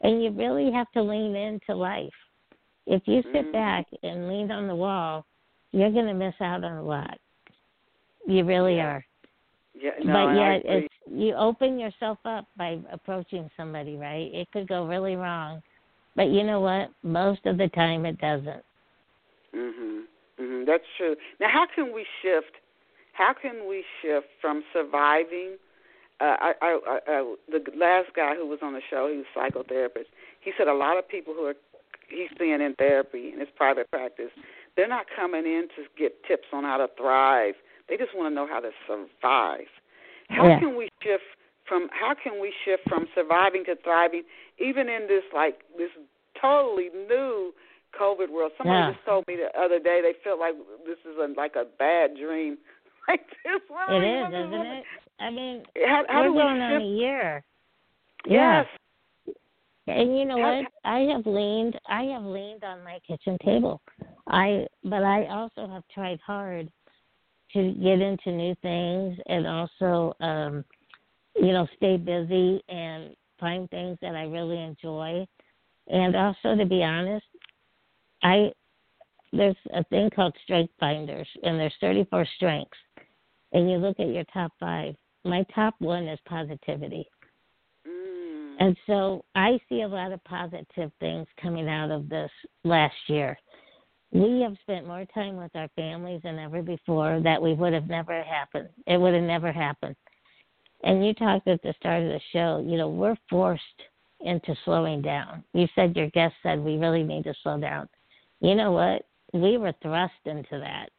And 0.00 0.22
you 0.22 0.30
really 0.30 0.70
have 0.72 0.90
to 0.92 1.02
lean 1.02 1.34
into 1.34 1.74
life. 1.74 2.12
If 2.86 3.02
you 3.06 3.22
sit 3.32 3.46
Mhm. 3.46 3.52
back 3.52 3.86
and 4.02 4.28
lean 4.28 4.50
on 4.50 4.66
the 4.66 4.74
wall, 4.74 5.26
you're 5.72 5.90
going 5.90 6.06
to 6.06 6.14
miss 6.14 6.34
out 6.40 6.64
on 6.64 6.76
a 6.78 6.82
lot. 6.82 7.18
You 8.26 8.44
really 8.44 8.76
Yeah. 8.76 8.86
are. 8.86 9.06
yeah, 9.74 9.90
no, 9.98 10.12
but 10.12 10.28
and 10.28 10.40
I 10.40 10.54
yet, 10.54 10.62
it's 10.64 10.94
you 11.06 11.34
open 11.34 11.78
yourself 11.78 12.18
up 12.24 12.46
by 12.56 12.78
approaching 12.90 13.50
somebody, 13.56 13.96
right? 13.96 14.32
It 14.34 14.50
could 14.52 14.68
go 14.68 14.86
really 14.86 15.16
wrong, 15.16 15.62
but 16.16 16.28
you 16.28 16.44
know 16.44 16.60
what? 16.60 16.90
Most 17.02 17.44
of 17.46 17.58
the 17.58 17.68
time, 17.68 18.04
it 18.04 18.18
doesn't. 18.18 18.64
Mhm. 19.54 20.06
Mhm. 20.38 20.66
That's 20.66 20.86
true. 20.96 21.16
Now, 21.40 21.48
how 21.48 21.66
can 21.66 21.92
we 21.92 22.04
shift? 22.22 22.54
How 23.12 23.32
can 23.32 23.66
we 23.66 23.84
shift 24.00 24.28
from 24.40 24.64
surviving? 24.72 25.58
Uh, 26.20 26.34
I, 26.40 26.52
I, 26.60 26.98
I, 27.06 27.34
the 27.48 27.62
last 27.76 28.10
guy 28.16 28.34
who 28.34 28.46
was 28.46 28.58
on 28.62 28.72
the 28.72 28.82
show, 28.90 29.08
he 29.10 29.18
was 29.18 29.26
a 29.34 29.38
psychotherapist. 29.38 30.10
He 30.40 30.52
said 30.58 30.66
a 30.66 30.74
lot 30.74 30.98
of 30.98 31.08
people 31.08 31.32
who 31.34 31.44
are 31.46 31.54
he's 32.08 32.30
seeing 32.38 32.60
in 32.60 32.74
therapy 32.78 33.30
in 33.32 33.38
his 33.38 33.48
private 33.54 33.90
practice, 33.90 34.30
they're 34.76 34.88
not 34.88 35.06
coming 35.14 35.44
in 35.44 35.68
to 35.76 35.84
get 35.98 36.24
tips 36.24 36.48
on 36.52 36.64
how 36.64 36.78
to 36.78 36.88
thrive. 36.96 37.54
They 37.88 37.96
just 37.96 38.16
want 38.16 38.30
to 38.30 38.34
know 38.34 38.46
how 38.46 38.60
to 38.60 38.70
survive. 38.86 39.68
How 40.28 40.46
Yeah. 40.48 40.58
can 40.58 40.76
we 40.76 40.88
shift 41.02 41.24
from 41.66 41.88
how 41.92 42.14
can 42.14 42.40
we 42.40 42.52
shift 42.64 42.88
from 42.88 43.08
surviving 43.14 43.64
to 43.66 43.76
thriving, 43.76 44.24
even 44.58 44.88
in 44.88 45.06
this 45.06 45.24
like 45.32 45.62
this 45.76 45.90
totally 46.40 46.90
new 47.08 47.54
COVID 47.98 48.30
world? 48.30 48.52
Somebody 48.58 48.80
Yeah. 48.80 48.92
just 48.92 49.04
told 49.04 49.26
me 49.28 49.36
the 49.36 49.56
other 49.58 49.78
day 49.78 50.00
they 50.02 50.14
feel 50.24 50.38
like 50.38 50.54
this 50.86 50.98
is 51.04 51.16
a, 51.18 51.28
like 51.36 51.56
a 51.56 51.64
bad 51.78 52.16
dream. 52.16 52.58
Like 53.08 53.26
this, 53.42 53.62
what 53.68 53.88
It 53.88 54.04
is, 54.04 54.28
isn't 54.28 54.66
it? 54.66 54.84
I 55.20 55.30
mean, 55.30 55.62
How, 55.86 56.04
how 56.08 56.20
we're 56.20 56.28
do 56.28 56.32
we 56.32 56.38
going 56.38 56.60
on 56.62 56.82
a 56.82 56.84
year. 56.84 57.44
Yes. 58.26 58.66
And 59.86 60.18
you 60.18 60.24
know 60.24 60.40
How- 60.40 60.62
what? 60.62 60.72
I 60.84 61.00
have 61.12 61.26
leaned 61.26 61.78
I 61.88 62.02
have 62.04 62.24
leaned 62.24 62.64
on 62.64 62.84
my 62.84 62.98
kitchen 63.06 63.38
table. 63.44 63.80
I 64.26 64.66
but 64.84 65.02
I 65.02 65.26
also 65.26 65.66
have 65.66 65.82
tried 65.92 66.20
hard 66.20 66.70
to 67.52 67.72
get 67.72 68.00
into 68.00 68.30
new 68.30 68.54
things 68.56 69.18
and 69.26 69.46
also 69.46 70.14
um 70.20 70.64
you 71.36 71.52
know, 71.52 71.66
stay 71.76 71.96
busy 71.96 72.62
and 72.68 73.14
find 73.38 73.70
things 73.70 73.96
that 74.02 74.16
I 74.16 74.24
really 74.24 74.60
enjoy. 74.60 75.24
And 75.86 76.16
also 76.16 76.56
to 76.56 76.66
be 76.66 76.82
honest, 76.82 77.24
I 78.22 78.52
there's 79.32 79.56
a 79.74 79.84
thing 79.84 80.10
called 80.10 80.34
strength 80.42 80.72
finders 80.80 81.28
and 81.42 81.58
there's 81.58 81.74
34 81.80 82.26
strengths. 82.36 82.76
And 83.52 83.70
you 83.70 83.78
look 83.78 83.98
at 84.00 84.08
your 84.08 84.24
top 84.32 84.52
5. 84.60 84.94
My 85.24 85.44
top 85.54 85.74
1 85.78 86.06
is 86.08 86.18
positivity. 86.26 87.08
Mm. 87.86 88.54
And 88.60 88.76
so 88.86 89.24
I 89.34 89.58
see 89.68 89.82
a 89.82 89.88
lot 89.88 90.12
of 90.12 90.22
positive 90.24 90.90
things 91.00 91.26
coming 91.40 91.68
out 91.68 91.90
of 91.90 92.08
this 92.08 92.30
last 92.64 92.96
year. 93.06 93.38
We 94.10 94.40
have 94.40 94.56
spent 94.62 94.86
more 94.86 95.04
time 95.12 95.36
with 95.36 95.54
our 95.54 95.68
families 95.76 96.22
than 96.24 96.38
ever 96.38 96.62
before 96.62 97.20
that 97.22 97.42
we 97.42 97.52
would 97.52 97.74
have 97.74 97.88
never 97.88 98.22
happened. 98.22 98.68
It 98.86 98.98
would 98.98 99.12
have 99.12 99.22
never 99.22 99.52
happened. 99.52 99.96
And 100.82 101.04
you 101.04 101.12
talked 101.12 101.46
at 101.48 101.62
the 101.62 101.74
start 101.78 102.02
of 102.02 102.08
the 102.08 102.20
show, 102.32 102.64
you 102.66 102.78
know, 102.78 102.88
we're 102.88 103.16
forced 103.28 103.62
into 104.20 104.54
slowing 104.64 105.02
down. 105.02 105.44
You 105.52 105.66
said 105.74 105.96
your 105.96 106.10
guest 106.10 106.34
said 106.42 106.58
we 106.58 106.76
really 106.76 107.02
need 107.02 107.24
to 107.24 107.34
slow 107.42 107.58
down. 107.58 107.88
You 108.40 108.54
know 108.54 108.72
what? 108.72 109.02
We 109.32 109.58
were 109.58 109.74
thrust 109.82 110.14
into 110.24 110.58
that. 110.58 110.90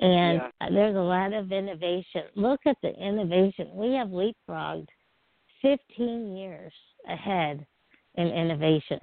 And 0.00 0.40
Yeah. 0.60 0.68
there's 0.70 0.96
a 0.96 1.00
lot 1.00 1.32
of 1.32 1.50
innovation. 1.50 2.24
Look 2.34 2.60
at 2.66 2.80
the 2.82 2.94
innovation. 2.94 3.74
We 3.74 3.94
have 3.94 4.08
leapfrogged 4.08 4.88
15 5.60 6.36
years 6.36 6.72
ahead 7.06 7.66
in 8.14 8.28
innovation. 8.28 9.00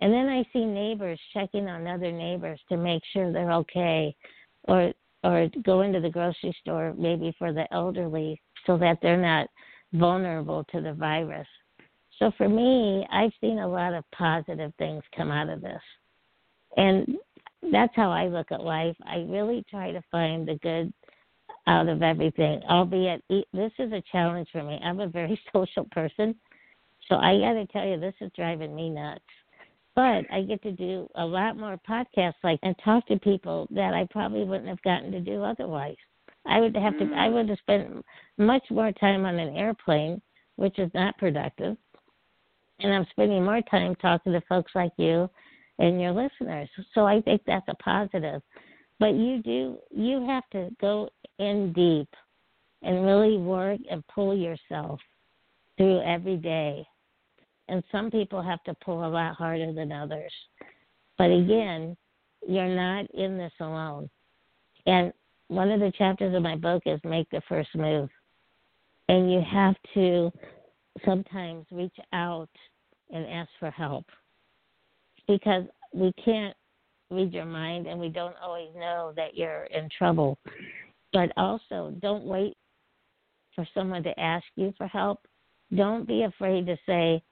And 0.00 0.12
then 0.12 0.28
I 0.28 0.44
see 0.52 0.64
neighbors 0.64 1.20
checking 1.32 1.68
on 1.68 1.86
other 1.86 2.10
neighbors 2.10 2.60
to 2.68 2.76
make 2.76 3.02
sure 3.12 3.32
they're 3.32 3.52
okay 3.52 4.14
or 4.64 4.92
or 5.24 5.48
go 5.62 5.82
into 5.82 6.00
the 6.00 6.10
grocery 6.10 6.52
store 6.60 6.92
maybe 6.98 7.32
for 7.38 7.52
the 7.52 7.72
elderly 7.72 8.42
so 8.66 8.76
that 8.76 8.98
they're 9.00 9.16
not 9.16 9.48
vulnerable 9.92 10.64
to 10.64 10.80
the 10.80 10.92
virus. 10.92 11.46
So 12.18 12.32
for 12.36 12.48
me, 12.48 13.06
I've 13.10 13.32
seen 13.40 13.60
a 13.60 13.68
lot 13.68 13.94
of 13.94 14.04
positive 14.10 14.72
things 14.78 15.04
come 15.16 15.30
out 15.30 15.48
of 15.48 15.60
this. 15.60 15.82
And 16.76 17.16
that's 17.70 17.94
how 17.94 18.10
I 18.10 18.26
look 18.26 18.50
at 18.50 18.62
life. 18.62 18.96
I 19.04 19.24
really 19.28 19.64
try 19.70 19.92
to 19.92 20.02
find 20.10 20.46
the 20.46 20.56
good 20.56 20.92
out 21.66 21.88
of 21.88 22.02
everything, 22.02 22.60
albeit 22.68 23.22
this 23.28 23.72
is 23.78 23.92
a 23.92 24.02
challenge 24.10 24.48
for 24.50 24.62
me. 24.62 24.80
I'm 24.82 25.00
a 25.00 25.06
very 25.06 25.40
social 25.52 25.86
person. 25.92 26.34
So 27.08 27.16
I 27.16 27.38
got 27.38 27.52
to 27.54 27.66
tell 27.66 27.86
you, 27.86 27.98
this 28.00 28.14
is 28.20 28.30
driving 28.34 28.74
me 28.74 28.90
nuts. 28.90 29.20
But 29.94 30.24
I 30.32 30.42
get 30.48 30.62
to 30.62 30.72
do 30.72 31.08
a 31.16 31.24
lot 31.24 31.58
more 31.58 31.78
podcasts 31.88 32.34
like 32.42 32.58
and 32.62 32.74
talk 32.82 33.06
to 33.08 33.18
people 33.18 33.68
that 33.70 33.92
I 33.92 34.08
probably 34.10 34.44
wouldn't 34.44 34.68
have 34.68 34.82
gotten 34.82 35.12
to 35.12 35.20
do 35.20 35.42
otherwise. 35.42 35.96
I 36.46 36.60
would 36.60 36.74
have 36.74 36.98
to 36.98 37.04
I 37.04 37.28
Mm. 37.28 37.32
would 37.34 37.48
have 37.50 37.58
spent 37.58 38.06
much 38.38 38.64
more 38.70 38.90
time 38.92 39.26
on 39.26 39.38
an 39.38 39.54
airplane, 39.54 40.22
which 40.56 40.78
is 40.78 40.92
not 40.94 41.18
productive. 41.18 41.76
And 42.80 42.92
I'm 42.92 43.06
spending 43.10 43.44
more 43.44 43.60
time 43.62 43.94
talking 43.96 44.32
to 44.32 44.40
folks 44.42 44.74
like 44.74 44.92
you 44.96 45.28
and 45.82 46.00
your 46.00 46.12
listeners. 46.12 46.68
So 46.94 47.04
I 47.04 47.20
think 47.20 47.42
that's 47.46 47.66
a 47.68 47.74
positive. 47.74 48.40
But 48.98 49.14
you 49.14 49.42
do 49.42 49.78
you 49.90 50.24
have 50.26 50.44
to 50.52 50.70
go 50.80 51.10
in 51.38 51.72
deep 51.72 52.08
and 52.82 53.04
really 53.04 53.36
work 53.36 53.80
and 53.90 54.06
pull 54.06 54.34
yourself 54.34 55.00
through 55.76 56.00
every 56.02 56.36
day. 56.36 56.86
And 57.68 57.82
some 57.90 58.10
people 58.10 58.40
have 58.40 58.62
to 58.64 58.74
pull 58.84 59.04
a 59.04 59.10
lot 59.10 59.34
harder 59.34 59.72
than 59.72 59.90
others. 59.92 60.32
But 61.18 61.30
again, 61.30 61.96
you're 62.46 62.74
not 62.74 63.10
in 63.12 63.36
this 63.36 63.52
alone. 63.60 64.08
And 64.86 65.12
one 65.48 65.70
of 65.70 65.80
the 65.80 65.92
chapters 65.96 66.34
of 66.34 66.42
my 66.42 66.56
book 66.56 66.82
is 66.86 67.00
make 67.04 67.28
the 67.30 67.42
first 67.48 67.70
move. 67.74 68.08
And 69.08 69.32
you 69.32 69.40
have 69.40 69.74
to 69.94 70.30
sometimes 71.04 71.66
reach 71.70 71.96
out 72.12 72.50
and 73.10 73.26
ask 73.26 73.50
for 73.58 73.70
help. 73.70 74.06
Because 75.32 75.64
we 75.94 76.12
can't 76.24 76.54
read 77.10 77.32
your 77.32 77.46
mind 77.46 77.86
and 77.86 77.98
we 77.98 78.08
don't 78.08 78.36
always 78.42 78.68
know 78.76 79.12
that 79.16 79.34
you're 79.34 79.64
in 79.64 79.88
trouble. 79.96 80.38
But 81.12 81.32
also, 81.36 81.94
don't 82.00 82.24
wait 82.24 82.56
for 83.54 83.66
someone 83.74 84.02
to 84.02 84.20
ask 84.20 84.44
you 84.56 84.74
for 84.76 84.86
help. 84.86 85.26
Don't 85.74 86.06
be 86.06 86.24
afraid 86.24 86.66
to 86.66 86.76
say, 86.86 87.22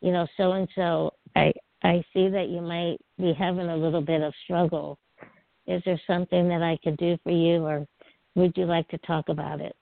you 0.00 0.12
know, 0.12 0.26
so 0.36 0.52
and 0.52 0.68
so, 0.74 1.12
I 1.36 1.52
I 1.82 2.04
see 2.14 2.28
that 2.28 2.48
you 2.48 2.60
might 2.60 2.98
be 3.18 3.32
having 3.32 3.68
a 3.68 3.76
little 3.76 4.00
bit 4.00 4.22
of 4.22 4.32
struggle. 4.44 4.98
Is 5.66 5.82
there 5.84 6.00
something 6.06 6.48
that 6.48 6.62
I 6.62 6.78
could 6.82 6.96
do 6.96 7.18
for 7.22 7.30
you, 7.30 7.64
or 7.64 7.86
would 8.34 8.56
you 8.56 8.64
like 8.64 8.88
to 8.88 8.98
talk 8.98 9.28
about 9.28 9.60
it? 9.60 9.76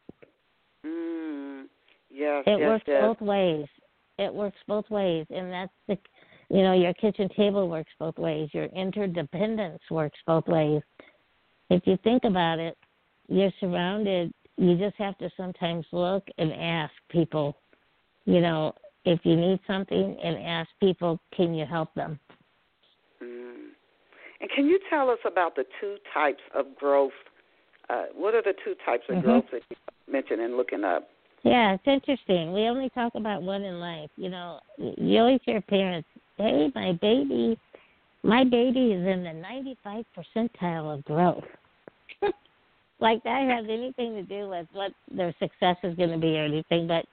Mm, 0.85 1.67
yes, 2.11 2.45
it 2.47 2.59
yes, 2.59 2.69
works 2.69 2.85
yes. 2.87 3.03
both 3.03 3.21
ways. 3.21 3.67
It 4.19 4.33
works 4.33 4.59
both 4.67 4.89
ways, 4.91 5.27
and 5.31 5.53
that's 5.53 5.73
the, 5.89 5.99
you 6.51 6.63
know, 6.63 6.73
your 6.73 6.93
kitchen 6.95 7.29
table 7.37 7.69
works 7.69 7.93
both 7.99 8.19
ways. 8.19 8.51
Your 8.53 8.67
interdependence 8.67 9.83
works 9.91 10.19
both 10.27 10.47
ways. 10.49 10.83
If 11.71 11.87
you 11.87 11.97
think 12.03 12.25
about 12.25 12.59
it, 12.59 12.77
you're 13.29 13.53
surrounded. 13.61 14.33
You 14.57 14.77
just 14.77 14.97
have 14.97 15.17
to 15.19 15.31
sometimes 15.37 15.87
look 15.93 16.25
and 16.39 16.53
ask 16.53 16.93
people, 17.09 17.57
you 18.25 18.41
know, 18.41 18.75
if 19.05 19.21
you 19.23 19.37
need 19.37 19.61
something, 19.67 20.19
and 20.23 20.37
ask 20.45 20.69
people, 20.81 21.19
can 21.35 21.55
you 21.55 21.65
help 21.65 21.95
them? 21.95 22.19
Mm. 23.23 23.71
And 24.41 24.51
can 24.55 24.67
you 24.67 24.79
tell 24.91 25.09
us 25.09 25.19
about 25.25 25.55
the 25.57 25.65
two 25.81 25.97
types 26.13 26.43
of 26.55 26.77
growth? 26.77 27.13
Uh, 27.89 28.07
what 28.15 28.35
are 28.35 28.43
the 28.43 28.55
two 28.65 28.75
types 28.85 29.05
of 29.09 29.17
Mhm. 29.17 29.23
growth 29.23 29.45
that 29.53 29.63
you 29.71 29.77
mentioned 30.07 30.43
in 30.43 30.57
looking 30.57 30.85
up? 30.85 31.09
Yeah, 31.43 31.75
it's 31.75 31.87
interesting. 31.87 32.53
We 32.53 32.69
only 32.69 32.91
talk 32.91 33.15
about 33.15 33.43
one 33.43 33.63
in 33.63 33.81
life. 33.81 34.11
You 34.17 34.29
know, 34.29 34.61
you 34.77 35.21
always 35.21 35.41
hear 35.45 35.61
parents, 35.63 36.09
"Hey, 36.41 36.73
my 36.75 36.93
baby, 36.93 37.59
my 38.23 38.45
baby 38.45 38.93
is 38.93 39.07
in 39.07 39.25
the 39.25 39.33
95 39.33 40.05
percentile 40.17 40.95
of 40.95 41.05
growth." 41.05 41.45
like 43.01 43.23
that 43.25 43.49
has 43.49 43.67
anything 43.69 44.15
to 44.15 44.23
do 44.23 44.49
with 44.49 44.67
what 44.73 44.93
their 45.11 45.35
success 45.39 45.77
is 45.83 45.97
going 45.97 46.11
to 46.11 46.19
be 46.19 46.39
or 46.39 46.45
anything, 46.45 46.87
but 46.87 47.05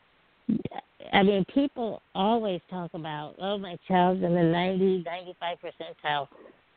I 1.14 1.24
mean, 1.24 1.46
people 1.54 2.02
always 2.16 2.62
talk 2.70 2.94
about, 2.94 3.36
"Oh, 3.40 3.58
my 3.58 3.78
child's 3.88 4.24
in 4.24 4.34
the 4.34 4.44
ninety, 4.44 5.04
ninety 5.06 5.36
five 5.40 5.58
percentile." 5.60 6.28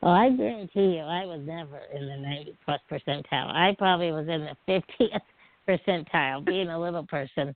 Well, 0.00 0.12
I 0.12 0.30
guarantee 0.30 0.96
you, 0.96 1.00
I 1.00 1.26
was 1.26 1.40
never 1.44 1.78
in 1.94 2.06
the 2.06 2.16
90 2.16 2.56
plus 2.64 2.80
percentile. 2.90 3.52
I 3.54 3.74
probably 3.76 4.12
was 4.12 4.28
in 4.28 4.46
the 4.46 4.82
50th 4.98 5.20
percentile, 5.68 6.44
being 6.44 6.68
a 6.68 6.80
little 6.80 7.04
person. 7.04 7.54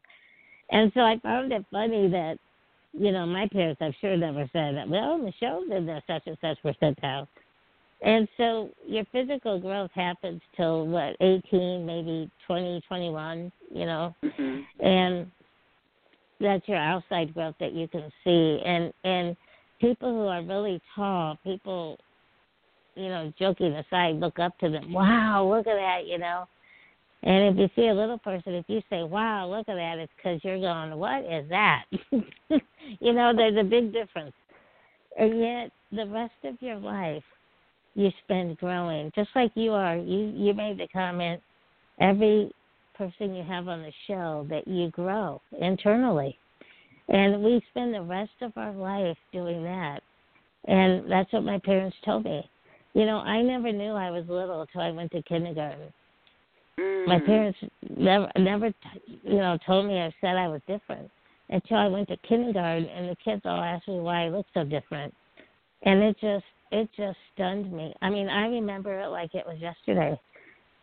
And 0.70 0.92
so 0.94 1.00
I 1.00 1.18
found 1.20 1.52
it 1.52 1.64
funny 1.70 2.08
that, 2.08 2.38
you 2.96 3.12
know, 3.12 3.26
my 3.26 3.48
parents, 3.48 3.80
I'm 3.82 3.94
sure, 4.00 4.16
never 4.16 4.48
said 4.52 4.76
that, 4.76 4.88
well, 4.88 5.18
Michele's 5.18 5.70
in 5.70 5.86
the 5.86 6.00
such 6.06 6.22
and 6.26 6.38
such 6.40 6.58
percentile. 6.62 7.26
And 8.02 8.28
so 8.36 8.70
your 8.86 9.04
physical 9.12 9.58
growth 9.58 9.90
happens 9.94 10.40
till 10.56 10.86
what, 10.86 11.16
18, 11.20 11.86
maybe 11.86 12.30
20, 12.46 12.82
21, 12.88 13.52
you 13.74 13.86
know, 13.86 14.14
hmm 14.22 14.60
and 14.80 15.30
that's 16.40 16.66
your 16.68 16.78
outside 16.78 17.32
growth 17.32 17.54
that 17.60 17.72
you 17.72 17.88
can 17.88 18.10
see. 18.24 18.60
And 18.64 18.92
and 19.04 19.36
people 19.80 20.10
who 20.12 20.26
are 20.26 20.42
really 20.42 20.80
tall, 20.94 21.38
people, 21.44 21.96
you 22.96 23.08
know, 23.08 23.32
joking 23.38 23.72
aside, 23.74 24.16
look 24.16 24.38
up 24.38 24.58
to 24.58 24.68
them. 24.68 24.92
Wow, 24.92 25.48
look 25.48 25.66
at 25.66 25.76
that, 25.76 26.06
you 26.06 26.18
know. 26.18 26.46
And 27.24 27.58
if 27.58 27.58
you 27.58 27.68
see 27.74 27.88
a 27.88 27.94
little 27.94 28.18
person, 28.18 28.52
if 28.52 28.66
you 28.68 28.82
say, 28.90 29.02
"Wow, 29.02 29.48
look 29.48 29.66
at 29.68 29.76
that," 29.76 29.98
it's 29.98 30.12
because 30.16 30.44
you're 30.44 30.60
going, 30.60 30.94
"What 30.98 31.24
is 31.24 31.48
that?" 31.48 31.84
you 33.00 33.12
know, 33.14 33.32
there's 33.34 33.56
a 33.56 33.64
big 33.64 33.94
difference. 33.94 34.34
And 35.18 35.40
yet, 35.40 35.70
the 35.90 36.06
rest 36.06 36.34
of 36.44 36.60
your 36.60 36.76
life, 36.76 37.24
you 37.94 38.10
spend 38.24 38.58
growing, 38.58 39.10
just 39.14 39.30
like 39.34 39.52
you 39.54 39.72
are. 39.72 39.96
You 39.96 40.32
you 40.36 40.52
made 40.52 40.78
the 40.78 40.86
comment. 40.88 41.40
Every 41.98 42.52
person 42.94 43.34
you 43.34 43.42
have 43.42 43.68
on 43.68 43.80
the 43.80 43.92
show 44.06 44.46
that 44.50 44.68
you 44.68 44.90
grow 44.90 45.40
internally, 45.58 46.38
and 47.08 47.42
we 47.42 47.62
spend 47.70 47.94
the 47.94 48.02
rest 48.02 48.42
of 48.42 48.52
our 48.56 48.72
life 48.72 49.16
doing 49.32 49.64
that. 49.64 50.02
And 50.66 51.10
that's 51.10 51.32
what 51.32 51.44
my 51.44 51.58
parents 51.58 51.96
told 52.04 52.24
me. 52.24 52.50
You 52.92 53.06
know, 53.06 53.18
I 53.18 53.40
never 53.40 53.72
knew 53.72 53.92
I 53.92 54.10
was 54.10 54.28
little 54.28 54.60
until 54.60 54.82
I 54.82 54.90
went 54.90 55.10
to 55.12 55.22
kindergarten 55.22 55.92
mm 56.78 57.06
my 57.06 57.20
parents 57.20 57.58
never 57.96 58.30
never 58.36 58.72
you 59.22 59.36
know 59.36 59.58
told 59.66 59.86
me 59.86 59.94
or 59.94 60.10
said 60.20 60.36
I 60.36 60.48
was 60.48 60.60
different 60.66 61.10
until 61.50 61.76
I 61.76 61.86
went 61.86 62.08
to 62.08 62.16
kindergarten 62.28 62.86
and 62.88 63.08
the 63.08 63.16
kids 63.22 63.42
all 63.44 63.62
asked 63.62 63.86
me 63.86 64.00
why 64.00 64.24
I 64.24 64.28
looked 64.30 64.50
so 64.54 64.64
different 64.64 65.14
and 65.82 66.02
it 66.02 66.16
just 66.20 66.44
it 66.74 66.88
just 66.96 67.16
stunned 67.32 67.72
me. 67.72 67.94
I 68.02 68.10
mean, 68.10 68.28
I 68.28 68.46
remember 68.46 68.98
it 69.00 69.08
like 69.08 69.34
it 69.34 69.46
was 69.46 69.58
yesterday. 69.60 70.18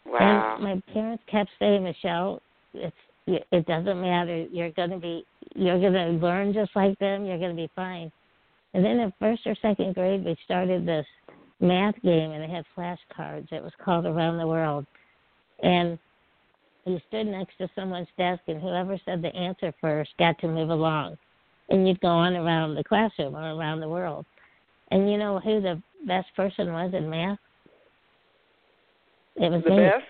Wow. 0.06 0.56
And 0.56 0.64
my 0.64 0.94
parents 0.94 1.24
kept 1.30 1.50
saying, 1.60 1.84
Michele, 1.84 2.42
it's 2.74 2.96
it 3.28 3.66
doesn't 3.68 4.02
matter. 4.02 4.46
You're 4.52 4.72
gonna 4.72 4.98
be 4.98 5.26
you're 5.54 5.80
gonna 5.80 6.12
learn 6.12 6.54
just 6.54 6.72
like 6.76 6.98
them. 7.00 7.26
You're 7.26 7.38
gonna 7.40 7.54
be 7.54 7.70
fine. 7.76 8.12
And 8.74 8.84
then 8.84 9.00
in 9.00 9.14
first 9.20 9.46
or 9.46 9.56
second 9.62 9.96
grade, 9.96 10.24
we 10.24 10.36
started 10.46 10.86
this 10.86 11.06
math 11.60 12.02
game, 12.02 12.32
and 12.32 12.42
they 12.42 12.54
had 12.54 12.66
flashcards. 12.76 13.52
It 13.52 13.62
was 13.62 13.74
called 13.84 14.06
Around 14.06 14.38
the 14.38 14.48
World, 14.48 14.86
and 15.62 15.98
you 16.86 17.00
stood 17.08 17.28
next 17.28 17.58
to 17.58 17.70
someone's 17.76 18.08
desk, 18.18 18.42
and 18.48 18.62
whoever 18.62 19.00
said 19.06 19.22
the 19.22 19.36
answer 19.36 19.74
first 19.80 20.12
got 20.18 20.38
to 20.40 20.48
move 20.48 20.70
along, 20.70 21.18
and 21.70 21.88
you'd 21.88 22.02
go 22.02 22.08
on 22.08 22.36
around 22.36 22.76
the 22.76 22.84
classroom 22.84 23.36
or 23.36 23.54
around 23.54 23.80
the 23.80 23.90
world. 23.90 24.26
And 24.90 25.10
you 25.10 25.18
know 25.18 25.40
who 25.40 25.62
the 25.62 25.82
best 26.06 26.28
person 26.36 26.74
was 26.74 26.94
in 26.94 27.10
math? 27.10 27.40
It 29.38 29.52
was 29.52 29.64
the 29.64 29.70
me. 29.70 29.78
best? 29.78 30.06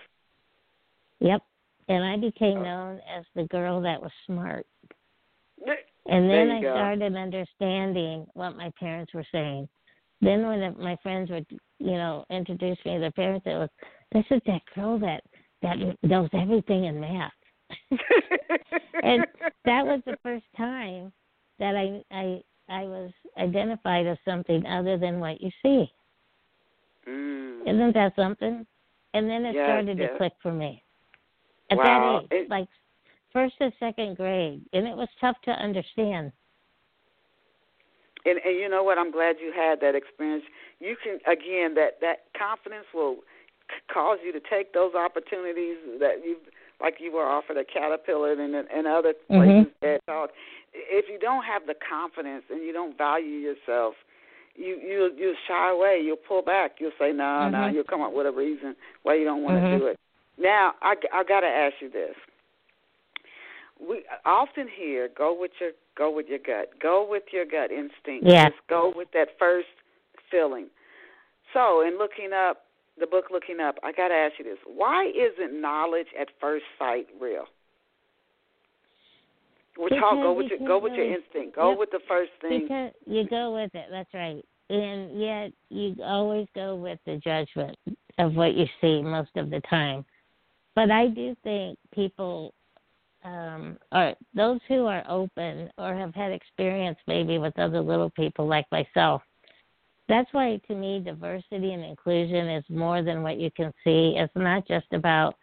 Yep. 1.20 1.42
And 1.88 2.04
I 2.04 2.16
became 2.16 2.58
Oh. 2.58 2.64
known 2.64 3.00
as 3.08 3.24
the 3.34 3.44
girl 3.44 3.80
that 3.82 4.00
was 4.00 4.10
smart. 4.26 4.66
And 6.06 6.28
then 6.28 6.50
I 6.50 6.60
go. 6.60 6.74
started 6.74 7.14
understanding 7.14 8.26
what 8.34 8.56
my 8.56 8.70
parents 8.70 9.14
were 9.14 9.26
saying. 9.30 9.68
Then 10.20 10.46
when 10.46 10.76
my 10.78 10.96
friends 10.96 11.30
would, 11.30 11.46
you 11.78 11.92
know, 11.92 12.24
introduce 12.28 12.78
me 12.84 12.94
to 12.94 13.00
their 13.00 13.12
parents, 13.12 13.46
it 13.46 13.54
was, 13.54 13.70
this 14.12 14.24
is 14.30 14.42
that 14.46 14.62
girl 14.74 14.98
that 14.98 15.22
that 15.62 15.76
knows 16.02 16.28
everything 16.32 16.84
in 16.84 17.00
math. 17.00 17.32
and 19.02 19.24
that 19.64 19.86
was 19.86 20.00
the 20.06 20.16
first 20.22 20.44
time 20.56 21.12
that 21.58 21.76
I 21.76 22.02
I 22.14 22.42
I 22.68 22.84
was 22.84 23.10
identified 23.38 24.06
as 24.06 24.18
something 24.24 24.64
other 24.66 24.96
than 24.98 25.20
what 25.20 25.40
you 25.40 25.50
see. 25.62 25.90
mm. 27.08 27.60
Isn't 27.62 27.94
that 27.94 28.14
something? 28.16 28.66
And 29.14 29.28
then 29.28 29.44
it 29.44 29.54
Yes, 29.54 29.66
started 29.66 29.98
yes. 29.98 30.10
to 30.12 30.16
click 30.18 30.32
for 30.42 30.52
me. 30.52 30.82
At 31.70 31.78
Wow, 31.78 32.20
that 32.20 32.36
age, 32.36 32.42
it- 32.42 32.50
like 32.50 32.68
first 33.32 33.54
and 33.60 33.72
second 33.78 34.16
grade, 34.16 34.62
and 34.72 34.86
it 34.86 34.96
was 34.96 35.08
tough 35.20 35.36
to 35.44 35.50
understand. 35.52 36.32
and 38.24 38.38
and 38.44 38.56
you 38.56 38.68
know 38.68 38.82
what? 38.82 38.98
I'm 38.98 39.10
glad 39.10 39.36
you 39.40 39.52
had 39.54 39.80
that 39.80 39.94
experience. 39.94 40.44
You 40.80 40.96
can 41.02 41.18
again 41.30 41.74
that 41.74 42.00
that 42.00 42.24
confidence 42.38 42.86
will 42.94 43.16
cause 43.92 44.18
you 44.24 44.32
to 44.32 44.40
take 44.40 44.72
those 44.72 44.94
opportunities 44.94 45.76
that 46.00 46.24
you 46.24 46.36
like 46.80 46.96
you 46.98 47.12
were 47.12 47.26
offered 47.26 47.56
at 47.56 47.66
Caterpillar 47.72 48.32
and 48.32 48.54
and 48.54 48.86
other 48.86 49.14
Mhm. 49.30 49.64
places 49.64 49.72
that 49.80 50.06
talk. 50.06 50.32
If 50.72 51.08
you 51.08 51.18
don't 51.18 51.44
have 51.44 51.66
the 51.66 51.74
confidence 51.74 52.44
and 52.50 52.62
you 52.62 52.72
don't 52.72 52.96
value 52.96 53.38
yourself, 53.38 53.94
you 54.56 54.76
you 54.76 55.12
you 55.16 55.36
shy 55.46 55.70
away. 55.70 56.00
You'll 56.00 56.16
pull 56.16 56.42
back. 56.42 56.80
You'll 56.80 56.96
say 56.98 57.12
no, 57.12 57.48
no. 57.48 57.58
Mhm. 57.58 57.74
You'll 57.74 57.84
come 57.84 58.02
up 58.02 58.12
with 58.12 58.26
a 58.26 58.32
reason 58.32 58.76
why 59.02 59.14
you 59.14 59.24
don't 59.24 59.42
want 59.42 59.58
to 59.58 59.66
Mhm. 59.66 59.78
do 59.78 59.86
it. 59.86 59.98
Now 60.38 60.74
I 60.82 60.96
I 61.12 61.22
got 61.24 61.40
to 61.40 61.48
ask 61.48 61.80
you 61.80 61.88
this. 61.88 62.16
We 63.78 64.04
often 64.24 64.68
hear 64.68 65.08
go 65.08 65.32
with 65.32 65.60
your 65.60 65.72
go 65.94 66.10
with 66.10 66.28
your 66.28 66.38
gut. 66.38 66.78
Go 66.78 67.02
with 67.04 67.32
your 67.32 67.44
gut 67.44 67.70
instinct. 67.70 68.26
Yeah. 68.26 68.48
Just 68.50 68.66
go 68.66 68.88
with 68.90 69.10
that 69.12 69.38
first 69.38 69.68
feeling. 70.30 70.70
So, 71.52 71.82
in 71.82 71.98
looking 71.98 72.32
up 72.32 72.64
the 72.98 73.06
book 73.06 73.26
looking 73.30 73.60
up, 73.60 73.76
I 73.82 73.92
got 73.92 74.08
to 74.08 74.14
ask 74.14 74.34
you 74.38 74.44
this. 74.44 74.58
Why 74.66 75.06
isn't 75.06 75.60
knowledge 75.60 76.08
at 76.18 76.28
first 76.40 76.64
sight 76.78 77.06
real? 77.20 77.44
We're 79.78 79.88
talk, 79.88 80.12
go 80.12 80.34
with 80.34 80.50
you 80.50 80.58
your 80.58 80.68
go 80.68 80.78
with 80.78 80.92
your 80.92 81.10
instinct. 81.10 81.56
Go 81.56 81.70
Yep. 81.70 81.78
with 81.78 81.90
the 81.90 82.00
first 82.06 82.32
thing. 82.40 82.62
Because 82.62 82.92
you 83.06 83.26
go 83.26 83.54
with 83.54 83.74
it, 83.74 83.86
that's 83.90 84.12
right. 84.12 84.44
And 84.68 85.18
yet 85.18 85.52
you 85.70 85.96
always 86.02 86.46
go 86.54 86.76
with 86.76 86.98
the 87.06 87.16
judgment 87.16 87.76
of 88.18 88.34
what 88.34 88.54
you 88.54 88.66
see 88.80 89.02
most 89.02 89.30
of 89.36 89.50
the 89.50 89.60
time. 89.62 90.04
But 90.74 90.90
I 90.90 91.08
do 91.08 91.34
think 91.42 91.78
people 91.94 92.52
um 93.24 93.78
are 93.92 94.14
those 94.34 94.60
who 94.68 94.86
are 94.86 95.04
open 95.08 95.70
or 95.78 95.94
have 95.94 96.14
had 96.14 96.32
experience 96.32 96.98
maybe 97.06 97.38
with 97.38 97.58
other 97.58 97.80
little 97.80 98.10
people 98.10 98.46
like 98.46 98.66
myself. 98.70 99.22
That's 100.12 100.28
why 100.32 100.60
to 100.68 100.74
me 100.74 101.00
diversity 101.00 101.72
and 101.72 101.82
inclusion 101.82 102.46
is 102.46 102.64
more 102.68 103.02
than 103.02 103.22
what 103.22 103.38
you 103.38 103.50
can 103.50 103.72
see. 103.82 104.12
It's 104.18 104.30
not 104.36 104.68
just 104.68 104.92
about 104.92 105.36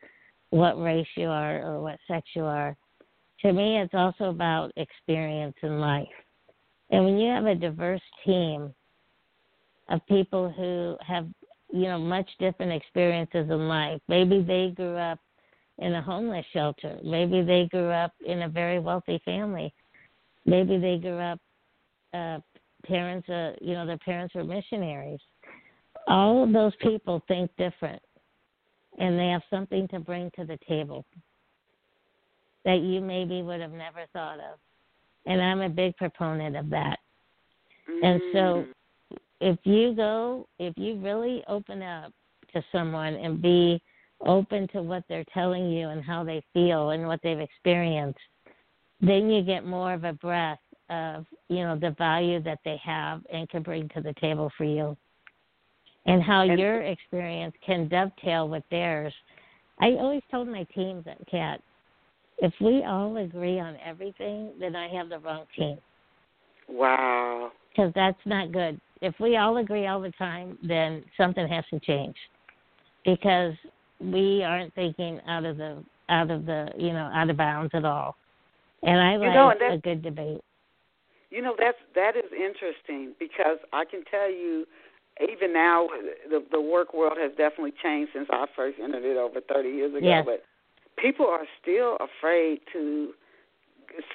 what 0.52 0.80
race 0.80 1.08
you 1.16 1.28
are 1.28 1.64
or 1.64 1.82
what 1.82 1.98
sex 2.08 2.28
you 2.36 2.44
are. 2.44 2.78
To 3.42 3.52
me 3.52 3.82
it's 3.82 3.96
also 3.96 4.26
about 4.26 4.72
experience 4.76 5.56
in 5.64 5.80
life. 5.80 6.08
And 6.92 7.04
when 7.04 7.18
you 7.18 7.32
have 7.32 7.48
a 7.48 7.56
diverse 7.56 8.02
team, 8.24 8.72
of 9.90 10.06
people 10.06 10.54
who 10.56 10.96
have 11.04 11.26
you 11.74 11.86
know 11.86 11.98
much 11.98 12.30
different 12.40 12.72
experiences 12.72 13.50
in 13.50 13.68
life. 13.68 14.00
Maybe 14.08 14.44
they 14.44 14.72
grew 14.76 14.98
up 14.98 15.18
in 15.80 15.96
a 15.96 16.02
homeless 16.04 16.46
shelter. 16.54 17.00
Maybe 17.04 17.42
they 17.42 17.68
grew 17.72 17.90
up 17.90 18.14
in 18.24 18.44
a 18.44 18.50
very 18.50 18.78
wealthy 18.78 19.20
family. 19.26 19.74
Maybe 20.46 20.78
they 20.78 21.00
grew 21.00 21.18
up 21.18 21.40
uh 22.14 22.38
parents 22.86 23.28
are 23.30 23.56
you 23.62 23.74
know 23.74 23.86
their 23.86 23.98
parents 23.98 24.36
were 24.36 24.44
missionaries. 24.44 25.20
All 26.08 26.44
of 26.44 26.54
those 26.54 26.74
people 26.82 27.22
think 27.28 27.52
different 27.58 28.02
and 28.98 29.18
they 29.18 29.28
have 29.28 29.42
something 29.50 29.88
to 29.90 30.00
bring 30.00 30.32
to 30.38 30.46
the 30.46 30.58
table 30.68 31.06
that 32.66 32.82
you 32.82 33.02
maybe 33.02 33.42
would 33.42 33.62
have 33.62 33.72
never 33.72 34.06
thought 34.14 34.40
of. 34.40 34.60
And 35.26 35.42
I'm 35.42 35.62
a 35.62 35.70
big 35.70 35.96
proponent 35.98 36.56
of 36.56 36.70
that. 36.70 37.00
Mm-hmm. 37.90 38.06
And 38.06 38.22
so 38.34 38.66
if 39.40 39.58
you 39.64 39.94
go, 39.94 40.48
if 40.60 40.74
you 40.78 41.00
really 41.00 41.44
open 41.48 41.82
up 41.82 42.12
to 42.54 42.64
someone 42.72 43.14
and 43.16 43.42
be 43.42 43.82
open 44.26 44.68
to 44.70 44.82
what 44.82 45.04
they're 45.08 45.26
telling 45.34 45.72
you 45.72 45.90
and 45.90 46.04
how 46.04 46.24
they 46.24 46.44
feel 46.54 46.90
and 46.90 47.08
what 47.08 47.22
they've 47.24 47.40
experienced, 47.40 48.20
then 49.00 49.30
you 49.30 49.42
get 49.42 49.66
more 49.66 49.94
of 49.94 50.04
a 50.04 50.14
breath 50.14 50.60
of, 50.90 51.26
you 51.50 51.64
know, 51.64 51.78
the 51.78 51.92
value 51.98 52.42
that 52.44 52.60
they 52.66 52.78
have 52.84 53.22
and 53.32 53.50
can 53.50 53.64
bring 53.64 53.90
to 53.90 54.02
the 54.02 54.14
table 54.20 54.52
for 54.58 54.64
you. 54.64 54.96
And 56.06 56.24
how 56.24 56.42
And- 56.42 56.60
your 56.60 56.82
experience 56.82 57.56
can 57.62 57.88
dovetail 57.88 58.48
with 58.48 58.68
theirs. 58.70 59.14
I 59.80 59.92
always 59.96 60.24
told 60.32 60.48
my 60.48 60.64
teams 60.76 61.06
that 61.06 61.26
CAT, 61.28 61.62
if 62.40 62.54
we 62.62 62.84
all 62.84 63.18
agree 63.18 63.60
on 63.60 63.78
everything, 63.78 64.58
then 64.60 64.76
I 64.76 64.88
have 64.90 65.10
the 65.10 65.20
wrong 65.20 65.46
team 65.56 65.78
Wow. 66.68 67.52
because 67.70 67.94
that's 67.94 68.26
not 68.26 68.52
good. 68.52 68.80
If 69.02 69.20
we 69.20 69.38
all 69.38 69.58
agree 69.58 69.88
all 69.88 70.02
the 70.02 70.12
time, 70.12 70.58
then 70.62 71.04
something 71.16 71.48
has 71.48 71.66
to 71.68 71.80
change 71.80 72.18
because 73.06 73.56
we 74.00 74.44
aren't 74.44 74.74
thinking 74.74 75.22
out 75.28 75.46
of 75.46 75.58
the 75.58 75.84
out 76.10 76.32
of 76.32 76.46
the 76.46 76.72
you 76.76 76.92
know 76.92 77.10
out 77.14 77.30
of 77.30 77.38
bounds 77.38 77.74
at 77.74 77.86
all. 77.86 78.16
And 78.84 79.00
I 79.00 79.18
like 79.18 79.34
know, 79.34 79.68
a 79.68 79.78
good 79.78 80.02
debate. 80.02 80.42
You 81.32 81.42
know 81.42 81.56
that's 81.58 81.78
that 81.96 82.16
is 82.16 82.32
interesting 82.34 83.14
because 83.20 83.58
I 83.74 83.86
can 83.86 84.04
tell 84.10 84.30
you, 84.30 84.66
even 85.22 85.54
now 85.54 85.88
the 86.30 86.44
the 86.52 86.62
work 86.62 86.94
world 86.94 87.18
has 87.20 87.32
definitely 87.38 87.74
changed 87.82 88.12
since 88.14 88.28
I 88.32 88.46
first 88.56 88.78
entered 88.82 89.04
it 89.06 89.18
over 89.18 89.40
30 89.42 89.70
years 89.70 89.94
ago. 89.96 90.06
Yes. 90.08 90.26
But 90.26 90.44
people 90.98 91.28
are 91.28 91.46
still 91.62 91.98
afraid 92.02 92.60
to 92.74 93.12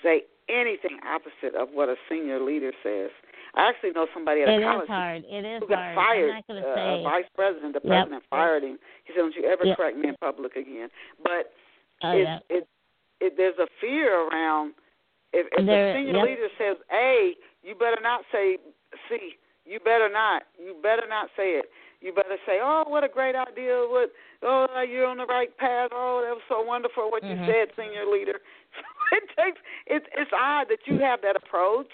say 0.03 0.23
anything 0.49 0.99
opposite 1.07 1.55
of 1.59 1.69
what 1.73 1.89
a 1.89 1.97
senior 2.09 2.41
leader 2.41 2.73
says. 2.83 3.11
I 3.55 3.69
actually 3.69 3.93
know 3.93 4.07
somebody 4.13 4.43
at 4.43 4.49
a 4.49 4.59
It 4.59 4.63
college 4.63 4.89
hard. 4.89 5.25
It 5.31 5.45
is 5.45 5.61
who 5.63 5.69
got 5.69 5.79
hard. 5.79 5.95
fired. 5.95 6.29
I'm 6.31 6.35
not 6.35 6.47
going 6.49 6.63
to 6.63 6.69
uh, 6.69 6.75
say. 6.75 7.01
a 7.01 7.03
vice 7.05 7.31
president, 7.37 7.73
the 7.75 7.81
Yep. 7.85 7.89
president 7.89 8.23
fired 8.29 8.63
him. 8.65 8.79
He 9.05 9.13
said, 9.13 9.21
"Don't 9.21 9.35
you 9.37 9.45
ever 9.45 9.65
Yep. 9.65 9.77
correct 9.77 9.97
me 9.97 10.09
in 10.09 10.17
public 10.21 10.57
again." 10.57 10.89
But 11.23 11.55
oh, 12.03 12.11
it, 12.13 12.23
yeah. 12.23 12.39
it, 12.51 12.69
it, 13.21 13.37
there's 13.37 13.59
a 13.59 13.69
fear 13.81 14.27
around. 14.29 14.75
If, 15.35 15.47
if 15.51 15.67
There- 15.67 15.93
the 15.93 15.99
senior 15.99 16.15
yep. 16.15 16.25
leader 16.25 16.49
says 16.57 16.77
A, 16.95 17.35
you 17.67 17.75
better 17.75 17.99
not 18.01 18.23
say 18.31 18.59
C. 19.11 19.35
You 19.67 19.81
better 19.81 20.09
not. 20.09 20.45
You 20.59 20.77
better 20.83 21.09
not 21.09 21.31
say 21.37 21.59
it. 21.59 21.67
You 22.01 22.13
better 22.13 22.37
say, 22.47 22.61
"Oh, 22.63 22.85
what 22.87 23.03
a 23.03 23.09
great 23.09 23.35
idea! 23.35 23.81
What? 23.89 24.13
Oh, 24.43 24.85
you're 24.87 25.07
on 25.07 25.17
the 25.17 25.25
right 25.27 25.49
path. 25.57 25.89
Oh, 25.93 26.21
that 26.23 26.35
was 26.37 26.45
so 26.49 26.61
wonderful 26.61 27.11
what 27.11 27.23
Mhm. 27.25 27.31
you 27.41 27.47
said, 27.51 27.73
senior 27.75 28.05
leader." 28.05 28.41
So 28.77 28.83
it 29.17 29.25
takes. 29.37 29.61
It's 29.87 30.07
it's 30.15 30.31
odd 30.37 30.69
that 30.69 30.85
you 30.87 30.99
have 30.99 31.23
that 31.23 31.35
approach, 31.35 31.89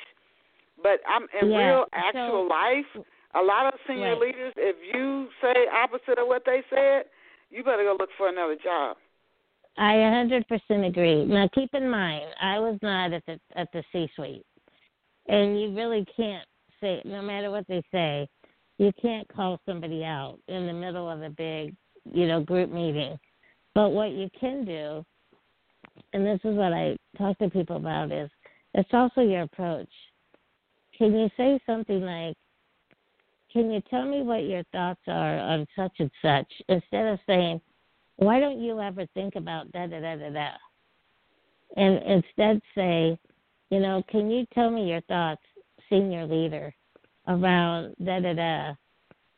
but 0.83 1.01
I'm 1.07 1.29
in 1.41 1.51
Yeah, 1.51 1.59
real 1.59 1.83
so- 1.85 1.89
actual 1.93 2.49
life. 2.49 2.91
A 3.35 3.43
lot 3.43 3.73
of 3.73 3.79
senior 3.87 4.19
Right. 4.19 4.35
leaders, 4.35 4.53
if 4.57 4.75
you 4.83 5.31
say 5.41 5.69
opposite 5.69 6.19
of 6.19 6.27
what 6.27 6.45
they 6.45 6.65
said, 6.69 7.07
you 7.51 7.63
better 7.63 7.85
go 7.85 7.93
look 7.95 8.11
for 8.19 8.27
another 8.27 8.57
job. 8.57 8.97
I 9.77 9.95
100% 9.95 10.87
agree. 10.87 11.25
Now, 11.25 11.49
keep 11.55 11.73
in 11.75 11.89
mind, 11.89 12.27
I 12.41 12.59
was 12.59 12.79
not 12.83 13.13
at 13.13 13.25
the 13.27 13.41
at 13.57 13.73
the 13.73 13.83
C-suite, 13.93 14.45
and 15.29 15.61
you 15.61 15.75
really 15.75 16.05
can't 16.17 16.47
say, 16.81 17.01
no 17.05 17.23
matter 17.23 17.51
what 17.51 17.67
they 17.69 17.83
say, 17.93 18.29
you 18.79 18.93
can't 19.01 19.27
call 19.29 19.61
somebody 19.67 20.05
out 20.05 20.39
in 20.49 20.67
the 20.67 20.73
middle 20.73 21.09
of 21.09 21.23
a 21.23 21.31
big, 21.31 21.75
you 22.13 22.27
know, 22.27 22.41
group 22.41 22.71
meeting. 22.71 23.19
But 23.75 23.91
what 23.91 24.11
you 24.11 24.29
can 24.39 24.65
do, 24.65 25.05
and 26.13 26.27
this 26.27 26.41
is 26.45 26.57
what 26.57 26.73
I 26.73 26.97
talk 27.17 27.39
to 27.39 27.49
people 27.49 27.77
about, 27.77 28.11
is 28.11 28.31
it's 28.75 28.93
also 28.93 29.21
your 29.21 29.43
approach. 29.43 29.91
Can 30.97 31.17
you 31.17 31.31
say 31.37 31.61
something 31.65 32.03
like, 32.03 32.37
"Can 33.53 33.71
you 33.71 33.81
tell 33.89 34.05
me 34.05 34.23
what 34.23 34.45
your 34.45 34.65
thoughts 34.73 35.01
are 35.07 35.39
on 35.39 35.67
such 35.77 35.93
and 36.01 36.11
such?" 36.21 36.51
Instead 36.69 37.07
of 37.07 37.21
saying, 37.27 37.61
why 38.21 38.39
don't 38.39 38.61
you 38.61 38.81
ever 38.81 39.07
think 39.15 39.35
about 39.35 39.73
da 39.73 39.87
da 39.87 39.99
da 39.99 40.17
da 40.17 40.31
da? 40.31 40.51
And 41.77 42.03
instead 42.03 42.61
say, 42.75 43.19
you 43.71 43.81
know, 43.81 44.03
can 44.11 44.31
you 44.31 44.47
tell 44.55 44.71
me 44.71 44.89
your 44.91 45.01
thoughts, 45.03 45.43
senior 45.89 46.27
leader, 46.27 46.75
around 47.29 47.95
da 48.05 48.21
da 48.21 48.35
da? 48.35 48.75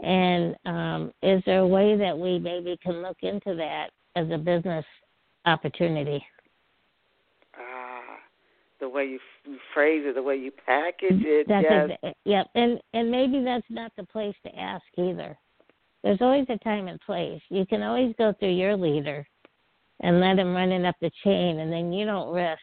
And 0.04 0.56
um, 0.66 1.12
is 1.22 1.42
there 1.46 1.60
a 1.60 1.66
way 1.66 1.96
that 1.96 2.18
we 2.18 2.40
maybe 2.40 2.76
can 2.82 3.02
look 3.02 3.18
into 3.22 3.54
that 3.54 3.90
as 4.16 4.28
a 4.32 4.38
business 4.38 4.84
opportunity? 5.46 6.24
Ah, 7.54 8.18
the 8.80 8.88
way 8.88 9.04
you, 9.04 9.20
you 9.44 9.58
phrase 9.72 10.02
it, 10.04 10.16
the 10.16 10.22
way 10.22 10.36
you 10.36 10.50
package 10.66 11.22
it. 11.22 11.46
That's 11.46 11.66
yes. 11.70 11.90
exa- 12.02 12.14
yep. 12.24 12.46
And 12.56 12.80
and 12.94 13.12
maybe 13.12 13.44
that's 13.44 13.66
not 13.70 13.92
the 13.96 14.04
place 14.04 14.34
to 14.44 14.58
ask 14.58 14.82
either. 14.96 15.38
There's 16.02 16.20
always 16.20 16.46
a 16.48 16.58
time 16.58 16.88
and 16.88 17.00
place. 17.00 17.40
You 17.48 17.64
can 17.66 17.82
always 17.82 18.14
go 18.18 18.32
through 18.38 18.54
your 18.54 18.76
leader 18.76 19.26
and 20.00 20.20
let 20.20 20.38
him 20.38 20.54
run 20.54 20.72
it 20.72 20.84
up 20.84 20.96
the 21.00 21.10
chain, 21.22 21.60
and 21.60 21.72
then 21.72 21.92
you 21.92 22.04
don't 22.04 22.32
risk, 22.34 22.58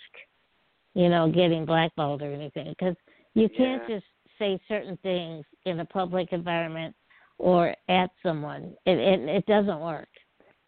you 0.94 1.10
know, 1.10 1.32
getting 1.32 1.66
blackballed 1.66 2.22
or 2.22 2.34
anything 2.34 2.70
because 2.78 2.96
you 3.34 3.48
can't 3.50 3.82
Yeah. 3.88 4.00
just 4.00 4.06
say 4.38 4.60
certain 4.68 4.98
things 4.98 5.46
in 5.66 5.80
a 5.80 5.86
public 5.86 6.34
environment 6.34 6.96
or 7.38 7.74
at 7.88 8.10
someone. 8.22 8.76
It 8.86 8.98
it, 8.98 9.20
it 9.30 9.46
doesn't 9.46 9.80
work. 9.80 10.10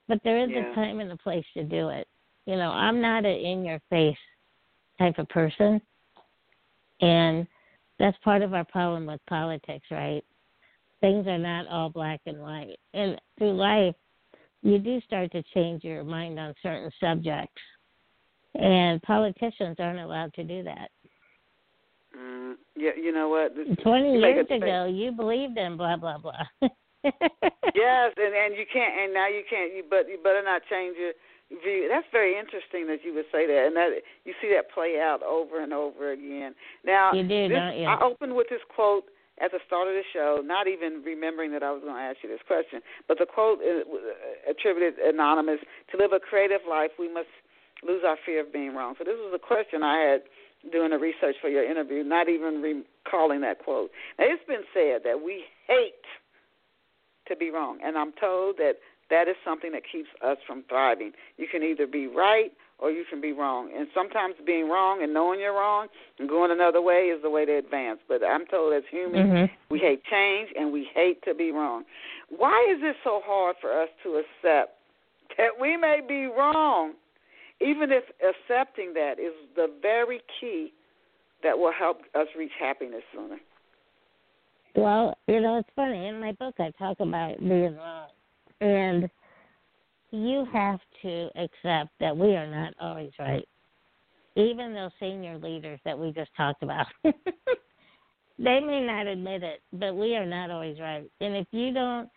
But 0.07 0.21
there 0.23 0.39
is 0.39 0.49
Yeah. 0.51 0.71
a 0.71 0.75
time 0.75 0.99
and 0.99 1.11
a 1.11 1.17
place 1.17 1.45
to 1.53 1.63
do 1.63 1.89
it. 1.89 2.07
You 2.45 2.55
know, 2.55 2.71
I'm 2.71 3.01
not 3.01 3.25
an 3.25 3.35
in 3.35 3.65
your 3.65 3.79
face 3.89 4.17
type 4.97 5.19
of 5.19 5.27
person. 5.29 5.81
And 7.01 7.47
that's 7.99 8.17
part 8.19 8.41
of 8.41 8.53
our 8.53 8.65
problem 8.65 9.05
with 9.05 9.19
politics, 9.27 9.85
right? 9.91 10.23
Things 11.01 11.27
are 11.27 11.37
not 11.37 11.67
all 11.67 11.89
black 11.89 12.21
and 12.25 12.39
white. 12.39 12.77
And 12.93 13.19
through 13.37 13.53
life, 13.53 13.95
you 14.61 14.77
do 14.77 15.01
start 15.01 15.31
to 15.31 15.43
change 15.53 15.83
your 15.83 16.03
mind 16.03 16.39
on 16.39 16.53
certain 16.61 16.91
subjects. 16.99 17.61
And 18.53 19.01
politicians 19.01 19.77
aren't 19.79 19.99
allowed 19.99 20.33
to 20.35 20.43
do 20.43 20.63
that. 20.63 20.89
Mm, 22.17 22.55
yeah, 22.75 22.91
you 22.95 23.11
know 23.11 23.29
what? 23.29 23.55
This- 23.55 23.77
20 23.81 24.19
years 24.19 24.47
ago, 24.49 24.85
you 24.85 25.11
believed 25.11 25.57
in 25.57 25.77
blah, 25.77 25.97
blah, 25.97 26.17
blah. 26.17 26.43
Yes, 27.03 28.13
and 28.17 28.33
and 28.35 28.55
you 28.55 28.65
can't, 28.71 28.93
and 28.93 29.13
now 29.13 29.27
you 29.27 29.41
can't. 29.49 29.73
You 29.73 29.83
but 29.89 30.07
you 30.07 30.19
better 30.21 30.43
not 30.43 30.61
change 30.69 30.95
your 30.97 31.13
view. 31.63 31.89
That's 31.89 32.05
very 32.11 32.37
interesting 32.37 32.85
that 32.87 32.99
you 33.03 33.13
would 33.15 33.25
say 33.31 33.47
that, 33.47 33.65
and 33.67 33.75
that 33.75 33.89
you 34.25 34.33
see 34.41 34.49
that 34.53 34.71
play 34.71 34.99
out 35.01 35.23
over 35.23 35.63
and 35.63 35.73
over 35.73 36.11
again. 36.11 36.53
Now 36.85 37.11
You 37.13 37.23
do, 37.23 37.49
this, 37.49 37.57
don't 37.57 37.77
you? 37.77 37.87
I 37.87 38.03
opened 38.03 38.35
with 38.35 38.49
this 38.49 38.61
quote 38.75 39.05
at 39.41 39.51
the 39.51 39.59
start 39.65 39.87
of 39.87 39.93
the 39.93 40.05
show, 40.13 40.41
not 40.45 40.67
even 40.67 41.01
remembering 41.03 41.51
that 41.51 41.63
I 41.63 41.71
was 41.71 41.81
going 41.81 41.95
to 41.95 42.01
ask 42.01 42.17
you 42.21 42.29
this 42.29 42.45
question, 42.45 42.81
but 43.07 43.17
the 43.17 43.25
quote 43.25 43.59
is 43.61 43.83
uh, 43.89 44.51
attributed 44.51 44.99
anonymous: 44.99 45.59
"To 45.91 45.97
live 45.97 46.13
a 46.13 46.19
creative 46.19 46.61
life, 46.69 46.91
we 46.99 47.11
must 47.11 47.33
lose 47.83 48.03
our 48.05 48.17
fear 48.23 48.41
of 48.41 48.53
being 48.53 48.75
wrong." 48.75 48.95
So 48.97 49.03
this 49.03 49.17
was 49.17 49.33
a 49.33 49.41
question 49.41 49.81
I 49.81 49.97
had 49.97 50.21
doing 50.71 50.91
the 50.91 50.99
research 50.99 51.35
for 51.41 51.49
your 51.49 51.65
interview, 51.65 52.03
not 52.03 52.29
even 52.29 52.61
recalling 52.61 53.41
that 53.41 53.57
quote. 53.59 53.89
Now 54.19 54.25
it's 54.29 54.45
been 54.45 54.63
said 54.73 55.01
that 55.03 55.25
we 55.25 55.45
hate 55.67 56.05
to 57.27 57.35
be 57.35 57.49
wrong, 57.49 57.79
and 57.83 57.97
I'm 57.97 58.13
told 58.13 58.57
that 58.57 58.77
that 59.09 59.27
is 59.27 59.35
something 59.43 59.71
that 59.73 59.83
keeps 59.91 60.09
us 60.23 60.37
from 60.45 60.63
thriving. 60.69 61.13
You 61.37 61.47
can 61.51 61.63
either 61.63 61.87
be 61.87 62.07
right 62.07 62.51
or 62.81 62.89
you 62.89 63.05
can 63.09 63.21
be 63.21 63.31
wrong, 63.31 63.69
and 63.77 63.87
sometimes 63.93 64.33
being 64.45 64.67
wrong 64.67 65.03
and 65.03 65.13
knowing 65.13 65.39
you're 65.39 65.53
wrong 65.53 65.87
and 66.17 66.27
going 66.27 66.51
another 66.51 66.81
way 66.81 67.13
is 67.13 67.21
the 67.21 67.29
way 67.29 67.45
to 67.45 67.57
advance. 67.57 67.99
But 68.07 68.23
I'm 68.25 68.45
told 68.47 68.73
as 68.73 68.83
humans, 68.89 69.29
Mhm. 69.29 69.49
we 69.69 69.79
hate 69.79 70.03
change 70.05 70.51
and 70.57 70.73
we 70.73 70.85
hate 70.85 71.21
to 71.23 71.35
be 71.35 71.51
wrong. 71.51 71.85
Why 72.29 72.59
is 72.69 72.81
it 72.81 72.97
so 73.03 73.21
hard 73.21 73.57
for 73.57 73.71
us 73.71 73.89
to 74.03 74.17
accept 74.17 74.79
that 75.37 75.59
we 75.59 75.77
may 75.77 76.01
be 76.01 76.25
wrong, 76.25 76.95
even 77.59 77.91
if 77.91 78.03
accepting 78.21 78.93
that 78.93 79.19
is 79.19 79.33
the 79.55 79.67
very 79.67 80.21
key 80.39 80.73
that 81.43 81.57
will 81.57 81.71
help 81.71 82.03
us 82.15 82.27
reach 82.35 82.53
happiness 82.59 83.03
sooner? 83.13 83.39
Well, 84.75 85.17
you 85.27 85.39
know, 85.39 85.57
it's 85.57 85.69
funny. 85.75 86.07
In 86.07 86.19
my 86.19 86.31
book, 86.31 86.55
I 86.59 86.71
talk 86.71 86.99
about 86.99 87.39
being 87.39 87.75
wrong. 87.75 88.09
And 88.61 89.09
you 90.11 90.45
have 90.51 90.79
to 91.01 91.29
accept 91.35 91.91
that 91.99 92.15
we 92.15 92.35
are 92.35 92.47
not 92.47 92.73
always 92.79 93.11
right. 93.17 93.47
Even 94.35 94.73
those 94.73 94.91
senior 94.99 95.37
leaders 95.37 95.79
that 95.85 95.97
we 95.97 96.11
just 96.11 96.31
talked 96.35 96.63
about. 96.63 96.87
they 97.03 97.13
may 98.59 98.81
not 98.81 99.07
admit 99.07 99.43
it, 99.43 99.61
but 99.73 99.95
we 99.95 100.15
are 100.15 100.25
not 100.25 100.49
always 100.49 100.79
right. 100.79 101.09
And 101.21 101.35
if 101.35 101.47
you 101.51 101.73
don't 101.73 102.09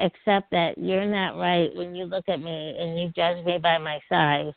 accept 0.00 0.50
that 0.52 0.78
you're 0.78 1.06
not 1.06 1.38
right 1.38 1.74
when 1.74 1.94
you 1.94 2.04
look 2.04 2.28
at 2.28 2.40
me 2.40 2.76
and 2.78 2.98
you 2.98 3.10
judge 3.14 3.44
me 3.44 3.58
by 3.58 3.78
my 3.78 3.98
size, 4.08 4.52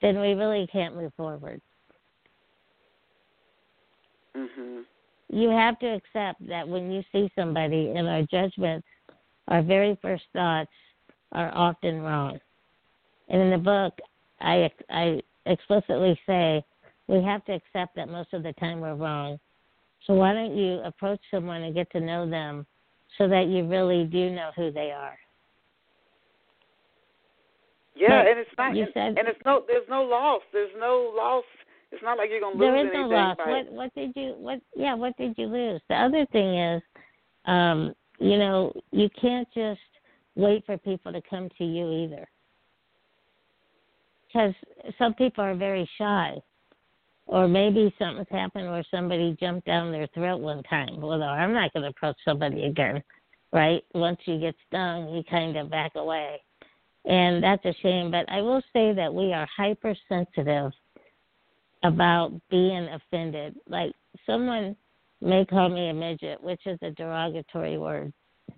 then 0.00 0.20
we 0.20 0.34
really 0.34 0.66
can't 0.66 0.96
move 0.96 1.12
forward. 1.14 1.60
Mhm. 4.34 4.84
You 5.28 5.50
have 5.50 5.78
to 5.78 5.86
accept 5.86 6.46
that 6.48 6.66
when 6.66 6.90
you 6.90 7.02
see 7.12 7.30
somebody 7.34 7.90
and 7.90 8.08
our 8.08 8.22
judgments, 8.22 8.86
our 9.48 9.62
very 9.62 9.96
first 9.96 10.24
thoughts 10.32 10.70
are 11.32 11.50
often 11.54 12.00
wrong. 12.02 12.38
And 13.28 13.40
in 13.40 13.50
the 13.50 13.58
book, 13.58 13.98
I 14.40 14.70
I 14.90 15.20
explicitly 15.46 16.18
say 16.26 16.64
we 17.08 17.22
have 17.22 17.44
to 17.46 17.52
accept 17.52 17.96
that 17.96 18.08
most 18.08 18.32
of 18.32 18.42
the 18.42 18.52
time 18.54 18.80
we're 18.80 18.94
wrong. 18.94 19.38
So 20.06 20.14
why 20.14 20.32
don't 20.32 20.56
you 20.56 20.80
approach 20.80 21.20
someone 21.30 21.62
and 21.62 21.74
get 21.74 21.90
to 21.92 22.00
know 22.00 22.28
them 22.28 22.66
so 23.18 23.28
that 23.28 23.46
you 23.46 23.66
really 23.66 24.04
do 24.04 24.30
know 24.30 24.50
who 24.56 24.70
they 24.70 24.90
are? 24.90 25.16
Yeah, 27.94 28.22
But 28.22 28.30
and 28.30 28.38
it's 28.40 28.50
not, 28.58 28.74
you 28.74 28.86
said- 28.94 29.18
and 29.18 29.28
it's 29.28 29.38
no, 29.44 29.62
there's 29.66 29.88
no 29.88 30.02
loss. 30.02 30.42
There's 30.52 30.74
no 30.78 31.12
loss. 31.14 31.44
It's 31.90 32.02
not 32.02 32.16
like 32.16 32.30
you're 32.30 32.40
gonna 32.40 32.56
lose 32.56 32.60
There 32.60 32.76
is 32.76 32.80
anything 32.86 33.10
no 33.10 33.16
loss. 33.16 33.36
What 33.38 33.70
what 33.72 33.94
did 33.94 34.12
you 34.16 34.34
what 34.38 34.60
yeah, 34.74 34.94
what 34.94 35.16
did 35.18 35.36
you 35.36 35.46
lose? 35.46 35.80
The 35.88 35.96
other 35.96 36.24
thing 36.32 36.58
is, 36.58 36.82
um, 37.44 37.94
you 38.18 38.38
know, 38.38 38.72
you 38.92 39.10
can't 39.20 39.46
just 39.52 39.80
wait 40.34 40.64
for 40.66 40.78
people 40.78 41.12
to 41.12 41.22
come 41.28 41.48
to 41.58 41.64
you 41.64 41.90
either. 41.92 42.28
Because 44.26 44.54
some 44.98 45.14
people 45.14 45.44
are 45.44 45.54
very 45.54 45.88
shy. 45.98 46.36
Or 47.26 47.46
maybe 47.46 47.94
something's 47.98 48.26
happened 48.30 48.70
where 48.70 48.84
somebody 48.90 49.36
jumped 49.38 49.66
down 49.66 49.92
their 49.92 50.08
throat 50.08 50.40
one 50.40 50.62
time. 50.64 51.00
Well, 51.00 51.22
I'm 51.22 51.54
not 51.54 51.72
going 51.72 51.84
to 51.84 51.90
approach 51.90 52.16
somebody 52.24 52.64
again, 52.64 53.02
right? 53.52 53.82
Once 53.94 54.18
you 54.24 54.38
get 54.38 54.54
stung, 54.66 55.14
you 55.14 55.22
kind 55.30 55.56
of 55.56 55.70
back 55.70 55.92
away. 55.94 56.42
And 57.04 57.42
that's 57.42 57.64
a 57.64 57.74
shame. 57.82 58.10
But 58.10 58.28
I 58.28 58.40
will 58.42 58.62
say 58.72 58.92
that 58.92 59.12
we 59.12 59.32
are 59.32 59.48
hypersensitive 59.56 60.72
about 61.82 62.32
being 62.50 62.88
offended. 62.88 63.56
Like 63.68 63.92
someone 64.26 64.76
may 65.20 65.44
call 65.44 65.68
me 65.68 65.88
a 65.88 65.94
midget, 65.94 66.42
which 66.42 66.66
is 66.66 66.78
a 66.82 66.90
derogatory 66.90 67.78
word. 67.78 68.12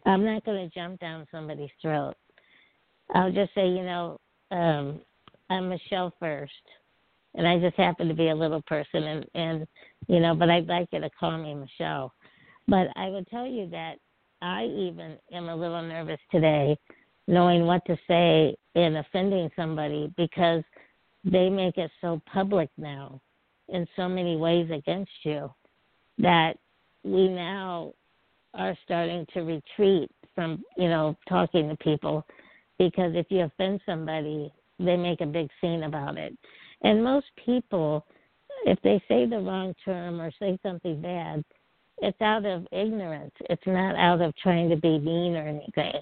I'm 0.07 0.25
not 0.25 0.45
going 0.45 0.69
to 0.69 0.75
jump 0.75 1.01
down 1.01 1.27
somebody's 1.31 1.71
throat. 1.81 2.15
I'll 3.15 3.33
just 3.33 3.55
say, 3.55 3.69
you 3.69 3.85
know, 3.85 4.21
um, 4.51 5.01
I'm 5.51 5.69
Michele 5.69 6.13
first, 6.19 6.53
and 7.35 7.47
I 7.47 7.59
just 7.59 7.77
happen 7.77 8.09
to 8.09 8.15
be 8.15 8.29
a 8.29 8.35
little 8.35 8.63
person, 8.63 9.03
and 9.03 9.27
and 9.35 9.67
you 10.09 10.21
know, 10.21 10.35
but 10.35 10.51
I'd 10.51 10.67
like 10.67 10.89
you 10.93 11.01
to 11.01 11.11
call 11.19 11.37
me 11.39 11.55
Michele. 11.55 12.13
But 12.67 12.89
I 12.97 13.09
would 13.09 13.29
tell 13.29 13.47
you 13.47 13.69
that 13.71 13.97
I 14.41 14.65
even 14.65 15.17
am 15.33 15.49
a 15.49 15.57
little 15.57 15.83
nervous 15.83 16.21
today, 16.31 16.79
knowing 17.27 17.67
what 17.67 17.85
to 17.87 17.97
say 18.09 18.57
and 18.75 18.97
offending 18.97 19.51
somebody 19.57 20.13
because 20.17 20.63
they 21.25 21.49
make 21.49 21.79
it 21.79 21.91
so 22.01 22.21
public 22.31 22.69
now 22.77 23.21
in 23.69 23.87
so 23.97 24.09
many 24.09 24.37
ways 24.37 24.71
against 24.71 25.13
you 25.23 25.51
that 26.19 26.55
we 27.03 27.29
now 27.29 27.93
are 28.55 28.77
starting 28.85 29.27
to 29.35 29.41
retreat 29.41 30.11
from 30.35 30.63
you 30.77 30.89
know 30.89 31.17
talking 31.29 31.69
to 31.69 31.77
people 31.77 32.25
because 32.79 33.13
if 33.15 33.27
you 33.31 33.43
offend 33.43 33.81
somebody 33.87 34.53
they 34.79 34.97
make 34.97 35.21
a 35.21 35.27
big 35.27 35.49
scene 35.61 35.85
about 35.85 36.19
it. 36.19 36.37
And 36.83 37.05
most 37.05 37.27
people 37.45 38.05
if 38.67 38.79
they 38.83 39.03
say 39.09 39.27
the 39.27 39.39
wrong 39.39 39.75
term 39.85 40.21
or 40.21 40.31
say 40.39 40.59
something 40.63 41.01
bad 41.01 41.45
it's 41.99 42.21
out 42.21 42.45
of 42.45 42.67
ignorance. 42.73 43.33
It's 43.49 43.67
not 43.67 43.97
out 43.97 44.21
of 44.21 44.35
trying 44.37 44.69
to 44.71 44.77
be 44.77 44.99
mean 44.99 45.37
or 45.37 45.47
anything. 45.47 46.01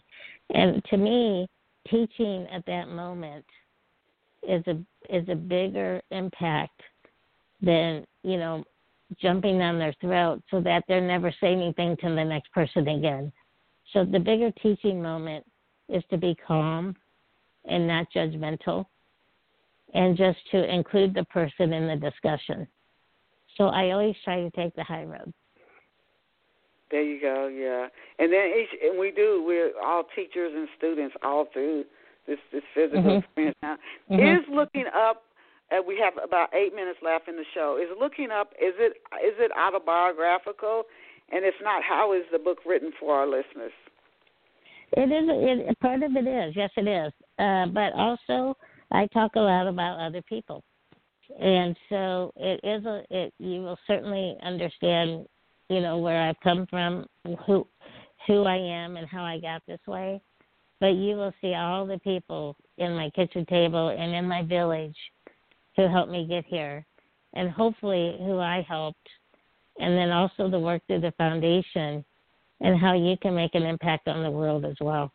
And 0.55 0.82
to 0.86 0.96
me 0.96 1.48
teaching 1.88 2.46
at 2.53 2.64
that 2.66 2.88
moment 2.88 3.44
is 4.42 4.64
a 4.66 4.78
is 5.11 5.28
a 5.28 5.34
bigger 5.34 6.00
impact 6.11 6.80
than 7.61 8.05
you 8.22 8.38
know 8.38 8.64
jumping 9.20 9.60
on 9.62 9.78
their 9.78 9.94
throat 10.00 10.42
so 10.50 10.60
that 10.60 10.84
they're 10.88 11.00
never 11.00 11.32
saying 11.40 11.60
anything 11.60 11.96
to 11.98 12.08
the 12.14 12.24
next 12.24 12.52
person 12.52 12.88
again. 12.88 13.32
So 13.92 14.04
the 14.04 14.18
bigger 14.18 14.50
teaching 14.62 15.02
moment 15.02 15.44
is 15.88 16.02
to 16.10 16.16
be 16.16 16.36
calm 16.46 16.96
and 17.64 17.86
not 17.86 18.06
judgmental 18.14 18.86
and 19.94 20.16
just 20.16 20.38
to 20.50 20.72
include 20.72 21.14
the 21.14 21.24
person 21.24 21.72
in 21.72 21.86
the 21.86 21.96
discussion. 21.96 22.66
So 23.56 23.64
I 23.64 23.90
always 23.90 24.16
try 24.24 24.40
to 24.40 24.50
take 24.50 24.74
the 24.74 24.84
high 24.84 25.04
road. 25.04 25.32
There 26.90 27.02
you 27.02 27.20
go. 27.20 27.48
Yeah, 27.48 27.88
and 28.18 28.32
then 28.32 28.52
each 28.58 28.68
and 28.82 28.98
we 28.98 29.10
do. 29.10 29.42
We're 29.46 29.72
all 29.82 30.04
teachers 30.14 30.52
and 30.54 30.68
students 30.76 31.16
all 31.22 31.46
through 31.52 31.84
this 32.26 32.38
this 32.52 32.62
physical 32.74 33.02
Mhm. 33.02 33.24
experience. 33.24 33.56
Now, 33.62 33.78
Mhm. 34.10 34.42
is 34.42 34.48
looking 34.48 34.86
up. 34.88 35.24
Uh, 35.73 35.81
we 35.87 35.99
have 35.99 36.14
about 36.23 36.53
eight 36.55 36.75
minutes 36.75 36.99
left 37.03 37.29
in 37.29 37.37
the 37.37 37.45
show. 37.55 37.79
Is 37.81 37.89
looking 37.99 38.31
up? 38.31 38.51
Is 38.61 38.75
it 38.79 38.99
is 39.25 39.35
it 39.39 39.51
autobiographical? 39.57 40.85
And 41.31 41.45
if 41.45 41.55
not, 41.62 41.83
how 41.83 42.12
is 42.12 42.23
the 42.31 42.39
book 42.39 42.59
written 42.66 42.93
for 43.01 43.14
our 43.14 43.27
listeners? 43.27 43.73
It 44.93 45.11
is. 45.11 45.68
It, 45.70 45.81
part 45.81 46.03
of 46.03 46.14
it 46.14 46.27
is. 46.27 46.55
Yes, 46.55 46.70
it 46.77 46.87
is. 46.87 47.12
Uh, 47.39 47.66
but 47.66 47.93
also, 47.95 48.57
I 48.91 49.07
talk 49.07 49.33
a 49.37 49.41
lot 49.41 49.66
about 49.66 49.99
other 49.99 50.20
people, 50.23 50.62
and 51.41 51.75
so 51.89 52.33
it 52.37 52.61
is. 52.62 52.85
A, 52.85 53.03
it 53.11 53.33
you 53.39 53.62
will 53.62 53.79
certainly 53.87 54.37
understand, 54.45 55.27
you 55.70 55.81
know, 55.81 55.99
where 55.99 56.20
I've 56.20 56.41
come 56.43 56.66
from, 56.68 57.07
who 57.47 57.66
who 58.27 58.45
I 58.45 58.57
am, 58.57 58.99
and 58.99 59.09
how 59.09 59.25
I 59.25 59.39
got 59.39 59.62
this 59.66 59.81
way. 59.87 60.20
But 60.81 60.97
you 60.97 61.16
will 61.16 61.33
see 61.41 61.55
all 61.55 61.87
the 61.87 61.99
people 62.01 62.57
in 62.77 62.95
my 62.95 63.09
kitchen 63.11 63.47
table 63.47 63.89
and 63.89 64.12
in 64.12 64.27
my 64.27 64.43
village 64.43 64.97
who 65.77 65.89
helped 65.89 66.11
me 66.11 66.27
get 66.27 66.45
here, 66.45 66.85
and 67.35 67.51
hopefully 67.51 68.16
who 68.18 68.39
I 68.39 68.64
helped, 68.68 69.09
and 69.79 69.97
then 69.97 70.11
also 70.11 70.49
the 70.49 70.59
work 70.59 70.83
through 70.87 71.01
the 71.01 71.12
foundation 71.12 72.05
and 72.61 72.79
how 72.79 72.95
you 72.95 73.16
can 73.16 73.35
make 73.35 73.55
an 73.55 73.64
impact 73.64 74.09
on 74.09 74.23
the 74.23 74.31
world 74.31 74.64
as 74.64 74.77
well. 74.81 75.12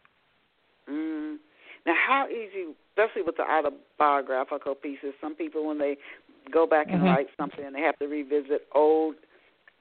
Mm. 0.90 1.38
Now, 1.86 1.96
how 1.96 2.28
easy, 2.28 2.74
especially 2.92 3.22
with 3.22 3.38
the 3.38 3.44
autobiographical 3.44 4.76
pieces, 4.76 5.14
some 5.22 5.36
people 5.36 5.66
when 5.68 5.78
they 5.78 5.98
go 6.52 6.68
back 6.68 6.88
and 6.92 7.02
Mhm. 7.02 7.06
write 7.06 7.28
something, 7.38 7.72
they 7.72 7.82
have 7.82 7.98
to 8.00 8.08
revisit 8.08 8.68
old 8.74 9.16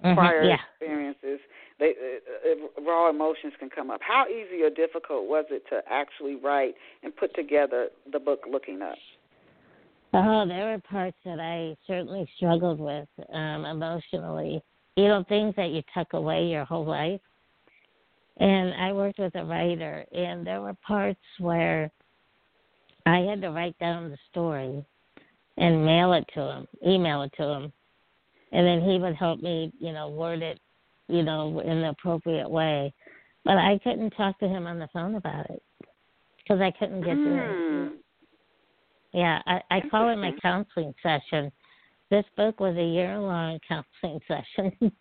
Mhm, 0.04 0.14
prior 0.14 0.44
Yeah. 0.44 0.60
experiences. 0.72 1.40
They 1.78 2.20
uh, 2.44 2.82
raw 2.82 3.10
emotions 3.10 3.54
can 3.58 3.70
come 3.70 3.90
up. 3.90 4.00
How 4.02 4.26
easy 4.28 4.62
or 4.62 4.70
difficult 4.70 5.26
was 5.26 5.46
it 5.50 5.66
to 5.68 5.82
actually 5.90 6.36
write 6.36 6.76
and 7.02 7.14
put 7.14 7.34
together 7.34 7.90
the 8.10 8.18
book 8.18 8.46
Looking 8.48 8.82
Up? 8.82 8.98
Oh, 10.18 10.46
there 10.48 10.70
were 10.70 10.78
parts 10.78 11.18
that 11.26 11.38
I 11.38 11.76
certainly 11.86 12.26
struggled 12.36 12.80
with 12.80 13.06
um, 13.34 13.66
emotionally. 13.66 14.62
You 14.96 15.08
know, 15.08 15.22
things 15.28 15.54
that 15.56 15.72
you 15.72 15.82
tuck 15.92 16.14
away 16.14 16.46
your 16.46 16.64
whole 16.64 16.86
life. 16.86 17.20
And 18.38 18.72
I 18.74 18.92
worked 18.92 19.18
with 19.18 19.34
a 19.34 19.44
writer, 19.44 20.06
and 20.12 20.46
there 20.46 20.62
were 20.62 20.74
parts 20.86 21.20
where 21.38 21.90
I 23.04 23.18
had 23.18 23.42
to 23.42 23.50
write 23.50 23.78
down 23.78 24.08
the 24.08 24.16
story 24.30 24.82
and 25.58 25.84
mail 25.84 26.14
it 26.14 26.24
to 26.32 26.40
him, 26.40 26.68
email 26.86 27.20
it 27.22 27.32
to 27.36 27.44
him, 27.44 27.72
and 28.52 28.66
then 28.66 28.80
he 28.80 28.98
would 28.98 29.16
help 29.16 29.42
me, 29.42 29.70
you 29.78 29.92
know, 29.92 30.08
word 30.08 30.40
it, 30.40 30.60
you 31.08 31.22
know, 31.22 31.60
in 31.60 31.82
the 31.82 31.90
appropriate 31.90 32.48
way. 32.48 32.92
But 33.44 33.58
I 33.58 33.78
couldn't 33.84 34.10
talk 34.12 34.38
to 34.38 34.48
him 34.48 34.66
on 34.66 34.78
the 34.78 34.88
phone 34.94 35.14
about 35.14 35.50
it 35.50 35.62
because 36.38 36.62
I 36.62 36.70
couldn't 36.70 37.02
get 37.02 37.14
to 37.14 37.34
it. 37.92 37.92
Yeah, 39.16 39.40
I, 39.46 39.62
I 39.70 39.80
call 39.90 40.10
it 40.10 40.16
my 40.16 40.32
counseling 40.42 40.92
session. 41.02 41.50
This 42.10 42.26
book 42.36 42.60
was 42.60 42.76
a 42.76 42.84
year 42.84 43.18
long 43.18 43.58
counseling 43.68 44.20
session. 44.28 44.92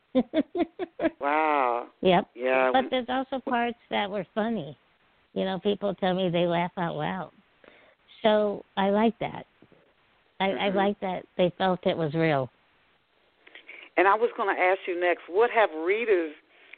Wow. 1.20 1.88
yep. 2.02 2.26
Yeah. 2.34 2.72
But 2.72 2.86
there's 2.90 3.08
also 3.10 3.40
parts 3.40 3.78
that 3.90 4.10
were 4.10 4.26
funny. 4.34 4.78
You 5.34 5.44
know, 5.44 5.60
people 5.60 5.94
tell 5.96 6.14
me 6.14 6.30
they 6.30 6.46
laugh 6.46 6.72
out 6.78 6.96
loud. 6.96 7.32
So 8.24 8.64
I 8.78 8.90
like 8.90 9.20
that. 9.20 9.46
I, 10.40 10.52
I 10.52 10.70
Mhm. 10.70 10.76
like 10.76 11.00
that 11.02 11.26
they 11.38 11.52
felt 11.58 11.86
it 11.86 11.98
was 11.98 12.14
real. 12.14 12.50
And 13.98 14.08
I 14.08 14.16
was 14.16 14.30
going 14.38 14.56
to 14.56 14.62
ask 14.62 14.80
you 14.88 14.98
next. 14.98 15.24
What 15.28 15.52
have 15.52 15.70
readers? 15.86 16.34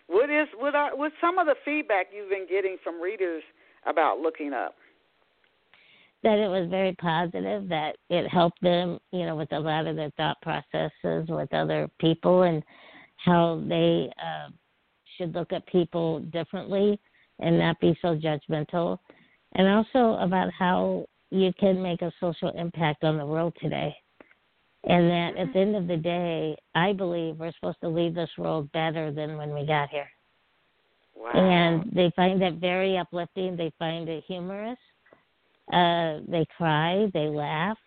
What 0.08 0.32
is 0.32 0.48
what 0.58 0.74
are 0.74 0.96
what's 0.96 1.16
some 1.22 1.38
of 1.38 1.46
the 1.46 1.56
feedback 1.64 2.08
you've 2.12 2.30
been 2.30 2.48
getting 2.50 2.78
from 2.84 3.00
readers 3.00 3.44
about 3.86 4.20
Looking 4.20 4.54
Up? 4.54 4.74
That 6.28 6.40
it 6.40 6.50
was 6.50 6.68
very 6.70 6.92
positive, 6.96 7.70
that 7.70 7.96
it 8.10 8.28
helped 8.28 8.62
them, 8.62 9.00
you 9.14 9.26
know, 9.26 9.38
with 9.38 9.50
a 9.54 9.60
lot 9.60 9.88
of 9.88 9.96
their 9.96 10.12
thought 10.18 10.36
processes 10.42 11.30
with 11.30 11.54
other 11.54 11.90
people 12.00 12.42
and 12.42 12.62
how 13.16 13.64
they 13.66 14.12
uh, 14.22 14.50
should 15.16 15.34
look 15.34 15.54
at 15.54 15.66
people 15.68 16.20
differently 16.20 17.00
and 17.40 17.58
not 17.58 17.80
be 17.80 17.98
so 18.02 18.18
judgmental. 18.18 18.98
And 19.54 19.70
also 19.70 20.22
about 20.22 20.52
how 20.52 21.06
you 21.30 21.54
can 21.58 21.82
make 21.82 22.02
a 22.02 22.12
social 22.20 22.50
impact 22.60 23.06
on 23.06 23.18
the 23.18 23.26
world 23.26 23.54
today. 23.62 23.96
And 24.84 25.10
that 25.10 25.38
at 25.38 25.54
the 25.54 25.60
end 25.60 25.78
of 25.78 25.88
the 25.88 25.96
day, 25.96 26.58
I 26.76 26.92
believe 26.92 27.38
we're 27.38 27.54
supposed 27.54 27.80
to 27.84 27.88
leave 27.88 28.16
this 28.16 28.30
world 28.38 28.70
better 28.74 29.14
than 29.14 29.38
when 29.38 29.54
we 29.54 29.66
got 29.66 29.88
here. 29.92 30.10
Wow. 31.16 31.32
And 31.32 31.90
they 31.94 32.12
find 32.18 32.44
it 32.44 32.56
very 32.56 32.98
uplifting. 32.98 33.56
They 33.56 33.72
find 33.80 34.10
it 34.10 34.26
humorous. 34.28 34.78
Uh, 35.72 36.20
they 36.28 36.46
cry, 36.58 37.08
they 37.14 37.28
laugh, 37.28 37.78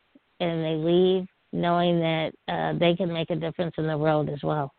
and 0.41 0.65
they 0.65 0.75
leave 0.75 1.27
knowing 1.53 1.99
that 1.99 2.33
uh, 2.49 2.79
they 2.79 2.95
can 2.95 3.13
make 3.13 3.31
a 3.31 3.37
difference 3.37 3.75
in 3.79 3.87
the 3.87 3.97
world 3.97 4.29
as 4.29 4.43
well. 4.43 4.73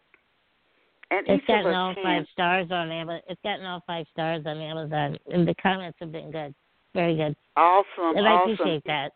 And 1.09 1.27
it's 1.27 1.45
gotten 1.45 1.73
all 1.73 1.93
can. 1.93 2.03
five 2.03 2.25
stars 2.31 2.67
on 2.71 2.89
Amazon. 2.89 3.21
It's 3.27 3.41
gotten 3.43 3.65
all 3.65 3.83
five 3.85 4.05
stars 4.13 4.43
on 4.45 4.57
Amazon, 4.59 5.17
and 5.31 5.45
the 5.45 5.55
comments 5.55 5.97
have 5.99 6.11
been 6.11 6.31
good, 6.31 6.55
very 6.93 7.17
good. 7.17 7.35
Awesome, 7.57 8.15
and 8.15 8.25
I 8.25 8.31
awesome. 8.31 8.53
appreciate 8.53 8.83
that. 8.85 9.11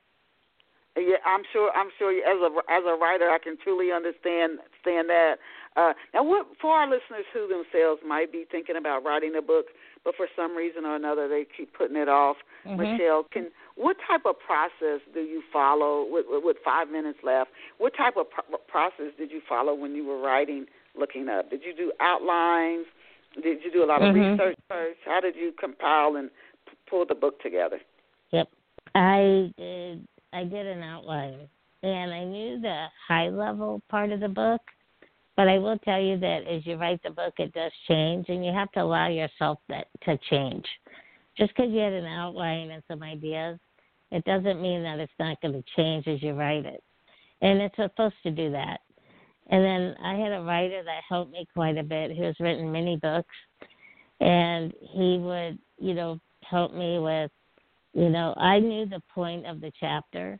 Yeah, 0.97 1.15
I'm 1.25 1.43
sure. 1.53 1.71
I'm 1.71 1.89
sure. 1.97 2.11
As 2.11 2.39
a 2.41 2.71
as 2.71 2.83
a 2.85 2.97
writer, 2.99 3.29
I 3.29 3.37
can 3.41 3.57
truly 3.63 3.91
understand 3.91 4.59
understand 4.59 5.09
that. 5.09 5.35
Uh, 5.75 5.93
now, 6.13 6.23
what 6.23 6.47
for 6.61 6.71
our 6.71 6.85
listeners 6.85 7.25
who 7.33 7.47
themselves 7.47 8.01
might 8.05 8.31
be 8.31 8.45
thinking 8.49 8.77
about 8.77 9.03
writing 9.03 9.33
a 9.37 9.41
book, 9.41 9.67
but 10.03 10.15
for 10.15 10.27
some 10.35 10.55
reason 10.55 10.85
or 10.85 10.95
another 10.95 11.27
they 11.27 11.45
keep 11.55 11.73
putting 11.73 11.97
it 11.97 12.07
off. 12.07 12.37
Mhm. 12.65 12.77
Michele, 12.77 13.23
can 13.31 13.51
what 13.75 13.97
type 14.09 14.21
of 14.25 14.35
process 14.39 15.01
do 15.13 15.19
you 15.19 15.43
follow 15.51 16.07
with, 16.09 16.25
with, 16.29 16.57
five 16.63 16.89
minutes 16.89 17.19
left? 17.23 17.51
What 17.77 17.93
type 17.95 18.15
of 18.17 18.27
pro- 18.29 18.57
process 18.67 19.11
did 19.17 19.31
you 19.31 19.41
follow 19.47 19.75
when 19.75 19.93
you 19.95 20.05
were 20.05 20.19
writing, 20.19 20.65
looking 20.97 21.27
up? 21.27 21.49
Did 21.49 21.61
you 21.63 21.75
do 21.75 21.91
outlines? 21.99 22.85
Did 23.41 23.59
you 23.63 23.71
do 23.71 23.83
a 23.83 23.87
lot 23.87 24.01
of 24.01 24.15
Mhm. 24.15 24.31
research 24.31 24.57
first? 24.69 24.99
How 25.03 25.19
did 25.19 25.35
you 25.35 25.51
compile 25.51 26.15
and 26.15 26.31
p- 26.65 26.77
pull 26.87 27.05
the 27.05 27.15
book 27.15 27.41
together? 27.41 27.81
Yep. 28.31 28.49
I 28.95 29.53
did 29.57 30.07
I 30.31 30.43
did 30.43 30.67
an 30.67 30.83
outline 30.83 31.49
and 31.83 32.13
I 32.13 32.23
knew 32.23 32.59
the 32.59 32.87
high 33.07 33.29
level 33.29 33.81
part 33.89 34.11
of 34.11 34.19
the 34.19 34.29
book, 34.29 34.61
but 35.35 35.47
I 35.47 35.59
will 35.59 35.77
tell 35.79 35.99
you 35.99 36.17
that 36.17 36.45
as 36.45 36.65
you 36.65 36.77
write 36.77 37.01
the 37.03 37.09
book 37.09 37.33
it 37.39 37.53
does 37.53 37.73
change 37.87 38.29
and 38.29 38.45
you 38.45 38.53
have 38.53 38.71
to 38.73 38.81
allow 38.81 39.07
yourself 39.07 39.59
that 39.67 39.87
to 40.03 40.17
change. 40.29 40.65
Just 41.37 41.55
because 41.55 41.71
you 41.71 41.79
had 41.79 41.93
an 41.93 42.05
outline 42.05 42.71
and 42.71 42.83
some 42.87 43.03
ideas, 43.03 43.59
it 44.11 44.23
doesn't 44.25 44.61
mean 44.61 44.83
that 44.83 44.99
it's 44.99 45.11
not 45.19 45.41
going 45.41 45.53
to 45.53 45.63
change 45.75 46.07
as 46.07 46.21
you 46.21 46.33
write 46.33 46.65
it. 46.65 46.83
And 47.41 47.59
it's 47.59 47.75
supposed 47.75 48.15
to 48.23 48.31
do 48.31 48.51
that. 48.51 48.79
And 49.47 49.63
then 49.63 49.95
I 50.03 50.15
had 50.15 50.31
a 50.31 50.41
writer 50.41 50.81
that 50.83 51.01
helped 51.07 51.31
me 51.31 51.47
quite 51.53 51.77
a 51.77 51.83
bit 51.83 52.15
who 52.15 52.23
has 52.23 52.35
written 52.39 52.71
many 52.71 52.97
books 52.97 53.35
and 54.19 54.73
he 54.93 55.17
would, 55.17 55.59
you 55.77 55.93
know, 55.93 56.19
help 56.49 56.73
me 56.73 56.99
with 56.99 57.29
you 57.95 58.09
know, 58.09 58.33
I 58.35 58.59
knew 58.59 58.85
the 58.85 59.01
point 59.13 59.45
of 59.45 59.61
the 59.61 59.71
chapter, 59.79 60.37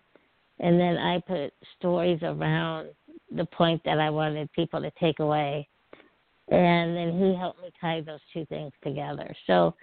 and 0.60 0.78
then 0.78 0.98
I 0.98 1.22
put 1.26 1.54
stories 1.80 2.20
around 2.22 2.89
the 3.34 3.46
point 3.46 3.82
that 3.86 3.98
I 3.98 4.10
wanted 4.10 4.52
people 4.52 4.82
to 4.82 4.91
take 5.00 5.20
away. 5.20 5.68
And 6.50 6.96
then 6.96 7.18
he 7.18 7.34
helped 7.34 7.62
me 7.62 7.72
tie 7.80 8.02
those 8.02 8.20
two 8.34 8.46
things 8.48 8.74
together. 8.84 9.34
So 9.48 9.74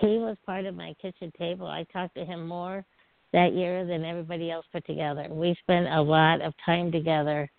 he 0.00 0.18
was 0.18 0.36
part 0.44 0.64
of 0.66 0.74
my 0.74 0.94
kitchen 1.00 1.32
table. 1.38 1.66
I 1.66 1.84
talked 1.92 2.14
to 2.16 2.24
him 2.24 2.46
more 2.46 2.84
that 3.32 3.54
year 3.54 3.86
than 3.86 4.04
everybody 4.04 4.50
else 4.50 4.66
put 4.72 4.84
together. 4.86 5.26
We 5.30 5.56
spent 5.62 5.86
a 5.88 6.00
lot 6.00 6.40
of 6.40 6.54
time 6.64 6.90
together 6.92 7.50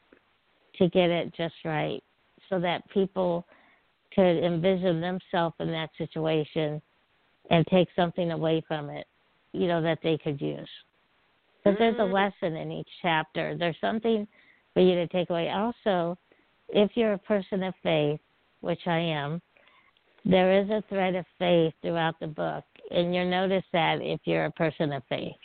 to 0.77 0.89
get 0.89 1.09
it 1.09 1.33
just 1.35 1.55
right 1.65 2.03
so 2.49 2.59
that 2.59 2.87
people 2.89 3.45
could 4.13 4.43
envision 4.43 5.01
themselves 5.01 5.55
in 5.59 5.71
that 5.71 5.89
situation 5.97 6.81
and 7.49 7.65
take 7.67 7.87
something 7.95 8.31
away 8.31 8.63
from 8.67 8.89
it 8.89 9.07
you 9.53 9.67
know 9.67 9.81
that 9.81 9.99
they 10.03 10.17
could 10.17 10.41
use 10.41 10.69
because 11.63 11.77
there's 11.77 11.97
a 11.97 12.01
Mm. 12.01 12.13
lesson 12.13 12.55
in 12.55 12.71
each 12.71 12.89
chapter 13.01 13.55
there's 13.55 13.79
something 13.79 14.27
for 14.73 14.81
you 14.81 14.95
to 14.95 15.07
take 15.07 15.29
away 15.29 15.49
also 15.49 16.17
if 16.69 16.95
you're 16.95 17.13
a 17.13 17.17
person 17.19 17.63
of 17.63 17.75
faith 17.83 18.19
which 18.61 18.87
i 18.87 18.97
am 18.97 19.41
there 20.25 20.61
is 20.61 20.69
a 20.69 20.83
thread 20.89 21.15
of 21.15 21.25
faith 21.39 21.73
throughout 21.81 22.19
the 22.19 22.27
book 22.27 22.63
and 22.91 23.13
you'll 23.13 23.29
notice 23.29 23.63
that 23.73 23.99
if 24.01 24.19
you're 24.25 24.45
a 24.45 24.51
person 24.51 24.91
of 24.93 25.03
faith 25.09 25.35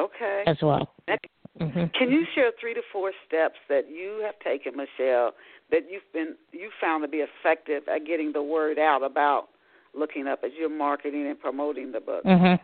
Okay. 0.00 0.44
as 0.46 0.56
well 0.62 0.92
Now, 1.08 1.16
hmm 1.58 1.84
Can 1.98 2.10
you 2.10 2.24
share 2.34 2.50
three 2.60 2.74
to 2.74 2.82
four 2.92 3.12
steps 3.26 3.56
that 3.68 3.88
you 3.88 4.20
have 4.24 4.38
taken, 4.40 4.72
Michele, 4.76 5.32
that 5.70 5.82
you've 5.90 6.02
been 6.12 6.34
you 6.52 6.70
found 6.80 7.04
to 7.04 7.08
be 7.08 7.18
effective 7.18 7.82
at 7.88 8.06
getting 8.06 8.32
the 8.32 8.42
word 8.42 8.78
out 8.78 9.02
about 9.02 9.48
looking 9.96 10.26
up 10.26 10.40
as 10.44 10.50
you're 10.58 10.68
marketing 10.68 11.28
and 11.28 11.38
promoting 11.38 11.92
the 11.92 12.00
book? 12.00 12.24
Mhm. 12.24 12.58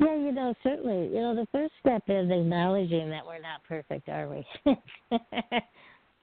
Yeah, 0.00 0.14
you 0.16 0.32
know, 0.32 0.54
certainly. 0.62 1.08
You 1.14 1.20
know, 1.20 1.34
the 1.34 1.46
first 1.52 1.72
step 1.80 2.02
is 2.08 2.30
acknowledging 2.30 3.08
that 3.10 3.24
we're 3.24 3.38
not 3.38 3.62
perfect, 3.64 4.08
are 4.08 4.28
we? 4.28 4.46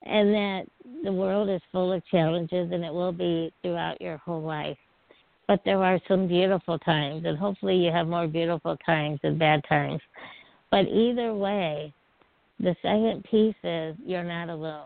and 0.03 0.33
that 0.33 0.63
the 1.03 1.11
world 1.11 1.49
is 1.49 1.61
full 1.71 1.91
of 1.93 2.05
challenges 2.07 2.71
and 2.71 2.83
it 2.83 2.93
will 2.93 3.11
be 3.11 3.51
throughout 3.61 4.01
your 4.01 4.17
whole 4.17 4.41
life. 4.41 4.77
But 5.47 5.61
there 5.65 5.83
are 5.83 5.99
some 6.07 6.27
beautiful 6.27 6.77
times, 6.79 7.23
and 7.25 7.37
hopefully 7.37 7.75
you 7.75 7.91
have 7.91 8.07
more 8.07 8.27
beautiful 8.27 8.77
times 8.85 9.19
than 9.23 9.37
bad 9.37 9.63
times. 9.67 9.99
But 10.69 10.87
either 10.87 11.33
way, 11.33 11.91
the 12.59 12.75
second 12.81 13.23
piece 13.29 13.55
is 13.63 13.95
you're 14.05 14.23
not 14.23 14.49
alone. 14.49 14.85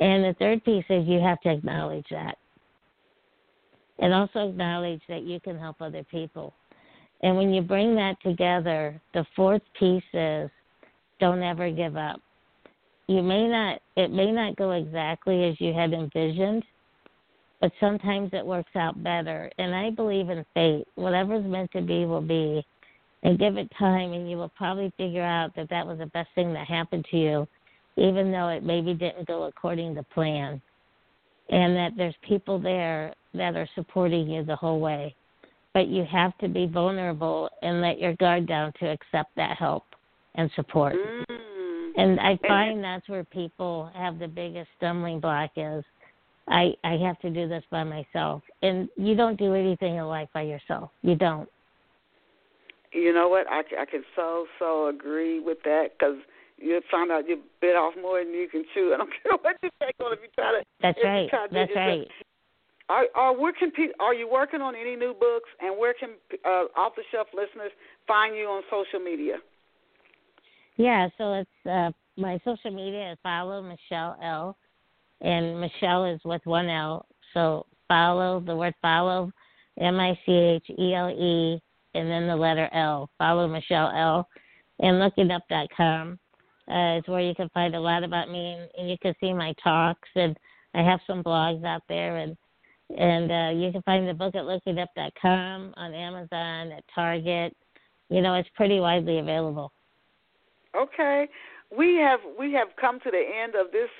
And 0.00 0.24
the 0.24 0.34
third 0.38 0.64
piece 0.64 0.84
is 0.88 1.06
you 1.06 1.20
have 1.20 1.40
to 1.42 1.50
acknowledge 1.50 2.06
that. 2.10 2.36
And 3.98 4.12
also 4.12 4.48
acknowledge 4.48 5.02
that 5.08 5.22
you 5.22 5.38
can 5.38 5.58
help 5.58 5.76
other 5.80 6.04
people. 6.10 6.52
And 7.22 7.36
when 7.36 7.52
you 7.52 7.62
bring 7.62 7.94
that 7.94 8.16
together, 8.22 9.00
the 9.14 9.24
fourth 9.36 9.62
piece 9.78 10.02
is 10.12 10.50
don't 11.20 11.42
ever 11.42 11.70
give 11.70 11.96
up. 11.96 12.20
You 13.08 13.22
may 13.22 13.46
not 13.48 13.80
it 13.96 14.10
may 14.10 14.30
not 14.30 14.56
go 14.56 14.72
exactly 14.72 15.44
as 15.44 15.60
you 15.60 15.72
had 15.72 15.92
envisioned, 15.92 16.64
but 17.60 17.72
sometimes 17.80 18.30
it 18.32 18.44
works 18.44 18.74
out 18.76 19.02
better. 19.02 19.50
And 19.58 19.74
I 19.74 19.90
believe 19.90 20.30
in 20.30 20.44
fate. 20.54 20.86
Whatever's 20.94 21.44
meant 21.44 21.70
to 21.72 21.82
be 21.82 22.04
will 22.04 22.22
be. 22.22 22.64
And 23.24 23.38
give 23.38 23.56
it 23.56 23.70
time 23.78 24.14
and 24.14 24.28
you 24.28 24.36
will 24.36 24.50
probably 24.56 24.92
figure 24.96 25.22
out 25.22 25.54
that 25.54 25.70
that 25.70 25.86
was 25.86 25.98
the 25.98 26.06
best 26.06 26.28
thing 26.34 26.52
that 26.54 26.66
happened 26.66 27.06
to 27.12 27.16
you, 27.16 27.48
even 27.96 28.32
though 28.32 28.48
it 28.48 28.64
maybe 28.64 28.94
didn't 28.94 29.28
go 29.28 29.44
according 29.44 29.94
to 29.94 30.02
plan. 30.02 30.60
And 31.50 31.76
that 31.76 31.92
there's 31.96 32.16
people 32.26 32.58
there 32.58 33.14
that 33.34 33.54
are 33.54 33.68
supporting 33.76 34.28
you 34.28 34.44
the 34.44 34.56
whole 34.56 34.80
way 34.80 35.14
but 35.74 35.88
you 35.88 36.04
have 36.04 36.36
to 36.38 36.48
be 36.48 36.66
vulnerable 36.66 37.48
and 37.62 37.80
let 37.80 37.98
your 37.98 38.14
guard 38.16 38.46
down 38.46 38.72
to 38.80 38.86
accept 38.86 39.34
that 39.36 39.56
help 39.56 39.84
and 40.34 40.50
support. 40.54 40.94
Mm. 40.94 41.41
And 41.96 42.20
I 42.20 42.38
find 42.46 42.82
that's 42.82 43.08
where 43.08 43.24
people 43.24 43.90
have 43.94 44.18
the 44.18 44.28
biggest 44.28 44.68
stumbling 44.76 45.20
block 45.20 45.50
is 45.56 45.84
I 46.48 46.72
I 46.84 46.96
have 46.96 47.18
to 47.20 47.30
do 47.30 47.48
this 47.48 47.62
by 47.70 47.84
myself. 47.84 48.42
And 48.62 48.88
you 48.96 49.14
don't 49.14 49.38
do 49.38 49.54
anything 49.54 49.96
in 49.96 50.04
life 50.04 50.28
by 50.32 50.42
yourself. 50.42 50.90
You 51.02 51.14
don't. 51.16 51.48
You 52.92 53.12
know 53.12 53.28
what? 53.28 53.46
I, 53.48 53.60
I 53.80 53.84
can 53.86 54.02
so 54.14 54.46
so 54.58 54.88
agree 54.88 55.40
with 55.40 55.58
that 55.64 55.90
because 55.98 56.16
you 56.58 56.80
find 56.90 57.10
out 57.10 57.28
you 57.28 57.40
bit 57.60 57.76
off 57.76 57.94
more 58.00 58.22
than 58.22 58.32
you 58.32 58.48
can 58.48 58.64
chew. 58.74 58.92
I 58.94 58.98
don't 58.98 59.10
care 59.10 59.32
what 59.40 59.56
you 59.62 59.70
take 59.82 59.94
on 60.04 60.12
if 60.12 60.20
you 60.22 60.28
try 60.34 60.52
to. 60.52 60.64
That's 60.80 60.98
right. 61.02 61.30
to 61.30 61.48
That's 61.52 61.70
yourself. 61.70 61.76
right. 61.76 62.08
Are 62.88 63.06
are 63.14 63.38
where 63.38 63.52
can 63.52 63.70
pe- 63.70 63.94
are 64.00 64.14
you 64.14 64.28
working 64.30 64.60
on 64.60 64.74
any 64.74 64.96
new 64.96 65.14
books 65.14 65.48
and 65.60 65.78
where 65.78 65.94
can 65.94 66.10
uh, 66.44 66.64
off 66.76 66.94
the 66.96 67.02
shelf 67.10 67.28
listeners 67.32 67.70
find 68.06 68.36
you 68.36 68.46
on 68.46 68.62
social 68.70 69.02
media? 69.02 69.36
Yeah, 70.76 71.08
so 71.18 71.34
it's 71.34 71.66
uh 71.68 71.90
my 72.16 72.38
social 72.44 72.70
media 72.70 73.12
is 73.12 73.18
follow 73.22 73.62
Michele 73.62 74.16
L 74.22 74.56
and 75.20 75.60
Michele 75.60 76.06
is 76.06 76.20
with 76.24 76.42
one 76.44 76.68
L. 76.68 77.06
So 77.34 77.66
follow 77.88 78.40
the 78.40 78.56
word 78.56 78.74
follow 78.82 79.32
M 79.80 79.98
I 79.98 80.18
C 80.26 80.32
H 80.32 80.66
E 80.78 80.94
L 80.94 81.10
E 81.10 81.60
and 81.94 82.10
then 82.10 82.26
the 82.26 82.36
letter 82.36 82.68
L. 82.72 83.10
Follow 83.18 83.48
Michele 83.48 83.90
L 83.94 84.28
and 84.80 84.96
lookingup.com 84.96 86.18
uh, 86.70 86.98
is 86.98 87.04
where 87.06 87.20
you 87.20 87.34
can 87.34 87.48
find 87.50 87.74
a 87.74 87.80
lot 87.80 88.04
about 88.04 88.30
me 88.30 88.52
and, 88.52 88.70
and 88.78 88.90
you 88.90 88.96
can 89.00 89.14
see 89.20 89.32
my 89.32 89.54
talks 89.62 90.08
and 90.14 90.36
I 90.74 90.82
have 90.82 91.00
some 91.06 91.22
blogs 91.22 91.64
out 91.64 91.82
there 91.88 92.18
and 92.18 92.36
and 92.98 93.32
uh, 93.32 93.58
you 93.58 93.72
can 93.72 93.82
find 93.82 94.06
the 94.06 94.12
book 94.12 94.34
at 94.34 94.42
lookingup.com 94.42 95.74
on 95.76 95.94
Amazon 95.94 96.72
at 96.72 96.84
Target. 96.94 97.56
You 98.10 98.20
know, 98.20 98.34
it's 98.34 98.48
pretty 98.54 98.80
widely 98.80 99.18
available. 99.18 99.72
Okay, 100.74 101.28
we 101.76 101.96
have 101.96 102.20
we 102.38 102.52
have 102.54 102.68
come 102.80 102.98
to 103.00 103.10
the 103.10 103.22
end 103.22 103.54
of 103.54 103.72
this 103.72 103.90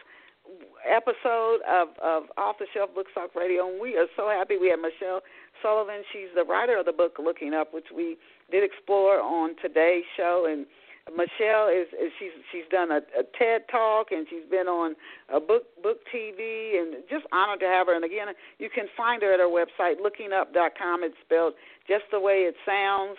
episode 0.89 1.61
of 1.69 1.89
of 2.03 2.25
Off 2.39 2.57
the 2.59 2.67
Shelf 2.73 2.95
Book 2.95 3.07
Talk 3.15 3.35
Radio, 3.35 3.69
and 3.69 3.81
we 3.81 3.97
are 3.97 4.07
so 4.17 4.29
happy 4.29 4.57
we 4.57 4.71
have 4.71 4.81
Michele 4.81 5.21
Sullivan. 5.63 6.03
She's 6.13 6.33
the 6.35 6.45
writer 6.45 6.79
of 6.79 6.87
the 6.87 6.93
book 6.93 7.17
Looking 7.23 7.53
Up, 7.53 7.75
which 7.75 7.93
we 7.95 8.17
did 8.51 8.65
explore 8.65 9.21
on 9.21 9.55
today's 9.61 10.05
show, 10.17 10.49
and 10.51 10.65
Michelle 11.11 11.69
is, 11.69 11.89
is 11.93 12.13
she's 12.19 12.33
she's 12.51 12.69
done 12.71 12.91
a, 12.91 13.05
a 13.19 13.25
TED 13.37 13.69
talk 13.71 14.13
and 14.13 14.27
she's 14.31 14.49
been 14.49 14.69
on 14.69 14.95
a 15.29 15.41
book 15.41 15.65
book 15.83 15.99
TV 16.15 16.81
and 16.81 17.03
just 17.11 17.27
honored 17.33 17.61
to 17.61 17.67
have 17.67 17.89
her. 17.89 17.95
And 17.95 18.05
again, 18.05 18.29
you 18.59 18.71
can 18.73 18.87
find 18.97 19.21
her 19.23 19.33
at 19.35 19.41
her 19.41 19.51
website 19.51 19.97
lookingup.com. 20.01 21.03
It's 21.03 21.17
spelled 21.25 21.55
just 21.89 22.05
the 22.13 22.21
way 22.21 22.49
it 22.49 22.55
sounds. 22.65 23.19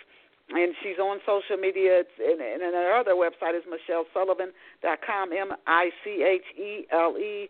And 0.50 0.74
she's 0.82 0.98
on 0.98 1.20
social 1.24 1.56
media. 1.56 2.04
It's, 2.04 2.16
and, 2.20 2.40
and 2.40 2.74
her 2.74 2.96
other 2.96 3.14
website 3.14 3.56
is 3.56 3.64
michelesullivan.com, 3.64 5.32
M 5.32 5.52
I 5.66 5.90
C 6.04 6.22
H 6.22 6.58
E 6.58 6.86
L 6.92 7.16
E 7.18 7.48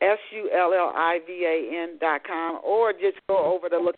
S 0.00 0.18
U 0.32 0.50
L 0.54 0.72
L 0.72 0.92
I 0.94 1.18
V 1.26 1.44
A 1.44 1.82
N 1.82 1.98
dot 2.00 2.22
com, 2.24 2.60
or 2.62 2.92
just 2.92 3.18
go 3.28 3.38
over 3.38 3.68
to 3.68 3.78
look 3.78 3.96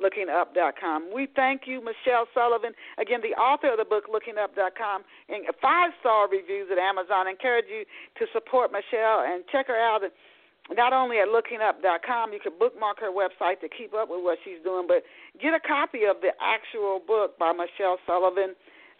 lookingup.com. 0.00 1.08
We 1.14 1.28
thank 1.34 1.62
you, 1.64 1.80
Michele 1.80 2.26
Sullivan. 2.34 2.72
Again, 3.00 3.20
the 3.22 3.32
author 3.40 3.72
of 3.72 3.78
the 3.78 3.84
book, 3.84 4.04
lookingup.com, 4.12 5.04
and 5.28 5.44
five 5.62 5.90
star 6.00 6.28
reviews 6.28 6.68
at 6.70 6.78
Amazon. 6.78 7.26
I 7.26 7.30
encourage 7.30 7.66
you 7.68 7.84
to 8.20 8.24
support 8.32 8.72
Michele 8.72 9.24
and 9.24 9.44
check 9.50 9.68
her 9.68 9.78
out. 9.78 10.02
Not 10.72 10.92
only 10.92 11.18
at 11.18 11.28
lookingup.com, 11.28 12.32
you 12.32 12.40
can 12.40 12.52
bookmark 12.58 13.00
her 13.00 13.10
website 13.10 13.60
to 13.60 13.68
keep 13.68 13.94
up 13.94 14.08
with 14.10 14.22
what 14.22 14.38
she's 14.44 14.62
doing, 14.64 14.86
but 14.88 15.04
get 15.40 15.54
a 15.54 15.60
copy 15.60 16.04
of 16.04 16.16
the 16.20 16.30
actual 16.40 17.00
book 17.06 17.38
by 17.38 17.52
Michele 17.52 17.98
Sullivan. 18.06 18.54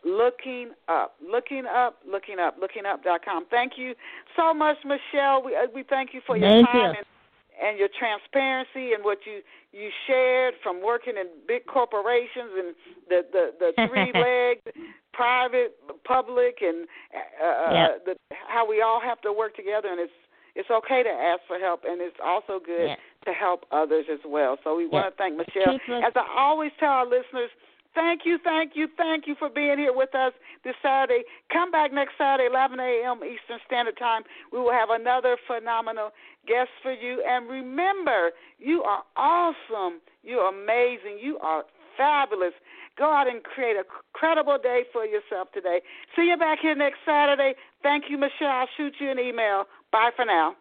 Looking 0.05 0.71
up, 0.87 1.17
looking 1.21 1.65
up, 1.67 1.99
looking 2.07 2.39
up, 2.39 2.61
lookingup.com. 2.61 3.47
Thank 3.51 3.73
you 3.77 3.95
so 4.37 4.55
much, 4.55 4.77
Michele. 4.85 5.43
We 5.43 5.57
uh, 5.57 5.67
we 5.75 5.83
thank 5.83 6.15
you 6.15 6.21
for 6.25 6.37
your 6.37 6.49
thank 6.49 6.69
time 6.69 6.77
you. 6.77 6.99
and 6.99 7.07
and 7.61 7.79
your 7.79 7.89
transparency 7.99 8.93
and 8.93 9.03
what 9.03 9.19
you 9.27 9.41
you 9.73 9.91
shared 10.07 10.55
from 10.63 10.83
working 10.85 11.15
in 11.17 11.27
big 11.49 11.67
corporations 11.67 12.53
and 12.57 12.75
the 13.09 13.23
the 13.33 13.51
the 13.59 13.89
three 13.89 14.13
legs 14.13 14.61
private 15.13 15.75
public 16.05 16.59
and 16.61 16.87
uh, 17.43 17.73
yeah. 17.73 17.87
the 18.05 18.15
how 18.47 18.69
we 18.69 18.83
all 18.83 19.01
have 19.01 19.21
to 19.23 19.33
work 19.33 19.57
together 19.57 19.89
and 19.89 19.99
it's 19.99 20.13
it's 20.57 20.71
okay 20.71 21.03
to 21.03 21.11
ask 21.11 21.41
for 21.47 21.59
help 21.59 21.83
and 21.87 22.01
it's 22.01 22.17
also 22.25 22.59
good 22.59 22.97
to 23.25 23.33
help 23.33 23.65
others 23.71 24.07
as 24.11 24.21
well 24.27 24.57
so 24.65 24.75
we 24.75 24.87
want 24.87 25.13
to 25.13 25.17
thank 25.17 25.37
michele 25.37 25.79
as 26.03 26.13
i 26.17 26.25
always 26.37 26.73
tell 26.81 26.91
our 26.91 27.07
listeners 27.07 27.51
Thank 27.97 28.27
you, 28.27 28.37
thank 28.45 28.73
you, 28.75 28.89
thank 28.99 29.27
you 29.27 29.35
for 29.39 29.49
being 29.49 29.79
here 29.79 29.97
with 29.97 30.15
us 30.15 30.35
this 30.65 30.75
Saturday. 30.83 31.23
Come 31.51 31.71
back 31.71 31.95
next 31.95 32.13
Saturday, 32.19 32.47
11 32.47 32.79
a.m. 32.79 33.21
Eastern 33.25 33.59
Standard 33.67 33.97
Time. 33.97 34.21
We 34.53 34.59
will 34.59 34.71
have 34.71 34.91
another 34.91 35.39
phenomenal 35.47 36.11
guest 36.47 36.69
for 36.83 36.93
you. 36.93 37.25
And 37.27 37.49
remember, 37.49 38.33
you 38.59 38.83
are 38.83 39.03
awesome. 39.17 40.03
You're 40.23 40.47
amazing. 40.47 41.21
You 41.23 41.39
are 41.39 41.65
fabulous. 41.97 42.53
Go 42.99 43.11
out 43.11 43.29
and 43.29 43.43
create 43.43 43.77
a 43.77 43.85
credible 44.13 44.59
day 44.63 44.83
for 44.93 45.07
yourself 45.07 45.49
today. 45.53 45.81
See 46.15 46.29
you 46.29 46.37
back 46.37 46.59
here 46.61 46.75
next 46.75 46.99
Saturday. 47.07 47.55
Thank 47.83 48.05
you, 48.11 48.19
Michele. 48.19 48.49
I'll 48.49 48.69
shoot 48.77 48.93
you 49.01 49.11
an 49.11 49.19
email. 49.19 49.65
Bye 49.97 50.11
for 50.15 50.27
now. 50.27 50.55